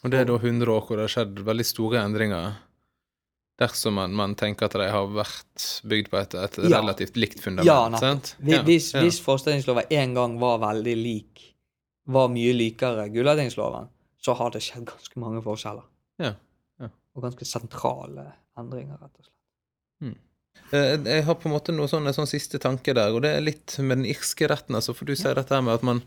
Og 0.02 0.10
det 0.10 0.24
er 0.24 0.26
da 0.26 0.40
100 0.42 0.74
år 0.74 0.82
hvor 0.88 0.98
det 0.98 1.06
har 1.06 1.14
skjedd 1.20 1.44
veldig 1.46 1.68
store 1.70 2.02
endringer. 2.02 2.56
Dersom 3.62 3.94
man, 4.02 4.18
man 4.18 4.34
tenker 4.42 4.66
at 4.66 4.80
de 4.82 4.90
har 4.90 5.14
vært 5.14 5.70
bygd 5.86 6.10
på 6.10 6.18
et, 6.24 6.34
et 6.34 6.58
Ja. 6.66 6.80
relativt 6.82 7.16
likt 7.22 7.44
fundament. 7.46 7.70
Ja, 7.70 8.00
sant? 8.02 8.34
Hvis, 8.40 8.56
Ja, 8.58 8.64
hvis, 8.66 8.90
ja. 8.96 9.04
hvis 9.06 9.22
forestillingsloven 9.22 9.86
en 9.94 10.18
gang 10.18 10.40
var 10.42 10.58
veldig 10.66 10.98
lik, 10.98 11.53
var 12.06 12.30
mye 12.34 12.54
likere 12.54 13.08
Gulatingsloven, 13.14 13.88
så 14.22 14.34
har 14.40 14.52
det 14.52 14.62
skjedd 14.64 14.86
ganske 14.90 15.20
mange 15.20 15.42
forskjeller. 15.46 15.86
Ja, 16.20 16.34
ja. 16.82 16.90
Og 17.16 17.24
ganske 17.24 17.46
sentrale 17.48 18.32
endringer, 18.60 18.98
rett 19.02 19.18
og 19.20 19.26
slett. 19.28 19.40
Mm. 20.04 20.18
Jeg 20.74 21.24
har 21.26 21.36
på 21.38 21.50
en 21.50 21.54
måte 21.56 21.74
noe 21.74 21.88
sånn, 21.90 22.06
en 22.08 22.14
sånn 22.16 22.30
siste 22.30 22.60
tanke 22.62 22.94
der, 22.94 23.14
og 23.14 23.24
det 23.26 23.32
er 23.38 23.46
litt 23.46 23.76
med 23.80 24.02
den 24.02 24.06
irske 24.10 24.48
retten. 24.50 24.76
altså, 24.78 24.94
For 24.94 25.06
du 25.06 25.16
sier 25.16 25.36
dette 25.38 25.54
her 25.54 25.62
med 25.66 25.74
at 25.80 25.84
man 25.86 26.04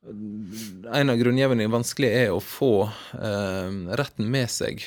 En 0.00 1.10
av 1.12 1.18
grunngjevene 1.20 1.66
vanskelig 1.68 2.08
er 2.08 2.30
å 2.32 2.38
få 2.40 2.86
eh, 3.20 3.74
retten 4.00 4.30
med 4.32 4.48
seg 4.48 4.80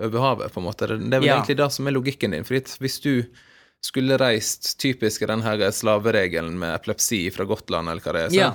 over 0.00 0.22
havet, 0.22 0.52
på 0.54 0.62
en 0.62 0.64
måte. 0.64 0.86
Det, 0.88 0.96
er 1.12 1.20
vel 1.20 1.28
Ja. 1.28 1.34
egentlig 1.36 1.58
det 1.58 1.66
som 1.72 1.86
er 1.86 1.92
logikken 1.92 2.32
din. 2.32 2.44
fordi 2.44 2.62
hvis 2.80 2.96
du 3.04 3.26
skulle 3.84 4.16
reist 4.16 4.78
typisk 4.80 5.26
den 5.28 5.42
her 5.44 5.58
slaveregelen 5.70 6.56
med 6.58 6.72
epilepsi 6.74 7.30
fra 7.30 7.44
Gotland, 7.44 7.88
eller 7.92 8.00
hva 8.00 8.12
det 8.16 8.22
er, 8.32 8.34
Ja. 8.34 8.54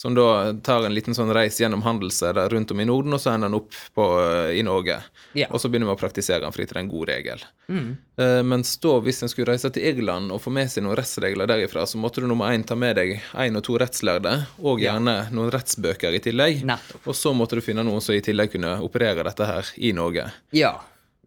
Som 0.00 0.14
da 0.16 0.54
tar 0.64 0.86
en 0.88 0.94
liten 0.96 1.12
sånn 1.12 1.28
reis 1.36 1.58
gjennom 1.60 1.82
handelser 1.84 2.38
rundt 2.48 2.70
om 2.72 2.78
i 2.80 2.86
Norden, 2.88 3.12
og 3.12 3.20
så 3.20 3.34
ender 3.34 3.50
den 3.50 3.58
opp 3.58 3.74
på, 3.92 4.04
eh, 4.24 4.54
i 4.56 4.62
Norge. 4.64 4.96
Ja. 5.36 5.50
Og 5.52 5.60
så 5.60 5.68
begynner 5.68 5.90
vi 5.90 5.92
å 5.92 6.00
praktisere 6.00 6.40
den 6.40 6.54
fordi 6.56 6.66
det 6.70 6.76
er 6.76 6.80
en 6.80 6.88
god 6.88 7.08
regel. 7.10 7.42
Mm. 7.68 7.90
Eh, 8.16 8.40
Mens 8.48 8.70
da, 8.80 8.94
hvis 9.04 9.20
en 9.22 9.28
skulle 9.28 9.52
reise 9.52 9.68
til 9.74 9.84
Irland 9.90 10.32
og 10.32 10.40
få 10.40 10.50
med 10.56 10.72
seg 10.72 10.86
noen 10.86 10.96
rettsregler 10.96 11.46
derifra, 11.52 11.84
så 11.84 12.00
måtte 12.00 12.24
du 12.24 12.26
nummer 12.30 12.48
én 12.48 12.64
ta 12.64 12.74
med 12.80 12.96
deg 12.96 13.20
én 13.36 13.60
og 13.60 13.62
to 13.68 13.76
rettslærde, 13.76 14.46
og 14.64 14.80
gjerne 14.80 15.18
noen 15.36 15.52
rettsbøker 15.52 16.16
i 16.16 16.24
tillegg. 16.24 16.64
Nettopp. 16.64 17.04
Og 17.12 17.14
så 17.20 17.34
måtte 17.36 17.60
du 17.60 17.60
finne 17.60 17.84
noen 17.84 18.00
som 18.00 18.16
i 18.16 18.24
tillegg 18.24 18.52
kunne 18.56 18.78
operere 18.80 19.22
dette 19.28 19.44
her 19.52 19.68
i 19.76 19.92
Norge. 19.92 20.30
Ja. 20.56 20.78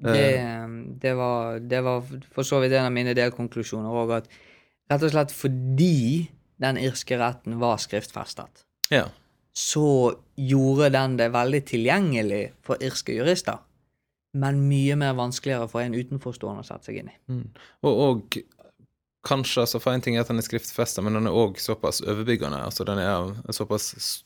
Det, 0.04 0.18
Eh. 0.42 0.68
det, 1.00 1.14
var, 1.16 1.60
det 1.62 1.80
var 1.86 2.02
for 2.34 2.44
så 2.44 2.58
vidt 2.60 2.74
en 2.74 2.90
av 2.90 2.92
mine 2.92 3.14
delkonklusjoner 3.16 3.94
òg, 4.02 4.18
at 4.18 4.28
rett 4.90 5.06
og 5.06 5.14
slett 5.14 5.32
fordi 5.32 6.28
den 6.62 6.78
irske 6.78 7.18
retten 7.20 7.60
var 7.60 7.78
skriftfestet, 7.78 8.64
Ja. 8.92 9.08
så 9.56 10.16
gjorde 10.38 10.90
den 10.92 11.18
det 11.18 11.32
veldig 11.34 11.66
tilgjengelig 11.66 12.52
for 12.62 12.78
irske 12.82 13.14
jurister. 13.16 13.60
men 14.36 14.68
mye 14.68 14.96
mer 14.98 15.14
vanskeligere 15.14 15.68
for 15.70 15.82
en 15.82 15.94
utenforstående 15.94 16.64
å 16.64 16.66
sette 16.66 16.86
seg 16.86 16.96
inn 16.98 17.10
i. 17.12 17.18
Mm. 17.30 17.50
Og, 17.84 18.00
og 18.02 18.38
kanskje, 19.24 19.62
altså 19.62 19.80
for 19.80 19.94
en 19.94 20.02
ting 20.02 20.16
er 20.18 20.22
at 20.22 20.28
den 20.32 20.40
er 20.42 20.46
skriftfesta, 20.48 21.04
men 21.06 21.14
den 21.14 21.28
er 21.30 21.36
òg 21.38 21.60
såpass 21.62 22.02
overbyggende. 22.02 22.58
Altså 22.66 22.84
den 22.84 22.98
er 22.98 23.30
såpass 23.54 24.24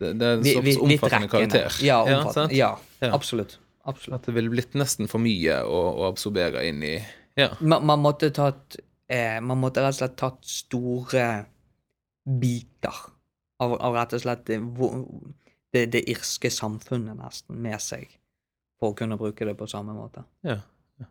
Det, 0.00 0.10
det 0.18 0.26
er 0.26 0.32
en 0.40 0.44
såpass 0.44 0.80
omfattende 0.82 1.28
karakter. 1.30 1.78
Ja, 1.86 2.00
omfattende. 2.02 2.56
Ja, 2.58 2.72
Ja. 3.00 3.12
absolutt. 3.14 3.58
absolutt. 3.86 4.18
At 4.20 4.26
det 4.26 4.34
ville 4.34 4.50
blitt 4.50 4.74
nesten 4.74 5.06
for 5.08 5.18
mye 5.22 5.62
å, 5.62 5.78
å 6.02 6.08
absorbere 6.10 6.66
inn 6.66 6.82
i 6.82 6.96
Ja. 7.38 7.52
Man, 7.60 7.86
man 7.86 8.02
måtte 8.02 8.32
tatt 8.34 8.76
eh, 9.08 9.40
Man 9.40 9.60
måtte 9.62 9.84
rett 9.84 9.96
og 9.96 10.00
slett 10.00 10.16
tatt 10.20 10.46
store 10.48 11.26
biter 12.26 13.02
av, 13.62 13.74
av 13.74 13.94
rett 13.94 14.16
og 14.16 14.22
slett 14.22 14.46
det, 14.48 14.60
det, 15.72 15.84
det 15.94 16.04
irske 16.10 16.50
samfunnet 16.50 17.18
nesten 17.18 17.60
med 17.62 17.80
seg 17.82 18.08
for 18.80 18.92
å 18.92 18.96
kunne 18.98 19.18
bruke 19.20 19.46
det 19.48 19.56
på 19.56 19.68
samme 19.70 19.94
måte. 19.96 20.26
ja. 20.46 20.58
ja. 21.00 21.10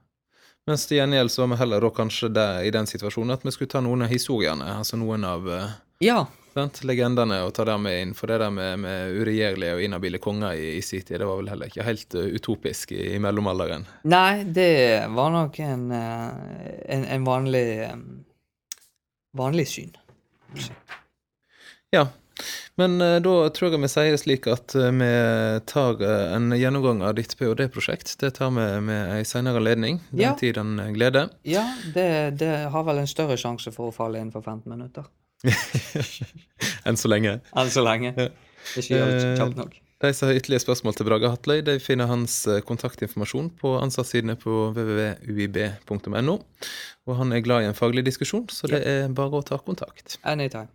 Mens 0.66 0.88
til 0.89 0.98
gjengjeld 0.98 1.30
så 1.30 1.43
var 1.43 1.54
vi 1.54 1.60
heller 1.62 1.86
da 1.86 1.91
kanskje 1.93 2.32
der, 2.34 2.64
i 2.66 2.72
den 2.74 2.88
situasjonen 2.89 3.36
at 3.38 3.46
vi 3.46 3.54
skulle 3.54 3.70
ta 3.70 3.82
noen 3.86 4.06
av 4.06 4.14
historiene, 4.14 4.76
altså 4.80 4.98
noen 4.98 5.26
av 5.28 5.50
eh, 5.54 5.76
Ja, 6.06 6.26
sant, 6.56 6.80
legendene, 6.88 7.41
og 7.45 7.51
ta 7.58 7.66
det 7.68 7.76
med 7.84 7.97
inn. 8.01 8.14
For 8.16 8.32
det 8.32 8.38
der 8.41 8.51
med, 8.56 8.80
med 8.80 9.18
uregjerlige 9.20 9.76
og 9.76 9.84
inhabile 9.84 10.22
konger 10.24 10.56
i, 10.56 10.70
i 10.78 10.82
sin 10.86 11.03
tid, 11.03 11.20
det 11.22 11.28
var 11.28 11.38
vel 11.41 11.51
heller 11.51 11.68
ikke 11.72 11.84
helt 11.88 12.16
eh, 12.16 12.32
utopisk 12.39 12.95
i, 12.95 13.01
i 13.16 13.20
mellomalderen. 13.24 13.84
Nei, 14.08 14.43
det 14.56 14.72
var 15.16 15.34
nok 15.36 15.60
en, 15.66 15.89
eh, 15.91 16.76
en, 16.95 17.03
en 17.18 17.28
vanlig 17.28 17.66
eh, 17.89 17.97
vanlig 19.36 19.68
syn. 19.68 19.91
Ja. 21.91 22.08
Men 22.76 22.97
da 22.99 23.34
tror 23.56 23.72
jeg 23.72 23.80
vi 23.80 23.88
sier 23.88 24.12
det 24.12 24.20
slik 24.20 24.47
at 24.51 24.74
vi 24.76 25.08
tar 25.72 26.01
en 26.36 26.49
gjennomgang 26.60 26.99
av 27.08 27.14
ditt 27.16 27.32
ph.d.-prosjekt. 27.39 28.18
Det 28.20 28.34
tar 28.36 28.51
vi 28.51 28.66
med 28.84 29.14
ei 29.16 29.22
seinere 29.28 29.62
anledning. 29.62 30.01
Den 30.12 30.22
Ja. 30.26 30.34
tid 30.39 30.56
den 30.60 30.74
eh, 30.84 30.89
glede. 30.95 31.30
Ja, 31.47 31.64
det, 31.95 32.08
det 32.39 32.51
har 32.76 32.84
vel 32.84 32.99
en 33.03 33.08
større 33.08 33.38
sjanse 33.39 33.72
for 33.76 33.91
å 33.91 33.95
falle 33.95 34.20
innenfor 34.20 34.43
15 34.43 34.68
minutter. 34.72 35.08
Enn 36.88 36.98
så 37.00 37.12
lenge. 37.12 37.39
Enn 37.56 37.72
så 37.74 37.84
lenge. 37.86 38.14
Ja. 38.18 38.30
Det 38.76 38.82
er 38.82 38.86
ikke 38.86 39.02
Eh, 39.02 39.36
kjapt 39.39 39.60
nok. 39.60 39.76
De 40.04 40.10
som 40.14 40.28
har 40.28 40.36
ytterligere 40.36 40.60
spørsmål 40.66 40.96
til 40.98 41.08
Brage 41.08 41.30
Hatløy, 41.32 41.62
de 41.66 41.78
finner 41.80 42.10
hans 42.10 42.34
eh, 42.52 42.60
kontaktinformasjon 42.68 43.48
på 43.62 43.76
ansattsidene 43.80 44.36
på 44.41 44.58
www.uib.no. 44.76 46.36
Og 47.06 47.20
han 47.20 47.32
er 47.34 47.43
glad 47.46 47.64
i 47.64 47.70
en 47.70 47.78
faglig 47.78 48.04
diskusjon, 48.06 48.48
så 48.52 48.68
det 48.72 48.82
er 48.89 49.08
bare 49.16 49.39
å 49.39 49.46
ta 49.46 49.58
kontakt. 49.62 50.18
Anytime. 50.28 50.68